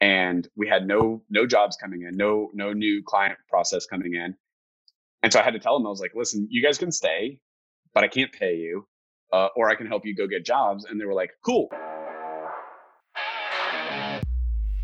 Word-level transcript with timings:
and 0.00 0.48
we 0.56 0.68
had 0.68 0.86
no 0.86 1.22
no 1.30 1.46
jobs 1.46 1.76
coming 1.76 2.02
in, 2.02 2.16
no 2.16 2.50
no 2.54 2.72
new 2.72 3.02
client 3.04 3.38
process 3.48 3.86
coming 3.86 4.14
in. 4.14 4.34
And 5.22 5.32
so 5.32 5.40
I 5.40 5.42
had 5.42 5.54
to 5.54 5.58
tell 5.58 5.76
them, 5.78 5.86
I 5.86 5.90
was 5.90 6.00
like, 6.00 6.12
listen, 6.14 6.46
you 6.50 6.62
guys 6.62 6.78
can 6.78 6.92
stay, 6.92 7.40
but 7.94 8.04
I 8.04 8.08
can't 8.08 8.30
pay 8.30 8.56
you, 8.56 8.86
uh, 9.32 9.48
or 9.56 9.68
I 9.68 9.74
can 9.74 9.86
help 9.86 10.04
you 10.04 10.14
go 10.14 10.26
get 10.26 10.44
jobs. 10.44 10.84
And 10.84 11.00
they 11.00 11.04
were 11.04 11.14
like, 11.14 11.30
cool. 11.44 11.68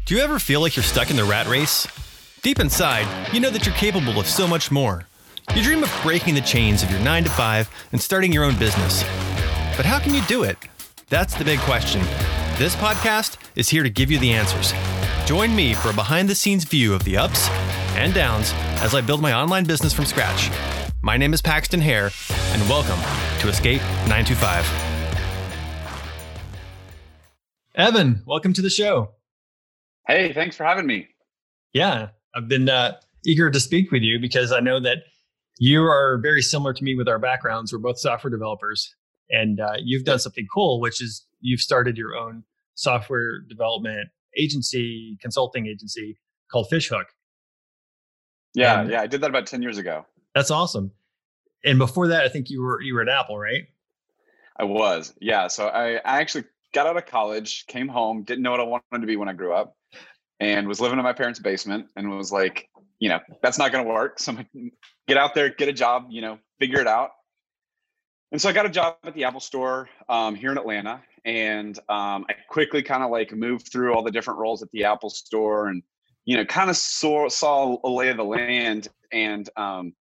Do 0.05 0.17
you 0.17 0.21
ever 0.21 0.39
feel 0.39 0.61
like 0.61 0.75
you're 0.75 0.83
stuck 0.83 1.11
in 1.11 1.17
the 1.17 1.25
rat 1.25 1.47
race? 1.47 1.87
Deep 2.43 2.59
inside, 2.59 3.07
you 3.33 3.39
know 3.39 3.51
that 3.51 3.65
you're 3.65 3.75
capable 3.77 4.19
of 4.19 4.27
so 4.27 4.49
much 4.49 4.73
more. 4.73 5.07
You 5.55 5.63
dream 5.63 5.83
of 5.85 6.01
breaking 6.03 6.35
the 6.35 6.41
chains 6.41 6.83
of 6.83 6.91
your 6.91 7.01
9 7.01 7.25
to 7.25 7.31
5 7.31 7.71
and 7.93 8.01
starting 8.01 8.33
your 8.33 8.45
own 8.45 8.59
business. 8.59 9.03
But 9.77 9.87
how 9.87 10.01
can 10.01 10.13
you 10.13 10.23
do 10.23 10.43
it? 10.43 10.57
That's 11.09 11.35
the 11.35 11.45
big 11.45 11.61
question. 11.61 12.01
This 12.59 12.75
podcast 12.75 13.37
is 13.55 13.69
here 13.69 13.83
to 13.83 13.91
give 13.91 14.11
you 14.11 14.19
the 14.19 14.33
answers. 14.33 14.73
Join 15.25 15.55
me 15.55 15.73
for 15.73 15.91
a 15.91 15.95
behind 15.95 16.29
the 16.29 16.35
scenes 16.35 16.65
view 16.65 16.93
of 16.93 17.05
the 17.05 17.17
ups 17.17 17.49
and 17.95 18.13
downs 18.13 18.53
as 18.83 18.93
I 18.93 19.01
build 19.01 19.23
my 19.23 19.33
online 19.33 19.65
business 19.65 19.93
from 19.93 20.05
scratch. 20.05 20.51
My 21.01 21.17
name 21.17 21.33
is 21.33 21.41
Paxton 21.41 21.81
Hare, 21.81 22.11
and 22.51 22.69
welcome 22.69 22.99
to 23.41 23.49
Escape 23.49 23.81
925. 24.09 24.67
Evan, 27.77 28.25
welcome 28.27 28.53
to 28.53 28.63
the 28.63 28.69
show. 28.69 29.13
Hey, 30.09 30.33
thanks 30.33 30.57
for 30.57 30.65
having 30.65 30.87
me. 30.87 31.07
Yeah, 31.73 32.09
I've 32.35 32.49
been 32.49 32.69
uh, 32.69 32.97
eager 33.25 33.49
to 33.49 33.61
speak 33.61 33.93
with 33.93 34.03
you 34.03 34.19
because 34.19 34.51
I 34.51 34.59
know 34.59 34.81
that 34.81 35.05
you 35.57 35.85
are 35.85 36.19
very 36.21 36.43
similar 36.43 36.75
to 36.75 36.83
me 36.83 36.97
with 36.97 37.07
our 37.07 37.21
backgrounds. 37.21 37.73
We're 37.73 37.79
both 37.79 38.01
software 38.01 38.33
developers, 38.33 38.93
and 39.31 39.61
uh, 39.61 39.75
you've 39.79 40.05
done 40.05 40.19
something 40.19 40.49
cool, 40.53 40.81
which 40.81 41.01
is 41.01 41.25
you've 41.41 41.61
started 41.61 41.97
your 41.97 42.17
own 42.17 42.43
software 42.75 43.39
development 43.49 44.09
agency, 44.37 45.19
consulting 45.21 45.67
agency 45.67 46.19
called 46.51 46.69
Fishhook. 46.69 47.07
Yeah, 48.55 48.81
and 48.81 48.91
yeah, 48.91 49.01
I 49.01 49.07
did 49.07 49.21
that 49.23 49.31
about 49.31 49.47
10 49.47 49.63
years 49.63 49.79
ago. 49.79 50.05
That's 50.35 50.51
awesome. 50.51 50.93
And 51.65 51.79
before 51.79 52.09
that, 52.09 52.25
I 52.25 52.29
think 52.29 52.51
you 52.51 52.61
were 52.63 52.81
you 52.81 52.95
were 52.95 53.03
at 53.03 53.09
Apple, 53.09 53.39
right? 53.39 53.65
I 54.57 54.65
was. 54.65 55.15
Yeah, 55.21 55.49
so 55.49 55.69
I, 55.69 55.95
I 55.97 56.21
actually 56.21 56.45
got 56.73 56.87
out 56.87 56.97
of 56.97 57.07
college, 57.07 57.67
came 57.67 57.89
home, 57.89 58.25
didn't 58.25 58.43
know 58.43 58.51
what 58.51 58.61
I 58.61 58.65
wanted 58.65 59.01
to 59.01 59.07
be 59.07 59.17
when 59.17 59.29
I 59.29 59.33
grew 59.33 59.53
up, 59.53 59.77
and 60.41 60.67
was 60.67 60.81
living 60.81 60.99
in 60.99 61.05
my 61.05 61.13
parents' 61.13 61.39
basement 61.39 61.87
and 61.97 62.11
was 62.11 62.33
like, 62.33 62.69
you 62.99 63.09
know, 63.09 63.21
that's 63.43 63.59
not 63.59 63.73
going 63.73 63.85
to 63.85 63.91
work. 63.91 64.19
So 64.19 64.33
I'm 64.33 64.39
like, 64.39 64.49
get 65.09 65.17
out 65.17 65.35
there, 65.35 65.51
get 65.51 65.69
a 65.69 65.73
job, 65.73 66.07
you 66.11 66.21
know, 66.21 66.39
figure 66.59 66.81
it 66.81 66.87
out. 66.87 67.11
And 68.31 68.41
so 68.41 68.49
I 68.49 68.53
got 68.53 68.65
a 68.65 68.71
job 68.71 68.97
at 69.05 69.15
the 69.15 69.25
Apple 69.25 69.41
store 69.41 69.89
um, 70.09 70.35
here 70.35 70.51
in 70.51 70.59
Atlanta, 70.59 71.03
and 71.25 71.79
um, 71.89 72.27
I 72.29 72.35
quickly 72.49 72.83
kind 72.83 73.03
of 73.03 73.11
like 73.11 73.33
moved 73.33 73.71
through 73.71 73.95
all 73.95 74.03
the 74.03 74.11
different 74.11 74.41
roles 74.41 74.63
at 74.63 74.71
the 74.71 74.85
Apple 74.85 75.11
Store, 75.11 75.69
and 75.69 75.83
you 76.25 76.37
know, 76.37 76.45
kind 76.45 76.71
of 76.71 76.77
saw 76.77 77.29
saw 77.29 77.79
a 77.85 77.89
lay 77.89 78.09
of 78.09 78.17
the 78.17 78.25
land, 78.25 78.89
and 79.13 79.49
um, 79.57 79.95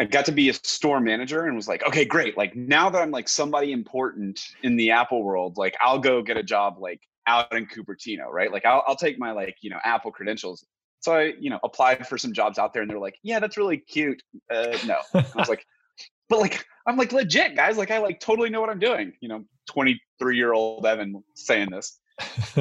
I 0.00 0.04
got 0.04 0.26
to 0.26 0.32
be 0.32 0.48
a 0.48 0.54
store 0.54 1.00
manager, 1.00 1.46
and 1.46 1.56
was 1.56 1.68
like, 1.68 1.86
okay, 1.86 2.04
great. 2.04 2.36
Like 2.36 2.54
now 2.56 2.90
that 2.90 3.00
I'm 3.00 3.10
like 3.10 3.28
somebody 3.28 3.72
important 3.72 4.40
in 4.62 4.76
the 4.76 4.90
Apple 4.90 5.22
world, 5.22 5.56
like 5.56 5.76
I'll 5.80 5.98
go 5.98 6.22
get 6.22 6.36
a 6.36 6.42
job 6.42 6.76
like 6.78 7.00
out 7.26 7.54
in 7.54 7.66
Cupertino, 7.66 8.26
right? 8.30 8.52
Like 8.52 8.64
I'll 8.64 8.82
I'll 8.86 8.96
take 8.96 9.18
my 9.18 9.32
like 9.32 9.56
you 9.60 9.70
know 9.70 9.78
Apple 9.84 10.10
credentials. 10.10 10.64
So 11.00 11.14
I 11.14 11.34
you 11.38 11.50
know 11.50 11.60
applied 11.62 12.06
for 12.06 12.18
some 12.18 12.32
jobs 12.32 12.58
out 12.58 12.72
there, 12.72 12.82
and 12.82 12.90
they're 12.90 12.98
like, 12.98 13.18
yeah, 13.22 13.38
that's 13.38 13.56
really 13.56 13.78
cute. 13.78 14.22
Uh, 14.50 14.76
no, 14.86 14.98
I 15.14 15.24
was 15.34 15.48
like, 15.48 15.66
but 16.28 16.40
like 16.40 16.64
I'm 16.86 16.96
like 16.96 17.12
legit 17.12 17.56
guys, 17.56 17.76
like 17.76 17.90
I 17.90 17.98
like 17.98 18.20
totally 18.20 18.50
know 18.50 18.60
what 18.60 18.70
I'm 18.70 18.78
doing. 18.78 19.12
You 19.20 19.28
know, 19.28 19.44
23 19.68 20.36
year 20.36 20.52
old 20.52 20.86
Evan 20.86 21.22
saying 21.34 21.70
this. 21.70 21.98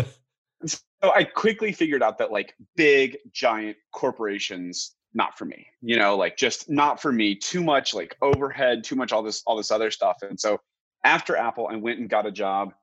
so 0.66 0.78
I 1.04 1.24
quickly 1.24 1.72
figured 1.72 2.02
out 2.02 2.18
that 2.18 2.32
like 2.32 2.56
big, 2.76 3.18
giant 3.32 3.78
corporations, 3.92 4.96
not 5.14 5.38
for 5.38 5.46
me, 5.46 5.68
you 5.82 5.98
know, 5.98 6.18
like 6.18 6.38
just 6.38 6.70
not 6.70 7.02
for 7.02 7.12
me, 7.12 7.36
too 7.36 7.64
much 7.64 7.94
like 7.94 8.16
overhead, 8.22 8.84
too 8.84 8.96
much 8.96 9.12
all 9.12 9.24
this, 9.24 9.44
all 9.46 9.56
this 9.56 9.72
other 9.72 9.92
stuff. 9.92 10.18
And 10.22 10.40
so 10.40 10.60
after 11.04 11.38
Apple, 11.38 11.68
I 11.72 11.76
went 11.76 12.00
and 12.00 12.10
got 12.10 12.26
a 12.26 12.32
job 12.32 12.74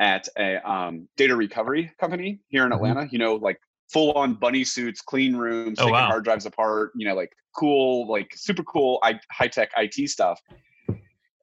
at 0.00 0.28
a 0.36 0.56
um, 0.68 1.08
data 1.16 1.36
recovery 1.36 1.92
company 2.00 2.40
here 2.48 2.64
in 2.64 2.70
mm-hmm. 2.70 2.84
Atlanta, 2.84 3.08
you 3.10 3.18
know, 3.18 3.36
like 3.36 3.60
full 3.92 4.12
on 4.12 4.34
bunny 4.34 4.64
suits, 4.64 5.00
clean 5.00 5.36
rooms, 5.36 5.78
oh, 5.78 5.84
taking 5.84 5.92
wow. 5.92 6.06
hard 6.06 6.24
drives 6.24 6.46
apart, 6.46 6.92
you 6.96 7.06
know, 7.06 7.14
like 7.14 7.32
cool, 7.56 8.08
like 8.08 8.30
super 8.34 8.62
cool 8.64 9.00
high 9.30 9.48
tech 9.48 9.70
IT 9.76 10.08
stuff. 10.08 10.40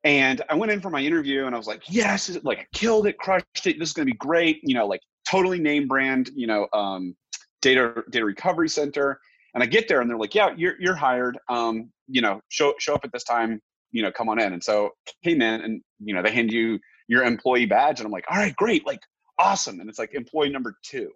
And 0.03 0.41
I 0.49 0.55
went 0.55 0.71
in 0.71 0.81
for 0.81 0.89
my 0.89 1.01
interview 1.01 1.45
and 1.45 1.53
I 1.53 1.57
was 1.57 1.67
like, 1.67 1.83
yes, 1.87 2.35
like 2.43 2.59
I 2.59 2.65
killed 2.73 3.05
it, 3.05 3.17
crushed 3.19 3.67
it. 3.67 3.77
This 3.77 3.89
is 3.89 3.93
going 3.93 4.07
to 4.07 4.11
be 4.11 4.17
great. 4.17 4.59
You 4.63 4.73
know, 4.73 4.87
like 4.87 5.01
totally 5.27 5.59
name 5.59 5.87
brand, 5.87 6.31
you 6.35 6.47
know, 6.47 6.67
um, 6.73 7.15
data, 7.61 8.03
data 8.09 8.25
recovery 8.25 8.69
center. 8.69 9.19
And 9.53 9.61
I 9.61 9.67
get 9.67 9.87
there 9.87 10.01
and 10.01 10.09
they're 10.09 10.17
like, 10.17 10.33
yeah, 10.33 10.53
you're, 10.57 10.75
you're 10.79 10.95
hired. 10.95 11.37
Um, 11.49 11.91
you 12.07 12.21
know, 12.21 12.41
show, 12.49 12.73
show 12.79 12.95
up 12.95 13.05
at 13.05 13.11
this 13.11 13.23
time, 13.23 13.61
you 13.91 14.01
know, 14.01 14.11
come 14.11 14.27
on 14.27 14.39
in. 14.39 14.53
And 14.53 14.63
so 14.63 14.91
came 15.23 15.41
in 15.41 15.61
and, 15.61 15.81
you 15.99 16.15
know, 16.15 16.23
they 16.23 16.31
hand 16.31 16.51
you 16.51 16.79
your 17.07 17.23
employee 17.23 17.65
badge 17.65 17.99
and 17.99 18.07
I'm 18.07 18.11
like, 18.11 18.25
all 18.31 18.37
right, 18.37 18.55
great. 18.55 18.87
Like 18.87 19.01
awesome. 19.37 19.81
And 19.81 19.89
it's 19.89 19.99
like 19.99 20.13
employee 20.13 20.49
number 20.49 20.77
two. 20.83 21.11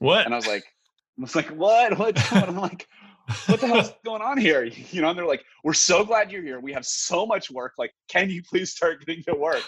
What? 0.00 0.24
And 0.24 0.34
I 0.34 0.36
was 0.36 0.46
like, 0.46 0.64
I 0.64 1.20
was 1.20 1.36
like, 1.36 1.48
what? 1.48 1.96
What? 1.98 2.32
I'm 2.32 2.56
like, 2.56 2.88
what 3.46 3.60
the 3.60 3.68
hell's 3.68 3.92
going 4.04 4.22
on 4.22 4.38
here? 4.38 4.64
You 4.90 5.02
know, 5.02 5.10
and 5.10 5.18
they're 5.18 5.26
like, 5.26 5.44
we're 5.62 5.72
so 5.72 6.04
glad 6.04 6.32
you're 6.32 6.42
here. 6.42 6.58
We 6.58 6.72
have 6.72 6.84
so 6.84 7.24
much 7.24 7.50
work. 7.50 7.74
Like, 7.78 7.92
can 8.08 8.28
you 8.28 8.42
please 8.42 8.70
start 8.72 9.04
getting 9.06 9.22
to 9.24 9.34
work? 9.34 9.62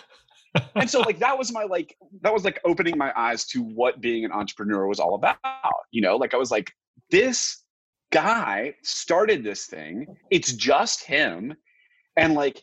and 0.75 0.91
so 0.91 1.01
like 1.01 1.19
that 1.19 1.39
was 1.39 1.51
my 1.51 1.65
like 1.65 1.97
that 2.21 2.33
was 2.33 2.45
like 2.45 2.61
opening 2.67 2.99
my 2.99 3.11
eyes 3.17 3.47
to 3.47 3.63
what 3.63 4.03
being 4.03 4.27
an 4.27 4.33
entrepreneur 4.33 4.87
was 4.87 5.01
all 5.01 5.15
about. 5.15 5.39
You 5.93 6.03
know, 6.03 6.17
like 6.17 6.35
I 6.35 6.37
was 6.37 6.51
like, 6.51 6.73
this 7.11 7.63
guy 8.11 8.75
started 8.83 9.45
this 9.45 9.67
thing. 9.67 10.07
It's 10.31 10.53
just 10.53 11.05
him. 11.05 11.55
And 12.17 12.35
like 12.35 12.63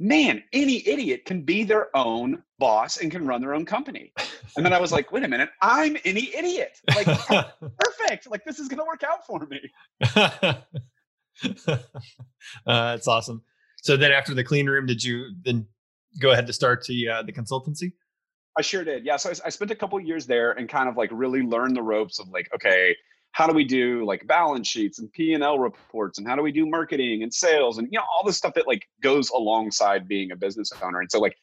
man, 0.00 0.42
any 0.52 0.88
idiot 0.88 1.26
can 1.26 1.42
be 1.42 1.62
their 1.62 1.94
own 1.94 2.42
boss 2.58 2.96
and 2.96 3.10
can 3.10 3.26
run 3.26 3.42
their 3.42 3.54
own 3.54 3.66
company. 3.66 4.12
And 4.56 4.64
then 4.64 4.72
I 4.72 4.80
was 4.80 4.90
like, 4.90 5.12
wait 5.12 5.22
a 5.24 5.28
minute, 5.28 5.50
I'm 5.60 5.96
any 6.04 6.34
idiot. 6.34 6.80
Like, 6.88 7.06
perfect. 7.78 8.28
Like, 8.28 8.44
this 8.44 8.58
is 8.58 8.66
going 8.66 8.78
to 8.78 8.84
work 8.84 9.02
out 9.04 9.26
for 9.26 9.46
me. 9.46 9.60
uh, 12.66 12.94
that's 12.94 13.06
awesome. 13.06 13.42
So 13.82 13.96
then 13.96 14.10
after 14.10 14.34
the 14.34 14.42
clean 14.42 14.68
room, 14.68 14.86
did 14.86 15.04
you 15.04 15.34
then 15.44 15.66
go 16.18 16.30
ahead 16.30 16.46
to 16.46 16.52
start 16.54 16.84
the, 16.88 17.08
uh, 17.08 17.22
the 17.22 17.32
consultancy? 17.32 17.92
I 18.56 18.62
sure 18.62 18.84
did. 18.84 19.04
Yeah. 19.04 19.16
So 19.16 19.30
I, 19.30 19.34
I 19.46 19.48
spent 19.50 19.70
a 19.70 19.76
couple 19.76 20.00
years 20.00 20.26
there 20.26 20.52
and 20.52 20.66
kind 20.68 20.88
of 20.88 20.96
like 20.96 21.10
really 21.12 21.42
learned 21.42 21.76
the 21.76 21.82
ropes 21.82 22.18
of 22.18 22.28
like, 22.28 22.48
okay, 22.54 22.96
how 23.32 23.46
do 23.46 23.54
we 23.54 23.64
do 23.64 24.04
like 24.04 24.26
balance 24.26 24.68
sheets 24.68 24.98
and 24.98 25.12
p&l 25.12 25.58
reports 25.58 26.18
and 26.18 26.26
how 26.26 26.34
do 26.36 26.42
we 26.42 26.52
do 26.52 26.66
marketing 26.66 27.22
and 27.22 27.32
sales 27.32 27.78
and 27.78 27.88
you 27.90 27.98
know 27.98 28.04
all 28.12 28.24
the 28.24 28.32
stuff 28.32 28.54
that 28.54 28.66
like 28.66 28.88
goes 29.02 29.30
alongside 29.30 30.08
being 30.08 30.32
a 30.32 30.36
business 30.36 30.72
owner. 30.82 31.00
And 31.00 31.10
so 31.10 31.20
like 31.20 31.36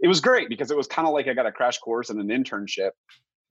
it 0.00 0.08
was 0.08 0.20
great 0.20 0.48
because 0.48 0.70
it 0.70 0.76
was 0.76 0.86
kind 0.86 1.06
of 1.06 1.14
like 1.14 1.28
i 1.28 1.34
got 1.34 1.46
a 1.46 1.52
crash 1.52 1.78
course 1.78 2.10
and 2.10 2.20
an 2.20 2.28
internship 2.28 2.90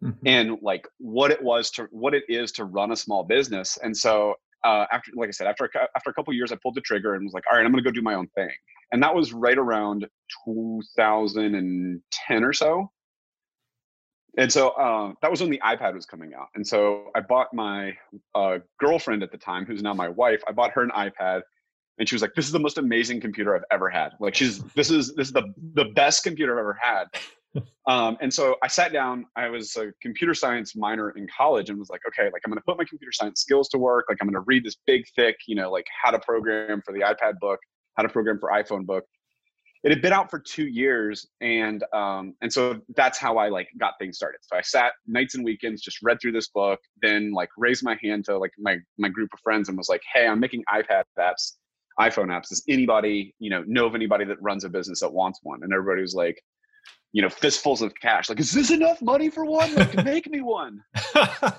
mm-hmm. 0.03 0.25
and 0.25 0.57
like 0.61 0.87
what 0.97 1.31
it 1.31 1.41
was 1.41 1.71
to 1.71 1.87
what 1.91 2.13
it 2.13 2.23
is 2.27 2.51
to 2.53 2.65
run 2.65 2.91
a 2.91 2.95
small 2.95 3.23
business. 3.23 3.77
And 3.81 3.95
so 3.95 4.35
uh, 4.63 4.85
after 4.91 5.11
like 5.15 5.27
i 5.27 5.31
said 5.31 5.47
after 5.47 5.65
a, 5.65 5.69
after 5.95 6.11
a 6.11 6.13
couple 6.13 6.31
years 6.33 6.51
i 6.51 6.57
pulled 6.61 6.75
the 6.75 6.81
trigger 6.81 7.15
and 7.15 7.25
was 7.25 7.33
like 7.33 7.43
all 7.49 7.57
right 7.57 7.65
i'm 7.65 7.71
going 7.71 7.83
to 7.83 7.89
go 7.89 7.93
do 7.93 8.01
my 8.01 8.13
own 8.13 8.27
thing. 8.35 8.51
And 8.93 9.01
that 9.03 9.15
was 9.15 9.31
right 9.31 9.57
around 9.57 10.05
2010 10.45 12.43
or 12.43 12.53
so 12.53 12.91
and 14.37 14.51
so 14.51 14.69
uh, 14.69 15.13
that 15.21 15.29
was 15.29 15.41
when 15.41 15.49
the 15.49 15.61
iPad 15.63 15.93
was 15.93 16.05
coming 16.05 16.33
out. 16.33 16.47
And 16.55 16.65
so 16.65 17.11
I 17.15 17.21
bought 17.21 17.53
my 17.53 17.93
uh, 18.33 18.59
girlfriend 18.79 19.23
at 19.23 19.31
the 19.31 19.37
time, 19.37 19.65
who's 19.65 19.83
now 19.83 19.93
my 19.93 20.07
wife. 20.07 20.41
I 20.47 20.53
bought 20.53 20.71
her 20.71 20.81
an 20.81 20.91
iPad, 20.91 21.41
and 21.97 22.07
she 22.07 22.15
was 22.15 22.21
like, 22.21 22.33
"This 22.35 22.45
is 22.45 22.51
the 22.51 22.59
most 22.59 22.77
amazing 22.77 23.19
computer 23.19 23.55
I've 23.55 23.65
ever 23.71 23.89
had. 23.89 24.11
Like, 24.19 24.35
she's 24.35 24.63
this 24.75 24.89
is 24.89 25.13
this 25.15 25.27
is 25.27 25.33
the 25.33 25.53
the 25.73 25.85
best 25.95 26.23
computer 26.23 26.53
I've 26.53 26.59
ever 26.59 26.77
had." 26.81 27.07
um, 27.87 28.17
and 28.21 28.33
so 28.33 28.55
I 28.63 28.67
sat 28.67 28.93
down. 28.93 29.25
I 29.35 29.49
was 29.49 29.75
a 29.75 29.91
computer 30.01 30.33
science 30.33 30.77
minor 30.77 31.09
in 31.11 31.27
college, 31.35 31.69
and 31.69 31.77
was 31.77 31.89
like, 31.89 32.01
"Okay, 32.07 32.29
like 32.31 32.41
I'm 32.45 32.51
going 32.51 32.59
to 32.59 32.65
put 32.65 32.77
my 32.77 32.85
computer 32.85 33.11
science 33.11 33.41
skills 33.41 33.67
to 33.69 33.77
work. 33.77 34.05
Like 34.07 34.19
I'm 34.21 34.27
going 34.27 34.41
to 34.41 34.45
read 34.47 34.63
this 34.63 34.77
big, 34.87 35.03
thick, 35.13 35.35
you 35.45 35.55
know, 35.55 35.69
like 35.69 35.85
how 36.01 36.11
to 36.11 36.19
program 36.19 36.81
for 36.85 36.93
the 36.93 37.01
iPad 37.01 37.37
book, 37.41 37.59
how 37.97 38.03
to 38.03 38.09
program 38.09 38.39
for 38.39 38.49
iPhone 38.49 38.85
book." 38.85 39.03
It 39.83 39.89
had 39.89 40.01
been 40.01 40.13
out 40.13 40.29
for 40.29 40.39
two 40.39 40.67
years 40.67 41.27
and 41.41 41.83
um, 41.93 42.35
and 42.41 42.51
so 42.51 42.79
that's 42.95 43.17
how 43.17 43.37
i 43.37 43.49
like 43.49 43.67
got 43.79 43.93
things 43.99 44.17
started. 44.17 44.39
So 44.41 44.57
i 44.57 44.61
sat 44.61 44.93
nights 45.07 45.35
and 45.35 45.43
weekends 45.43 45.81
just 45.81 45.97
read 46.03 46.17
through 46.21 46.33
this 46.33 46.49
book 46.49 46.79
then 47.01 47.31
like 47.33 47.49
raised 47.57 47.83
my 47.83 47.97
hand 48.01 48.25
to 48.25 48.37
like 48.37 48.51
my 48.59 48.77
my 48.97 49.09
group 49.09 49.29
of 49.33 49.39
friends 49.39 49.69
and 49.69 49.77
was 49.77 49.89
like 49.89 50.01
hey 50.13 50.27
i'm 50.27 50.39
making 50.39 50.63
ipad 50.73 51.03
apps 51.19 51.53
iphone 51.99 52.27
apps. 52.27 52.49
Does 52.49 52.63
anybody 52.67 53.33
you 53.39 53.49
know 53.49 53.63
know 53.67 53.85
of 53.85 53.95
anybody 53.95 54.25
that 54.25 54.41
runs 54.41 54.63
a 54.63 54.69
business 54.69 54.99
that 55.01 55.11
wants 55.13 55.39
one? 55.43 55.63
And 55.63 55.73
everybody 55.73 56.01
was 56.01 56.15
like 56.15 56.41
you 57.13 57.21
know 57.21 57.29
fistfuls 57.29 57.81
of 57.81 57.93
cash 58.01 58.29
like 58.29 58.39
is 58.39 58.51
this 58.51 58.71
enough 58.71 59.01
money 59.01 59.29
for 59.29 59.45
one? 59.45 59.73
Like 59.75 60.03
make 60.05 60.29
me 60.29 60.41
one 60.41 60.81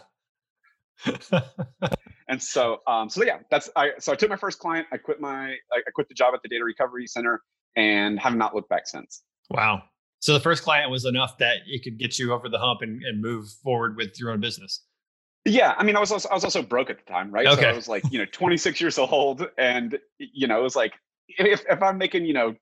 and 2.32 2.42
so 2.42 2.78
um 2.86 3.08
so 3.08 3.22
yeah 3.22 3.38
that's 3.50 3.70
i 3.76 3.90
so 3.98 4.12
i 4.12 4.16
took 4.16 4.28
my 4.28 4.36
first 4.36 4.58
client 4.58 4.86
i 4.92 4.96
quit 4.96 5.20
my 5.20 5.54
i 5.72 5.90
quit 5.94 6.08
the 6.08 6.14
job 6.14 6.34
at 6.34 6.42
the 6.42 6.48
data 6.48 6.64
recovery 6.64 7.06
center 7.06 7.42
and 7.76 8.18
have 8.20 8.34
not 8.34 8.54
looked 8.54 8.68
back 8.68 8.86
since. 8.86 9.22
Wow. 9.50 9.82
So 10.20 10.32
the 10.34 10.40
first 10.40 10.62
client 10.62 10.90
was 10.90 11.04
enough 11.04 11.38
that 11.38 11.58
it 11.66 11.82
could 11.82 11.98
get 11.98 12.18
you 12.18 12.32
over 12.32 12.48
the 12.48 12.58
hump 12.58 12.80
and, 12.82 13.02
and 13.02 13.20
move 13.20 13.48
forward 13.62 13.96
with 13.96 14.18
your 14.20 14.30
own 14.30 14.40
business. 14.40 14.84
Yeah, 15.44 15.74
I 15.76 15.82
mean, 15.82 15.96
I 15.96 16.00
was 16.00 16.12
also, 16.12 16.28
I 16.28 16.34
was 16.34 16.44
also 16.44 16.62
broke 16.62 16.88
at 16.88 16.98
the 17.04 17.12
time, 17.12 17.32
right? 17.32 17.46
Okay. 17.46 17.62
So 17.62 17.68
I 17.68 17.72
was 17.72 17.88
like, 17.88 18.04
you 18.12 18.18
know, 18.18 18.26
26 18.30 18.80
years 18.80 18.96
old, 18.96 19.48
and 19.58 19.98
you 20.18 20.46
know, 20.46 20.60
it 20.60 20.62
was 20.62 20.76
like, 20.76 20.92
if 21.26 21.64
if 21.68 21.82
I'm 21.82 21.98
making, 21.98 22.26
you 22.26 22.32
know, 22.32 22.54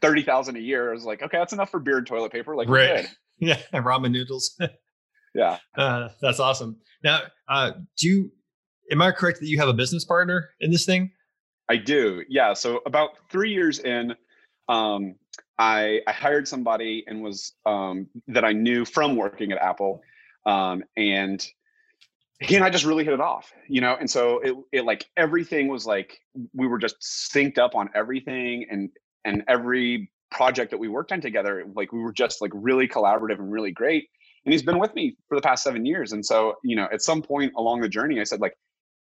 thirty 0.00 0.22
thousand 0.22 0.56
a 0.56 0.60
year, 0.60 0.90
I 0.90 0.94
was 0.94 1.04
like, 1.04 1.22
okay, 1.22 1.38
that's 1.38 1.52
enough 1.52 1.70
for 1.70 1.78
beer 1.78 1.98
and 1.98 2.06
toilet 2.06 2.32
paper. 2.32 2.56
Like, 2.56 2.68
right? 2.68 3.02
good. 3.02 3.10
Yeah, 3.38 3.58
ramen 3.72 4.10
noodles. 4.10 4.58
Yeah. 5.34 5.56
Uh, 5.74 6.10
that's 6.20 6.40
awesome. 6.40 6.76
Now, 7.02 7.20
uh, 7.48 7.72
do 7.96 8.06
you? 8.06 8.32
Am 8.92 9.00
I 9.00 9.10
correct 9.10 9.40
that 9.40 9.48
you 9.48 9.58
have 9.58 9.68
a 9.68 9.72
business 9.72 10.04
partner 10.04 10.50
in 10.60 10.70
this 10.70 10.84
thing? 10.84 11.10
I 11.68 11.76
do. 11.76 12.22
Yeah. 12.28 12.52
So 12.52 12.82
about 12.84 13.12
three 13.30 13.50
years 13.50 13.78
in, 13.78 14.14
um, 14.68 15.14
I 15.58 16.00
I 16.06 16.12
hired 16.12 16.46
somebody 16.46 17.04
and 17.06 17.22
was 17.22 17.54
um, 17.64 18.06
that 18.28 18.44
I 18.44 18.52
knew 18.52 18.84
from 18.84 19.16
working 19.16 19.50
at 19.50 19.58
Apple, 19.58 20.02
um, 20.44 20.84
and 20.96 21.44
he 22.40 22.56
and 22.56 22.64
I 22.64 22.70
just 22.70 22.84
really 22.84 23.04
hit 23.04 23.14
it 23.14 23.20
off, 23.20 23.52
you 23.68 23.80
know. 23.80 23.96
And 23.98 24.10
so 24.10 24.40
it 24.40 24.54
it 24.72 24.84
like 24.84 25.06
everything 25.16 25.68
was 25.68 25.86
like 25.86 26.18
we 26.52 26.66
were 26.66 26.78
just 26.78 26.96
synced 27.00 27.58
up 27.58 27.74
on 27.74 27.88
everything, 27.94 28.66
and 28.70 28.90
and 29.24 29.42
every 29.48 30.10
project 30.30 30.70
that 30.70 30.78
we 30.78 30.88
worked 30.88 31.12
on 31.12 31.20
together, 31.20 31.64
like 31.74 31.92
we 31.92 32.00
were 32.00 32.12
just 32.12 32.42
like 32.42 32.50
really 32.54 32.88
collaborative 32.88 33.38
and 33.38 33.50
really 33.50 33.70
great. 33.70 34.08
And 34.44 34.52
he's 34.52 34.62
been 34.62 34.78
with 34.78 34.94
me 34.94 35.16
for 35.28 35.36
the 35.36 35.42
past 35.42 35.62
seven 35.62 35.86
years. 35.86 36.12
And 36.12 36.24
so 36.24 36.54
you 36.64 36.76
know, 36.76 36.88
at 36.92 37.02
some 37.02 37.22
point 37.22 37.52
along 37.56 37.80
the 37.80 37.88
journey, 37.88 38.20
I 38.20 38.24
said 38.24 38.40
like, 38.40 38.54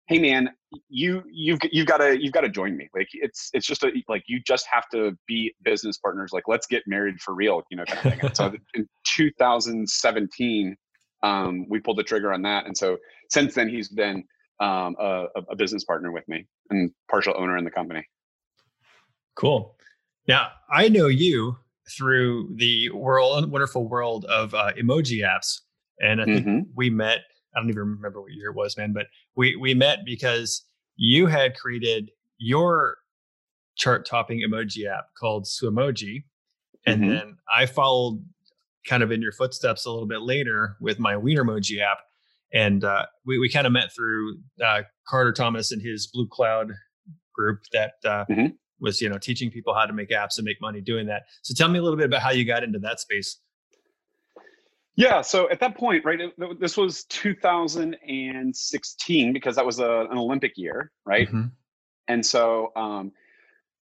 hey 0.10 0.18
man, 0.18 0.50
you 0.90 1.24
you've 1.32 1.60
you've 1.72 1.86
got 1.86 1.98
to 1.98 2.22
you've 2.22 2.34
got 2.34 2.42
to 2.42 2.50
join 2.50 2.76
me. 2.76 2.90
Like 2.96 3.08
it's 3.14 3.50
it's 3.54 3.66
just 3.66 3.84
a 3.84 3.92
like 4.10 4.24
you 4.28 4.42
just 4.46 4.66
have 4.70 4.90
to 4.90 5.16
be 5.28 5.54
business 5.64 5.98
partners. 5.98 6.32
Like 6.34 6.48
let's 6.48 6.66
get 6.66 6.84
married 6.88 7.22
for 7.22 7.34
real, 7.36 7.62
you 7.70 7.78
know, 7.78 7.86
kind 7.86 8.14
of 8.14 8.20
thing. 8.20 8.34
So 8.34 8.54
in 8.74 8.90
2017 9.06 10.76
um, 11.22 11.66
we 11.70 11.80
pulled 11.80 11.98
the 11.98 12.04
trigger 12.04 12.34
on 12.34 12.42
that. 12.42 12.66
And 12.66 12.76
so 12.76 12.98
since 13.30 13.54
then, 13.54 13.70
he's 13.70 13.90
been 13.90 14.24
um, 14.60 14.96
a, 15.00 15.26
a, 15.50 15.56
business 15.56 15.84
partner 15.84 16.12
with 16.12 16.28
me 16.28 16.46
and 16.70 16.92
partial 17.10 17.34
owner 17.38 17.58
in 17.58 17.64
the 17.64 17.72
company. 17.72 18.06
Cool. 19.36 19.76
Now 20.28 20.50
I 20.72 20.90
know 20.90 21.08
you 21.08 21.58
through 21.90 22.56
the 22.56 22.90
world, 22.92 23.52
wonderful 23.52 23.88
world 23.88 24.26
of 24.26 24.54
uh, 24.54 24.72
emoji 24.74 25.22
apps, 25.24 25.60
and 26.02 26.22
I 26.22 26.26
think 26.26 26.46
mm-hmm. 26.46 26.60
we 26.76 26.90
met. 26.90 27.20
I 27.56 27.60
don't 27.60 27.70
even 27.70 27.80
remember 27.80 28.22
what 28.22 28.32
year 28.32 28.52
it 28.52 28.56
was, 28.56 28.78
man, 28.78 28.94
but 28.94 29.08
we 29.36 29.56
we 29.56 29.74
met 29.74 30.00
because 30.06 30.66
you 30.96 31.28
had 31.28 31.56
created 31.56 32.12
your 32.38 32.98
chart 33.76 34.06
topping 34.06 34.42
emoji 34.48 34.86
app 34.86 35.06
called 35.20 35.46
Swimoji, 35.46 36.24
and 36.86 37.02
mm-hmm. 37.02 37.10
then 37.10 37.38
I 37.54 37.66
followed 37.66 38.24
kind 38.88 39.04
of 39.04 39.12
in 39.12 39.22
your 39.22 39.32
footsteps 39.32 39.86
a 39.86 39.92
little 39.92 40.08
bit 40.08 40.22
later 40.22 40.76
with 40.82 41.00
my 41.00 41.14
Wienermoji 41.14 41.82
app. 41.82 42.00
And 42.52 42.84
uh, 42.84 43.06
we, 43.26 43.38
we 43.38 43.50
kind 43.50 43.68
of 43.68 43.74
met 43.74 43.94
through 43.96 44.38
uh, 44.66 44.82
Carter 45.08 45.32
Thomas 45.32 45.72
and 45.72 45.82
his 45.82 46.08
Blue 46.08 46.28
Cloud 46.28 46.72
group 47.36 47.60
that 47.74 47.94
uh, 48.04 48.26
mm-hmm. 48.30 48.48
was, 48.80 49.02
you 49.02 49.10
know, 49.10 49.20
teaching 49.20 49.52
people 49.52 49.74
how 49.76 49.86
to 49.86 49.94
make 49.94 50.10
apps 50.10 50.38
and 50.38 50.46
make 50.46 50.58
money 50.62 50.82
doing 50.82 51.06
that. 51.08 51.24
So 51.44 51.54
tell 51.54 51.70
me 51.70 51.78
a 51.78 51.84
little 51.84 51.98
bit 51.98 52.08
about 52.08 52.22
how 52.22 52.32
you 52.32 52.46
got 52.46 52.64
into 52.64 52.80
that 52.80 53.00
space. 53.00 53.40
Yeah, 55.00 55.22
so 55.22 55.50
at 55.50 55.62
that 55.62 55.78
point, 55.78 56.04
right, 56.04 56.20
it, 56.20 56.34
this 56.60 56.76
was 56.76 57.06
2016 57.06 59.34
because 59.34 59.56
that 59.56 59.66
was 59.66 59.80
a, 59.80 60.08
an 60.12 60.18
Olympic 60.18 60.58
year, 60.58 60.92
right? 61.06 61.30
Mm-hmm. 61.30 61.46
And 62.10 62.26
so 62.26 62.74
um, 62.76 63.14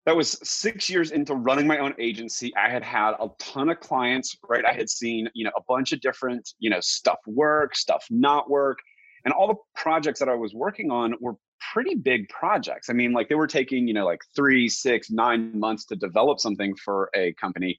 that 0.04 0.14
was 0.14 0.38
six 0.42 0.90
years 0.90 1.10
into 1.10 1.34
running 1.34 1.66
my 1.66 1.78
own 1.78 1.94
agency 1.98 2.54
i 2.56 2.70
had 2.70 2.82
had 2.82 3.12
a 3.20 3.28
ton 3.38 3.68
of 3.68 3.78
clients 3.78 4.34
right 4.48 4.64
i 4.64 4.72
had 4.72 4.88
seen 4.88 5.28
you 5.34 5.44
know 5.44 5.50
a 5.54 5.60
bunch 5.68 5.92
of 5.92 6.00
different 6.00 6.54
you 6.58 6.70
know 6.70 6.80
stuff 6.80 7.18
work 7.26 7.76
stuff 7.76 8.06
not 8.08 8.48
work 8.48 8.78
and 9.26 9.34
all 9.34 9.46
the 9.46 9.56
projects 9.74 10.18
that 10.18 10.30
i 10.30 10.34
was 10.34 10.54
working 10.54 10.90
on 10.90 11.14
were 11.20 11.34
pretty 11.74 11.94
big 11.94 12.26
projects 12.30 12.88
i 12.88 12.94
mean 12.94 13.12
like 13.12 13.28
they 13.28 13.34
were 13.34 13.46
taking 13.46 13.86
you 13.86 13.92
know 13.92 14.06
like 14.06 14.22
three 14.34 14.66
six 14.66 15.10
nine 15.10 15.52
months 15.60 15.84
to 15.84 15.94
develop 15.94 16.40
something 16.40 16.74
for 16.76 17.10
a 17.14 17.34
company 17.34 17.78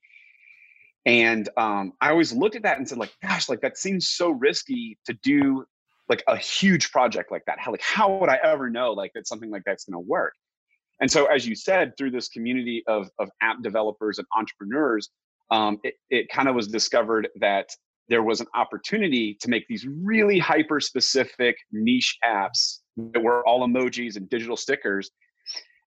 and 1.05 1.49
um, 1.57 1.93
i 2.01 2.09
always 2.09 2.33
looked 2.33 2.55
at 2.55 2.63
that 2.63 2.77
and 2.77 2.87
said 2.87 2.97
like 2.97 3.13
gosh 3.21 3.49
like 3.49 3.61
that 3.61 3.77
seems 3.77 4.09
so 4.09 4.29
risky 4.29 4.97
to 5.05 5.13
do 5.23 5.65
like 6.09 6.23
a 6.27 6.35
huge 6.35 6.91
project 6.91 7.31
like 7.31 7.43
that 7.45 7.59
how 7.59 7.71
like 7.71 7.81
how 7.81 8.17
would 8.17 8.29
i 8.29 8.39
ever 8.43 8.69
know 8.69 8.91
like 8.91 9.11
that 9.13 9.27
something 9.27 9.49
like 9.49 9.63
that's 9.65 9.85
going 9.85 9.93
to 9.93 10.07
work 10.07 10.33
and 10.99 11.09
so, 11.09 11.25
as 11.25 11.47
you 11.47 11.55
said, 11.55 11.95
through 11.97 12.11
this 12.11 12.27
community 12.27 12.83
of, 12.87 13.09
of 13.19 13.29
app 13.41 13.61
developers 13.63 14.19
and 14.19 14.27
entrepreneurs, 14.35 15.09
um, 15.51 15.79
it, 15.83 15.95
it 16.09 16.29
kind 16.29 16.47
of 16.49 16.55
was 16.55 16.67
discovered 16.67 17.29
that 17.39 17.69
there 18.09 18.23
was 18.23 18.41
an 18.41 18.47
opportunity 18.53 19.37
to 19.39 19.49
make 19.49 19.65
these 19.67 19.87
really 19.87 20.39
hyper 20.39 20.79
specific 20.79 21.55
niche 21.71 22.17
apps 22.25 22.79
that 22.97 23.21
were 23.21 23.47
all 23.47 23.65
emojis 23.67 24.17
and 24.17 24.29
digital 24.29 24.57
stickers. 24.57 25.09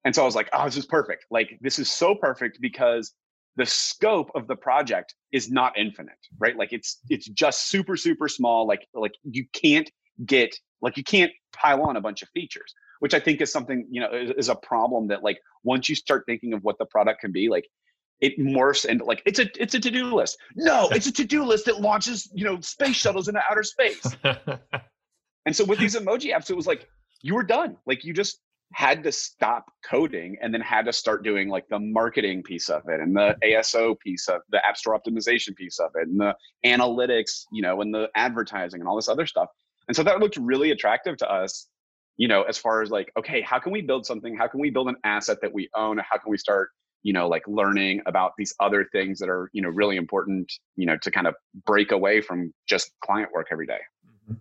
And 0.04 0.14
so 0.14 0.22
I 0.22 0.24
was 0.24 0.34
like, 0.34 0.48
oh, 0.52 0.64
this 0.64 0.76
is 0.76 0.86
perfect. 0.86 1.26
Like, 1.30 1.58
this 1.60 1.78
is 1.78 1.90
so 1.90 2.14
perfect 2.14 2.58
because 2.60 3.12
the 3.56 3.66
scope 3.66 4.30
of 4.34 4.46
the 4.46 4.56
project 4.56 5.14
is 5.32 5.50
not 5.50 5.78
infinite, 5.78 6.18
right? 6.38 6.56
Like 6.56 6.72
it's 6.72 7.00
it's 7.08 7.26
just 7.26 7.68
super, 7.68 7.96
super 7.96 8.28
small. 8.28 8.66
Like, 8.66 8.86
like 8.94 9.14
you 9.24 9.46
can't 9.52 9.90
get 10.24 10.54
like 10.80 10.96
you 10.96 11.04
can't 11.04 11.32
pile 11.52 11.82
on 11.82 11.96
a 11.96 12.00
bunch 12.00 12.22
of 12.22 12.28
features 12.30 12.74
which 13.02 13.14
I 13.14 13.18
think 13.18 13.40
is 13.40 13.50
something 13.50 13.84
you 13.90 14.00
know 14.00 14.12
is, 14.12 14.30
is 14.30 14.48
a 14.48 14.54
problem 14.54 15.08
that 15.08 15.24
like 15.24 15.40
once 15.64 15.88
you 15.88 15.96
start 15.96 16.22
thinking 16.24 16.52
of 16.52 16.62
what 16.62 16.78
the 16.78 16.86
product 16.86 17.20
can 17.20 17.32
be, 17.32 17.48
like 17.48 17.66
it 18.20 18.38
morphs 18.38 18.84
and 18.88 19.00
like 19.00 19.22
it's 19.26 19.40
a 19.40 19.46
it's 19.60 19.74
a 19.74 19.80
to-do 19.80 20.14
list. 20.14 20.38
No, 20.54 20.88
it's 20.92 21.08
a 21.08 21.12
to-do 21.12 21.42
list 21.42 21.64
that 21.64 21.80
launches 21.80 22.30
you 22.32 22.44
know 22.44 22.60
space 22.60 22.94
shuttles 22.94 23.26
into 23.26 23.42
outer 23.50 23.64
space. 23.64 24.06
and 25.46 25.56
so 25.56 25.64
with 25.64 25.80
these 25.80 25.96
emoji 25.96 26.32
apps, 26.32 26.48
it 26.48 26.54
was 26.54 26.68
like 26.68 26.86
you 27.22 27.34
were 27.34 27.42
done. 27.42 27.76
Like 27.86 28.04
you 28.04 28.14
just 28.14 28.38
had 28.74 29.02
to 29.04 29.12
stop 29.12 29.66
coding 29.84 30.36
and 30.40 30.52
then 30.52 30.60
had 30.60 30.86
to 30.86 30.92
start 30.92 31.24
doing 31.24 31.48
like 31.48 31.68
the 31.68 31.78
marketing 31.78 32.42
piece 32.42 32.68
of 32.68 32.82
it 32.88 33.00
and 33.00 33.14
the 33.14 33.36
ASO 33.44 33.98
piece 33.98 34.28
of 34.28 34.40
the 34.50 34.64
app 34.66 34.76
store 34.76 34.98
optimization 34.98 35.54
piece 35.54 35.78
of 35.78 35.90
it 35.94 36.08
and 36.08 36.20
the 36.20 36.34
analytics, 36.64 37.44
you 37.52 37.62
know, 37.62 37.80
and 37.80 37.94
the 37.94 38.08
advertising 38.14 38.80
and 38.80 38.88
all 38.88 38.96
this 38.96 39.08
other 39.08 39.26
stuff. 39.26 39.48
And 39.88 39.96
so 39.96 40.02
that 40.02 40.20
looked 40.20 40.36
really 40.36 40.70
attractive 40.70 41.16
to 41.18 41.30
us 41.30 41.68
you 42.16 42.28
know, 42.28 42.42
as 42.42 42.58
far 42.58 42.82
as 42.82 42.90
like, 42.90 43.10
okay, 43.18 43.40
how 43.40 43.58
can 43.58 43.72
we 43.72 43.82
build 43.82 44.06
something? 44.06 44.36
How 44.36 44.46
can 44.46 44.60
we 44.60 44.70
build 44.70 44.88
an 44.88 44.96
asset 45.04 45.38
that 45.42 45.52
we 45.52 45.68
own? 45.74 45.98
How 45.98 46.18
can 46.18 46.30
we 46.30 46.38
start, 46.38 46.70
you 47.02 47.12
know, 47.12 47.28
like 47.28 47.42
learning 47.48 48.02
about 48.06 48.32
these 48.36 48.54
other 48.60 48.86
things 48.92 49.18
that 49.18 49.28
are, 49.28 49.50
you 49.52 49.62
know, 49.62 49.68
really 49.68 49.96
important, 49.96 50.52
you 50.76 50.86
know, 50.86 50.96
to 50.98 51.10
kind 51.10 51.26
of 51.26 51.34
break 51.66 51.90
away 51.90 52.20
from 52.20 52.52
just 52.68 52.92
client 53.04 53.30
work 53.34 53.48
every 53.50 53.66
day. 53.66 53.80
Mm-hmm. 54.06 54.34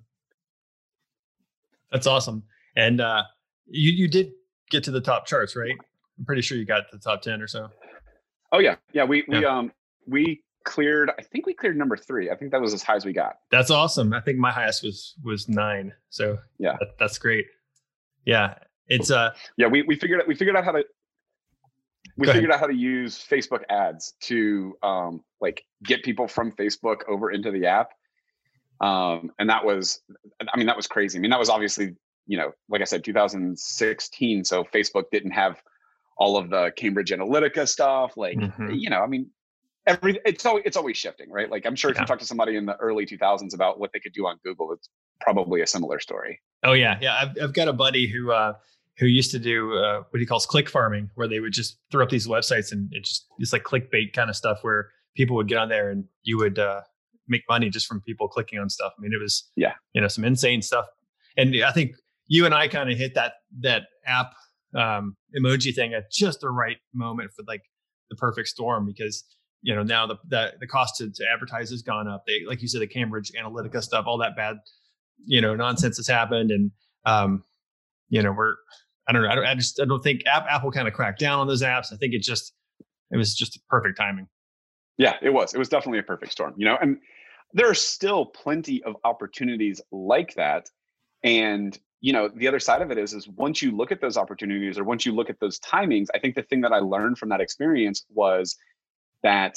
That's 1.92 2.08
awesome. 2.08 2.44
And 2.76 3.02
uh, 3.02 3.24
you 3.72 3.92
you 3.92 4.08
did 4.08 4.32
get 4.70 4.84
to 4.86 4.92
the 4.92 5.02
top 5.02 5.26
charts, 5.26 5.56
right? 5.56 5.76
I'm 6.18 6.26
pretty 6.26 6.42
sure 6.42 6.58
you 6.58 6.66
got 6.66 6.90
to 6.92 6.98
the 6.98 7.00
top 7.00 7.22
ten 7.22 7.42
or 7.42 7.48
so. 7.48 7.70
Oh 8.52 8.60
yeah, 8.60 8.76
yeah. 8.94 9.04
We 9.04 9.24
yeah. 9.28 9.40
we 9.40 9.46
um 9.46 9.72
we 10.08 10.44
cleared. 10.66 11.12
I 11.18 11.24
think 11.24 11.46
we 11.46 11.54
cleared 11.54 11.78
number 11.78 11.98
three. 11.98 12.30
I 12.30 12.36
think 12.36 12.52
that 12.52 12.62
was 12.62 12.74
as 12.74 12.84
high 12.84 12.96
as 12.96 13.06
we 13.06 13.14
got. 13.14 13.38
That's 13.50 13.72
awesome. 13.72 14.14
I 14.14 14.22
think 14.22 14.38
my 14.38 14.52
highest 14.52 14.84
was 14.84 15.16
was 15.24 15.48
nine. 15.48 15.94
So 16.10 16.38
yeah, 16.60 16.76
that, 16.80 16.90
that's 17.00 17.18
great. 17.18 17.46
Yeah, 18.26 18.56
it's 18.88 19.10
uh 19.10 19.32
yeah 19.58 19.68
we 19.68 19.84
we 19.84 19.96
figured 19.96 20.22
out 20.22 20.28
we 20.28 20.36
figured 20.36 20.56
out 20.56 20.66
how 20.66 20.74
to 20.74 20.84
we 22.18 22.28
figured 22.28 22.46
ahead. 22.46 22.56
out 22.56 22.60
how 22.60 22.68
to 22.68 22.76
use 22.76 23.18
Facebook 23.18 23.62
ads 23.70 24.14
to 24.22 24.76
um 24.84 25.24
like 25.40 25.64
get 25.84 26.04
people 26.04 26.28
from 26.28 26.52
Facebook 26.52 26.98
over 27.08 27.32
into 27.32 27.52
the 27.52 27.66
app. 27.66 27.92
Um 28.82 29.32
and 29.40 29.50
that 29.50 29.66
was 29.66 30.02
I 30.54 30.58
mean 30.58 30.68
that 30.68 30.76
was 30.76 30.88
crazy. 30.88 31.18
I 31.18 31.22
mean 31.22 31.32
that 31.32 31.40
was 31.40 31.50
obviously, 31.50 31.96
you 32.32 32.38
know, 32.38 32.52
like 32.70 32.82
I 32.82 32.86
said 32.86 33.04
2016 33.04 34.46
so 34.46 34.64
Facebook 34.64 35.06
didn't 35.12 35.32
have 35.32 35.62
all 36.18 36.38
of 36.38 36.50
the 36.50 36.72
Cambridge 36.78 37.12
Analytica 37.12 37.68
stuff 37.68 38.16
like 38.16 38.38
mm-hmm. 38.38 38.72
you 38.72 38.90
know, 38.90 39.02
I 39.02 39.08
mean 39.08 39.30
every 39.86 40.20
it's 40.26 40.46
always 40.46 40.64
it's 40.66 40.78
always 40.78 40.98
shifting, 40.98 41.30
right? 41.30 41.50
Like 41.50 41.66
I'm 41.66 41.76
sure 41.76 41.92
if 41.92 41.98
yeah. 41.98 42.04
you 42.04 42.08
talk 42.08 42.20
to 42.20 42.26
somebody 42.26 42.56
in 42.56 42.66
the 42.66 42.76
early 42.78 43.06
2000s 43.06 43.54
about 43.54 43.80
what 43.80 43.92
they 43.94 44.00
could 44.00 44.14
do 44.14 44.26
on 44.28 44.38
Google, 44.44 44.72
it's 44.72 44.90
probably 45.20 45.62
a 45.62 45.68
similar 45.68 46.00
story. 46.00 46.40
Oh 46.64 46.74
yeah, 46.74 46.98
yeah. 47.02 47.18
I've, 47.22 47.44
I've 47.44 47.54
got 47.54 47.68
a 47.68 47.74
buddy 47.74 48.08
who 48.08 48.32
uh, 48.32 48.54
who 48.98 49.08
used 49.08 49.32
to 49.32 49.40
do 49.40 49.76
uh, 49.76 50.04
what 50.10 50.20
he 50.20 50.26
calls 50.26 50.46
click 50.46 50.70
farming, 50.70 51.10
where 51.16 51.28
they 51.28 51.40
would 51.40 51.54
just 51.54 51.78
throw 51.92 52.04
up 52.04 52.10
these 52.10 52.28
websites 52.28 52.72
and 52.72 52.92
it 52.94 53.04
just 53.04 53.26
it's 53.40 53.54
like 53.54 53.64
clickbait 53.64 54.14
kind 54.14 54.30
of 54.30 54.36
stuff 54.36 54.60
where 54.62 54.90
people 55.16 55.36
would 55.36 55.48
get 55.48 55.58
on 55.58 55.70
there 55.70 55.90
and 55.90 56.06
you 56.24 56.38
would 56.38 56.60
uh, 56.60 56.82
make 57.28 57.42
money 57.50 57.70
just 57.70 57.88
from 57.88 58.02
people 58.02 58.28
clicking 58.28 58.60
on 58.60 58.70
stuff. 58.70 58.94
I 58.98 59.02
mean, 59.02 59.12
it 59.14 59.22
was 59.22 59.50
yeah, 59.56 59.74
you 59.94 60.02
know, 60.02 60.08
some 60.08 60.24
insane 60.24 60.62
stuff. 60.62 60.86
And 61.38 61.56
I 61.64 61.72
think 61.72 61.96
you 62.32 62.46
and 62.46 62.56
I 62.56 62.70
kind 62.70 62.90
of 62.90 62.98
hit 62.98 63.14
that 63.16 63.34
that 63.60 63.84
app 64.06 64.32
um, 64.74 65.18
emoji 65.38 65.76
thing 65.76 65.94
at 65.94 66.10
just 66.10 66.40
the 66.40 66.50
right 66.50 66.78
moment 66.94 67.32
for 67.36 67.44
like 67.46 67.62
the 68.10 68.16
perfect 68.16 68.48
storm 68.48 68.86
because 68.86 69.26
you 69.62 69.76
know 69.76 69.84
now 69.84 70.08
the 70.08 70.16
the, 70.30 70.54
the 70.62 70.68
cost 70.68 70.96
to, 71.00 71.12
to 71.12 71.26
advertise 71.32 71.70
has 71.72 71.82
gone 71.82 72.08
up. 72.08 72.24
They 72.26 72.40
like 72.48 72.62
you 72.62 72.70
said 72.70 72.80
the 72.80 72.88
Cambridge 72.88 73.34
Analytica 73.38 73.84
stuff, 73.84 74.06
all 74.08 74.18
that 74.20 74.38
bad 74.38 74.56
you 75.26 75.42
know 75.42 75.56
nonsense 75.56 75.98
has 75.98 76.08
happened, 76.08 76.52
and 76.52 76.72
um, 77.06 77.44
you 78.08 78.24
know 78.24 78.32
we're 78.32 78.56
I 79.10 79.12
don't 79.12 79.24
know 79.24 79.30
I, 79.30 79.36
don't, 79.36 79.46
I 79.46 79.56
just 79.56 79.82
I 79.82 79.86
don't 79.86 80.02
think 80.02 80.22
app, 80.26 80.46
Apple 80.50 80.72
kind 80.72 80.88
of 80.88 80.94
cracked 80.94 81.20
down 81.20 81.40
on 81.40 81.48
those 81.48 81.62
apps. 81.62 81.92
I 81.92 81.98
think 81.98 82.14
it 82.14 82.22
just 82.22 82.54
it 83.12 83.18
was 83.18 83.36
just 83.36 83.60
perfect 83.68 83.98
timing. 83.98 84.28
Yeah, 84.98 85.16
it 85.22 85.32
was. 85.32 85.54
It 85.54 85.58
was 85.58 85.68
definitely 85.68 86.00
a 86.00 86.04
perfect 86.04 86.32
storm, 86.32 86.54
you 86.56 86.66
know, 86.66 86.78
and 86.82 86.98
there 87.54 87.70
are 87.70 87.76
still 87.76 88.26
plenty 88.26 88.82
of 88.84 88.96
opportunities 89.04 89.82
like 89.92 90.36
that. 90.36 90.70
And, 91.24 91.78
you 92.02 92.14
know, 92.14 92.30
the 92.36 92.48
other 92.48 92.60
side 92.60 92.82
of 92.82 92.92
it 92.92 92.98
is, 92.98 93.14
is 93.14 93.28
once 93.30 93.62
you 93.62 93.76
look 93.76 93.92
at 93.92 94.02
those 94.02 94.18
opportunities 94.18 94.78
or 94.78 94.84
once 94.84 95.06
you 95.06 95.14
look 95.14 95.30
at 95.30 95.40
those 95.40 95.60
timings, 95.60 96.08
I 96.14 96.20
think 96.20 96.36
the 96.36 96.44
thing 96.44 96.62
that 96.62 96.74
I 96.74 96.80
learned 96.80 97.18
from 97.18 97.30
that 97.30 97.42
experience 97.42 98.06
was 98.10 98.58
that 99.24 99.56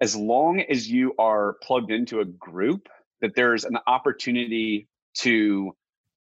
as 0.00 0.16
long 0.16 0.60
as 0.60 0.90
you 0.90 1.14
are 1.18 1.56
plugged 1.62 1.92
into 1.92 2.20
a 2.20 2.24
group, 2.24 2.88
that 3.20 3.34
there's 3.36 3.64
an 3.64 3.78
opportunity 3.86 4.88
to 5.18 5.72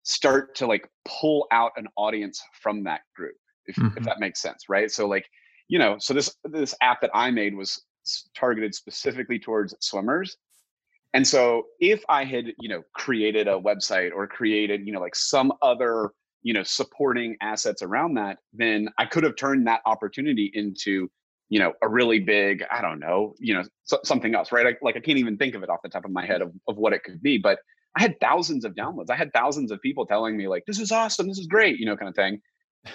start 0.04 0.56
to 0.56 0.66
like 0.66 0.90
pull 1.06 1.48
out 1.52 1.72
an 1.78 1.88
audience 1.96 2.42
from 2.62 2.84
that 2.84 3.02
group 3.16 3.36
if, 3.66 3.76
mm-hmm. 3.76 3.98
if 3.98 4.04
that 4.04 4.20
makes 4.20 4.42
sense 4.42 4.64
right 4.70 4.90
so 4.90 5.08
like 5.08 5.30
you 5.68 5.78
know 5.78 5.98
so 6.00 6.14
this 6.14 6.36
this 6.46 6.74
app 6.82 7.02
that 7.02 7.12
i 7.14 7.30
made 7.30 7.56
was 7.56 7.84
targeted 8.36 8.74
specifically 8.74 9.38
towards 9.38 9.76
swimmers 9.82 10.38
and 11.14 11.28
so 11.28 11.64
if 11.80 12.04
i 12.10 12.24
had 12.24 12.54
you 12.60 12.70
know 12.70 12.82
created 12.94 13.48
a 13.48 13.60
website 13.60 14.12
or 14.14 14.28
created 14.28 14.86
you 14.86 14.94
know 14.94 15.00
like 15.00 15.16
some 15.16 15.52
other 15.62 16.12
you 16.44 16.54
know 16.54 16.64
supporting 16.64 17.36
assets 17.42 17.82
around 17.82 18.14
that 18.14 18.38
then 18.54 18.88
i 18.98 19.06
could 19.06 19.24
have 19.24 19.36
turned 19.36 19.68
that 19.68 19.82
opportunity 19.86 20.52
into 20.54 21.10
you 21.50 21.60
know 21.60 21.74
a 21.82 21.90
really 21.90 22.20
big 22.20 22.64
i 22.72 22.82
don't 22.82 23.00
know 23.00 23.34
you 23.40 23.54
know 23.54 23.64
so, 23.84 24.00
something 24.04 24.36
else 24.36 24.52
right? 24.52 24.68
I, 24.68 24.76
like 24.82 24.96
i 24.96 25.00
can't 25.00 25.18
even 25.18 25.38
think 25.38 25.56
of 25.56 25.64
it 25.64 25.70
off 25.70 25.82
the 25.84 25.90
top 25.90 26.06
of 26.06 26.12
my 26.12 26.26
head 26.26 26.42
of, 26.42 26.54
of 26.68 26.78
what 26.78 26.94
it 26.94 27.04
could 27.04 27.22
be 27.22 27.38
but 27.38 27.60
i 27.98 28.02
had 28.02 28.20
thousands 28.20 28.66
of 28.66 28.76
downloads. 28.76 29.10
I 29.10 29.16
had 29.16 29.34
thousands 29.34 29.72
of 29.72 29.82
people 29.82 30.06
telling 30.06 30.38
me 30.38 30.48
like 30.48 30.64
this 30.66 30.80
is 30.80 30.92
awesome 30.92 31.28
this 31.28 31.40
is 31.40 31.48
great 31.48 31.80
you 31.80 31.86
know 31.86 31.98
kind 31.98 32.10
of 32.10 32.16
thing. 32.16 32.42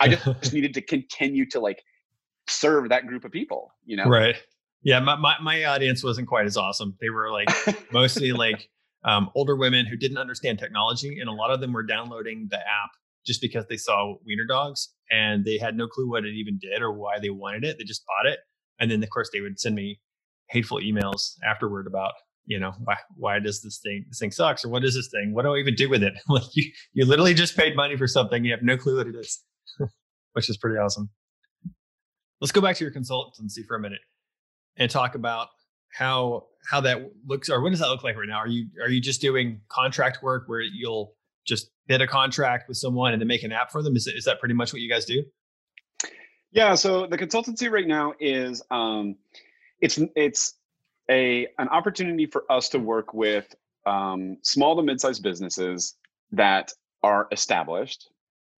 I 0.00 0.08
just 0.08 0.52
needed 0.54 0.74
to 0.74 0.80
continue 0.80 1.46
to 1.50 1.60
like 1.60 1.82
serve 2.46 2.88
that 2.90 3.06
group 3.06 3.24
of 3.24 3.32
people 3.32 3.72
you 3.84 3.96
know? 3.96 4.04
Right 4.04 4.36
yeah 4.84 5.00
my, 5.00 5.16
my, 5.16 5.34
my 5.42 5.64
audience 5.64 6.04
wasn't 6.04 6.28
quite 6.28 6.46
as 6.46 6.56
awesome 6.56 6.96
they 7.00 7.10
were 7.10 7.30
like 7.32 7.48
mostly 7.92 8.32
like 8.32 8.68
um, 9.04 9.30
older 9.34 9.56
women 9.56 9.86
who 9.86 9.96
didn't 9.96 10.18
understand 10.18 10.58
technology 10.58 11.18
and 11.20 11.28
a 11.28 11.32
lot 11.32 11.50
of 11.50 11.60
them 11.60 11.72
were 11.72 11.82
downloading 11.82 12.48
the 12.50 12.58
app 12.58 12.90
just 13.26 13.40
because 13.40 13.66
they 13.68 13.76
saw 13.76 14.14
wiener 14.24 14.46
dogs 14.46 14.92
and 15.10 15.44
they 15.44 15.58
had 15.58 15.76
no 15.76 15.86
clue 15.86 16.08
what 16.10 16.24
it 16.24 16.34
even 16.34 16.58
did 16.58 16.82
or 16.82 16.92
why 16.92 17.18
they 17.20 17.30
wanted 17.30 17.64
it. 17.64 17.78
They 17.78 17.84
just 17.84 18.04
bought 18.06 18.30
it. 18.30 18.40
And 18.78 18.90
then 18.90 19.02
of 19.02 19.10
course 19.10 19.30
they 19.32 19.40
would 19.40 19.60
send 19.60 19.74
me 19.74 20.00
hateful 20.50 20.78
emails 20.78 21.32
afterward 21.46 21.86
about, 21.86 22.12
you 22.46 22.58
know, 22.58 22.72
why 22.84 22.96
why 23.16 23.38
does 23.38 23.62
this 23.62 23.78
thing 23.82 24.04
this 24.08 24.18
thing 24.18 24.30
sucks 24.30 24.64
or 24.64 24.68
what 24.68 24.84
is 24.84 24.94
this 24.94 25.08
thing? 25.08 25.34
What 25.34 25.42
do 25.42 25.54
I 25.54 25.58
even 25.58 25.74
do 25.74 25.88
with 25.88 26.02
it? 26.02 26.14
like 26.28 26.44
you 26.54 26.70
you 26.92 27.06
literally 27.06 27.34
just 27.34 27.56
paid 27.56 27.76
money 27.76 27.96
for 27.96 28.06
something, 28.06 28.44
you 28.44 28.52
have 28.52 28.62
no 28.62 28.76
clue 28.76 28.98
what 28.98 29.06
it 29.06 29.14
is. 29.16 29.42
Which 30.32 30.50
is 30.50 30.56
pretty 30.56 30.78
awesome. 30.78 31.10
Let's 32.40 32.52
go 32.52 32.60
back 32.60 32.76
to 32.76 32.84
your 32.84 32.92
consultancy 32.92 33.64
for 33.66 33.76
a 33.76 33.80
minute 33.80 34.00
and 34.76 34.90
talk 34.90 35.14
about 35.14 35.48
how 35.92 36.46
how 36.68 36.80
that 36.80 37.10
looks 37.26 37.50
or 37.50 37.60
what 37.62 37.70
does 37.70 37.80
that 37.80 37.88
look 37.88 38.04
like 38.04 38.16
right 38.16 38.28
now? 38.28 38.38
Are 38.38 38.48
you 38.48 38.66
are 38.82 38.88
you 38.88 39.00
just 39.00 39.20
doing 39.20 39.60
contract 39.68 40.22
work 40.22 40.44
where 40.46 40.60
you'll 40.60 41.14
just 41.46 41.70
bid 41.86 42.00
a 42.00 42.06
contract 42.06 42.68
with 42.68 42.76
someone 42.76 43.12
and 43.12 43.20
then 43.20 43.28
make 43.28 43.42
an 43.42 43.52
app 43.52 43.70
for 43.70 43.82
them? 43.82 43.96
Is, 43.96 44.06
is 44.06 44.24
that 44.24 44.40
pretty 44.40 44.54
much 44.54 44.72
what 44.72 44.80
you 44.82 44.90
guys 44.90 45.04
do? 45.04 45.22
Yeah. 46.52 46.74
So 46.74 47.06
the 47.06 47.18
consultancy 47.18 47.70
right 47.70 47.86
now 47.86 48.14
is 48.20 48.62
um, 48.70 49.16
it's 49.80 49.98
it's 50.16 50.54
a 51.10 51.46
an 51.58 51.68
opportunity 51.68 52.26
for 52.26 52.50
us 52.50 52.70
to 52.70 52.78
work 52.78 53.12
with 53.12 53.54
um, 53.86 54.38
small 54.42 54.76
to 54.76 54.82
mid-sized 54.82 55.22
businesses 55.22 55.96
that 56.32 56.72
are 57.02 57.28
established. 57.32 58.08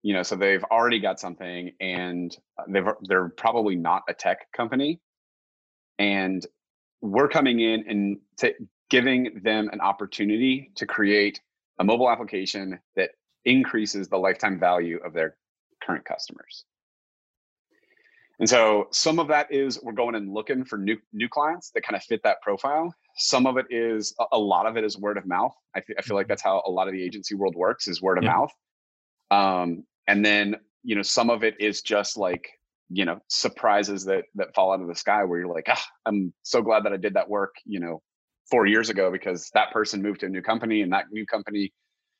You 0.03 0.13
know, 0.13 0.23
so 0.23 0.35
they've 0.35 0.63
already 0.65 0.99
got 0.99 1.19
something, 1.19 1.71
and 1.81 2.35
they've 2.69 2.85
they're 3.01 3.29
probably 3.29 3.75
not 3.75 4.03
a 4.07 4.13
tech 4.13 4.51
company, 4.53 5.01
and 5.99 6.45
we're 7.01 7.27
coming 7.27 7.59
in 7.59 7.83
and 7.87 8.17
t- 8.37 8.53
giving 8.89 9.41
them 9.43 9.69
an 9.71 9.81
opportunity 9.81 10.71
to 10.75 10.85
create 10.85 11.41
a 11.79 11.83
mobile 11.83 12.09
application 12.09 12.79
that 12.95 13.11
increases 13.45 14.07
the 14.07 14.17
lifetime 14.17 14.59
value 14.59 14.99
of 15.05 15.13
their 15.13 15.35
current 15.81 16.05
customers. 16.05 16.65
And 18.39 18.47
so 18.47 18.87
some 18.91 19.19
of 19.19 19.27
that 19.29 19.51
is 19.51 19.79
we're 19.81 19.93
going 19.93 20.15
and 20.15 20.31
looking 20.31 20.63
for 20.63 20.77
new 20.77 20.97
new 21.11 21.27
clients 21.27 21.71
that 21.71 21.81
kind 21.81 21.95
of 21.95 22.03
fit 22.03 22.21
that 22.23 22.41
profile. 22.41 22.93
Some 23.17 23.47
of 23.47 23.57
it 23.57 23.65
is 23.71 24.13
a 24.31 24.37
lot 24.37 24.67
of 24.67 24.77
it 24.77 24.83
is 24.83 24.97
word 24.97 25.17
of 25.17 25.25
mouth. 25.25 25.53
I, 25.75 25.79
th- 25.79 25.97
I 25.97 26.03
feel 26.03 26.15
like 26.15 26.25
mm-hmm. 26.25 26.31
that's 26.33 26.43
how 26.43 26.61
a 26.65 26.69
lot 26.69 26.87
of 26.87 26.93
the 26.93 27.03
agency 27.03 27.33
world 27.33 27.55
works 27.55 27.87
is 27.87 27.99
word 27.99 28.19
of 28.19 28.23
yeah. 28.23 28.31
mouth. 28.31 28.51
Um, 29.31 29.83
and 30.07 30.23
then 30.23 30.55
you 30.83 30.95
know 30.95 31.01
some 31.01 31.31
of 31.31 31.43
it 31.43 31.55
is 31.59 31.81
just 31.81 32.15
like 32.15 32.47
you 32.89 33.05
know 33.05 33.19
surprises 33.27 34.05
that 34.05 34.25
that 34.35 34.53
fall 34.55 34.71
out 34.71 34.81
of 34.81 34.87
the 34.87 34.95
sky 34.95 35.23
where 35.23 35.39
you're 35.39 35.53
like 35.53 35.67
ah, 35.69 35.83
I'm 36.05 36.33
so 36.43 36.61
glad 36.61 36.83
that 36.85 36.93
I 36.93 36.97
did 36.97 37.13
that 37.15 37.29
work 37.29 37.53
you 37.65 37.79
know 37.79 38.01
four 38.49 38.65
years 38.65 38.89
ago 38.89 39.11
because 39.11 39.49
that 39.53 39.71
person 39.71 40.01
moved 40.01 40.21
to 40.21 40.25
a 40.25 40.29
new 40.29 40.41
company 40.41 40.81
and 40.81 40.91
that 40.93 41.05
new 41.11 41.25
company, 41.25 41.71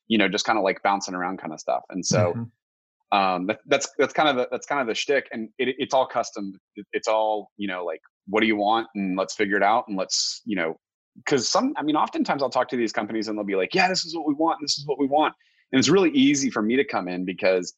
you 0.07 0.17
know, 0.17 0.27
just 0.27 0.45
kind 0.45 0.57
of 0.57 0.63
like 0.63 0.81
bouncing 0.83 1.13
around 1.13 1.39
kind 1.39 1.53
of 1.53 1.59
stuff. 1.59 1.83
And 1.89 2.05
so 2.05 2.33
mm-hmm. 2.33 3.17
um, 3.17 3.47
that, 3.47 3.59
that's 3.65 3.89
that's 3.97 4.13
kind 4.13 4.29
of 4.29 4.35
the, 4.35 4.47
that's 4.51 4.65
kind 4.65 4.81
of 4.81 4.87
the 4.87 4.95
shtick, 4.95 5.27
and 5.31 5.49
it, 5.57 5.75
it's 5.77 5.93
all 5.93 6.05
custom. 6.05 6.53
it's 6.93 7.07
all 7.07 7.51
you 7.57 7.67
know, 7.67 7.85
like 7.85 8.01
what 8.27 8.41
do 8.41 8.47
you 8.47 8.55
want, 8.55 8.87
and 8.95 9.17
let's 9.17 9.35
figure 9.35 9.57
it 9.57 9.63
out, 9.63 9.85
and 9.87 9.97
let's 9.97 10.41
you 10.45 10.55
know, 10.55 10.77
because 11.17 11.47
some, 11.47 11.73
I 11.77 11.83
mean, 11.83 11.95
oftentimes 11.95 12.43
I'll 12.43 12.49
talk 12.49 12.67
to 12.69 12.77
these 12.77 12.91
companies 12.91 13.27
and 13.27 13.37
they'll 13.37 13.45
be 13.45 13.55
like, 13.55 13.73
yeah, 13.73 13.87
this 13.87 14.05
is 14.05 14.15
what 14.15 14.27
we 14.27 14.33
want, 14.33 14.59
this 14.61 14.77
is 14.77 14.85
what 14.85 14.99
we 14.99 15.07
want, 15.07 15.33
and 15.71 15.79
it's 15.79 15.89
really 15.89 16.11
easy 16.11 16.49
for 16.49 16.61
me 16.61 16.75
to 16.75 16.83
come 16.83 17.07
in 17.07 17.25
because 17.25 17.73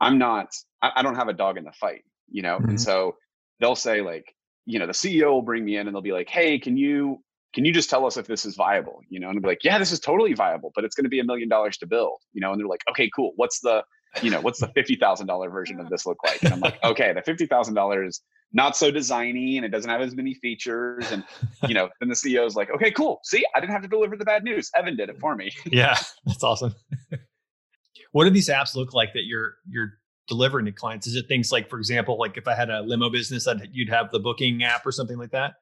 I'm 0.00 0.18
not, 0.18 0.48
I, 0.82 0.92
I 0.96 1.02
don't 1.02 1.16
have 1.16 1.28
a 1.28 1.32
dog 1.32 1.58
in 1.58 1.64
the 1.64 1.72
fight, 1.72 2.04
you 2.30 2.42
know, 2.42 2.58
mm-hmm. 2.58 2.70
and 2.70 2.80
so 2.80 3.16
they'll 3.60 3.76
say 3.76 4.00
like, 4.00 4.34
you 4.66 4.78
know, 4.78 4.86
the 4.86 4.92
CEO 4.92 5.30
will 5.30 5.42
bring 5.42 5.64
me 5.64 5.76
in 5.76 5.86
and 5.86 5.94
they'll 5.94 6.02
be 6.02 6.12
like, 6.12 6.28
hey, 6.28 6.58
can 6.58 6.76
you 6.76 7.22
can 7.54 7.64
you 7.64 7.72
just 7.72 7.88
tell 7.88 8.06
us 8.06 8.16
if 8.16 8.26
this 8.26 8.44
is 8.44 8.54
viable? 8.56 9.00
You 9.08 9.20
know, 9.20 9.28
and 9.28 9.38
I'd 9.38 9.42
be 9.42 9.48
like, 9.48 9.64
yeah, 9.64 9.78
this 9.78 9.92
is 9.92 10.00
totally 10.00 10.34
viable, 10.34 10.70
but 10.74 10.84
it's 10.84 10.94
going 10.94 11.04
to 11.04 11.10
be 11.10 11.20
a 11.20 11.24
million 11.24 11.48
dollars 11.48 11.78
to 11.78 11.86
build, 11.86 12.18
you 12.32 12.40
know, 12.40 12.52
and 12.52 12.60
they're 12.60 12.68
like, 12.68 12.82
okay, 12.90 13.10
cool. 13.14 13.32
What's 13.36 13.60
the, 13.60 13.82
you 14.22 14.30
know, 14.30 14.40
what's 14.40 14.60
the 14.60 14.66
$50,000 14.76 15.50
version 15.50 15.80
of 15.80 15.88
this 15.88 16.04
look 16.06 16.18
like? 16.24 16.42
And 16.42 16.52
I'm 16.52 16.60
like, 16.60 16.82
okay, 16.84 17.12
the 17.14 17.22
$50,000 17.22 18.06
is 18.06 18.20
not 18.52 18.76
so 18.76 18.90
designy 18.90 19.56
and 19.56 19.64
it 19.64 19.70
doesn't 19.70 19.90
have 19.90 20.00
as 20.00 20.14
many 20.14 20.34
features. 20.34 21.10
And, 21.10 21.24
you 21.66 21.74
know, 21.74 21.88
then 22.00 22.08
the 22.08 22.14
CEO 22.14 22.46
is 22.46 22.54
like, 22.54 22.70
okay, 22.70 22.90
cool. 22.90 23.20
See, 23.24 23.44
I 23.54 23.60
didn't 23.60 23.72
have 23.72 23.82
to 23.82 23.88
deliver 23.88 24.16
the 24.16 24.24
bad 24.24 24.44
news. 24.44 24.70
Evan 24.76 24.96
did 24.96 25.08
it 25.08 25.18
for 25.18 25.34
me. 25.34 25.50
yeah, 25.64 25.98
that's 26.26 26.44
awesome. 26.44 26.74
what 28.12 28.24
do 28.24 28.30
these 28.30 28.48
apps 28.48 28.74
look 28.74 28.92
like 28.92 29.14
that 29.14 29.24
you're, 29.24 29.54
you're 29.68 29.94
delivering 30.28 30.66
to 30.66 30.72
clients? 30.72 31.06
Is 31.06 31.16
it 31.16 31.26
things 31.26 31.50
like, 31.50 31.68
for 31.68 31.78
example, 31.78 32.18
like 32.18 32.36
if 32.36 32.46
I 32.46 32.54
had 32.54 32.70
a 32.70 32.82
limo 32.82 33.10
business, 33.10 33.44
that 33.44 33.74
you'd 33.74 33.88
have 33.88 34.10
the 34.10 34.20
booking 34.20 34.62
app 34.62 34.86
or 34.86 34.92
something 34.92 35.18
like 35.18 35.30
that? 35.30 35.54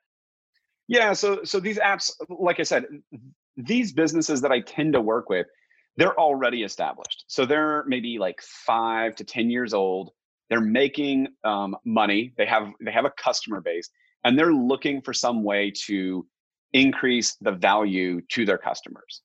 Yeah, 0.89 1.15
so 1.15 1.43
so 1.45 1.59
these 1.59 1.79
apps, 1.79 2.13
like 2.29 2.61
I 2.61 2.63
said, 2.63 2.85
these 3.57 3.93
businesses 3.93 4.41
that 4.43 4.53
I 4.53 4.61
tend 4.61 4.93
to 4.93 5.01
work 5.01 5.29
with, 5.29 5.47
they're 5.97 6.19
already 6.19 6.63
established. 6.63 7.25
So 7.27 7.47
they're 7.47 7.85
maybe 7.87 8.19
like 8.19 8.41
five 8.43 9.17
to 9.17 9.25
ten 9.25 9.51
years 9.51 9.75
old. 9.75 10.11
They're 10.49 10.61
making 10.61 11.29
um, 11.43 11.77
money. 11.85 12.33
They 12.37 12.47
have 12.47 12.69
they 12.81 12.93
have 12.93 13.05
a 13.05 13.11
customer 13.11 13.61
base, 13.61 13.89
and 14.25 14.39
they're 14.39 14.53
looking 14.53 15.03
for 15.03 15.13
some 15.13 15.43
way 15.43 15.73
to 15.87 16.27
increase 16.73 17.37
the 17.41 17.53
value 17.53 18.21
to 18.29 18.45
their 18.45 18.59
customers, 18.59 19.23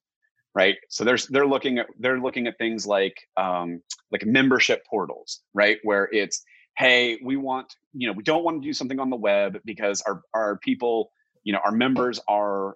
right? 0.53 0.75
So 0.89 1.03
there's 1.03 1.27
they're 1.27 1.47
looking 1.47 1.79
at 1.79 1.87
they're 1.99 2.19
looking 2.19 2.47
at 2.47 2.57
things 2.57 2.85
like 2.85 3.15
um, 3.37 3.81
like 4.11 4.25
membership 4.25 4.83
portals, 4.89 5.41
right, 5.53 5.77
where 5.83 6.09
it's 6.11 6.43
hey, 6.77 7.19
we 7.23 7.37
want 7.37 7.73
you 7.93 8.07
know 8.07 8.13
we 8.13 8.23
don't 8.23 8.43
want 8.43 8.61
to 8.61 8.67
do 8.67 8.73
something 8.73 8.99
on 8.99 9.09
the 9.09 9.15
web 9.15 9.59
because 9.65 10.01
our 10.07 10.21
our 10.33 10.57
people 10.59 11.11
you 11.43 11.53
know 11.53 11.59
our 11.63 11.71
members 11.71 12.19
are 12.27 12.75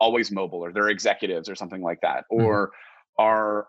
always 0.00 0.30
mobile 0.30 0.58
or 0.58 0.72
they're 0.72 0.88
executives 0.88 1.48
or 1.48 1.54
something 1.54 1.82
like 1.82 2.00
that 2.02 2.24
mm-hmm. 2.32 2.44
or 2.44 2.70
our 3.18 3.68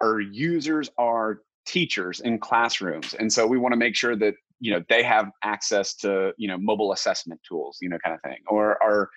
our 0.00 0.20
users 0.20 0.90
are 0.98 1.40
teachers 1.66 2.20
in 2.20 2.38
classrooms 2.38 3.14
and 3.14 3.30
so 3.30 3.46
we 3.46 3.58
want 3.58 3.72
to 3.72 3.76
make 3.76 3.94
sure 3.94 4.16
that 4.16 4.34
you 4.60 4.72
know 4.72 4.82
they 4.88 5.02
have 5.02 5.30
access 5.44 5.94
to 5.94 6.32
you 6.38 6.48
know 6.48 6.56
mobile 6.56 6.92
assessment 6.92 7.40
tools 7.46 7.78
you 7.82 7.88
know 7.88 7.98
kind 8.02 8.14
of 8.14 8.22
thing 8.22 8.38
or 8.48 8.82
our 8.82 9.10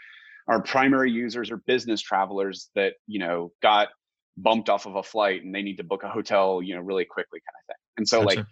our 0.52 0.62
primary 0.62 1.12
users 1.12 1.50
are 1.50 1.58
business 1.58 2.02
travelers 2.02 2.70
that 2.76 2.94
you 3.08 3.20
know 3.20 3.52
got 3.62 3.90
bumped 4.38 4.70
off 4.70 4.86
of 4.86 4.96
a 4.96 5.04
flight 5.04 5.44
and 5.44 5.54
they 5.54 5.62
need 5.62 5.78
to 5.78 5.84
book 5.84 6.04
a 6.04 6.10
hotel 6.10 6.62
you 6.62 6.76
know 6.76 6.82
really 6.82 7.06
quickly 7.06 7.40
kind 7.40 7.56
of 7.62 7.68
thing 7.68 7.82
and 7.98 8.08
so 8.08 8.24
gotcha. 8.24 8.40
like 8.40 8.46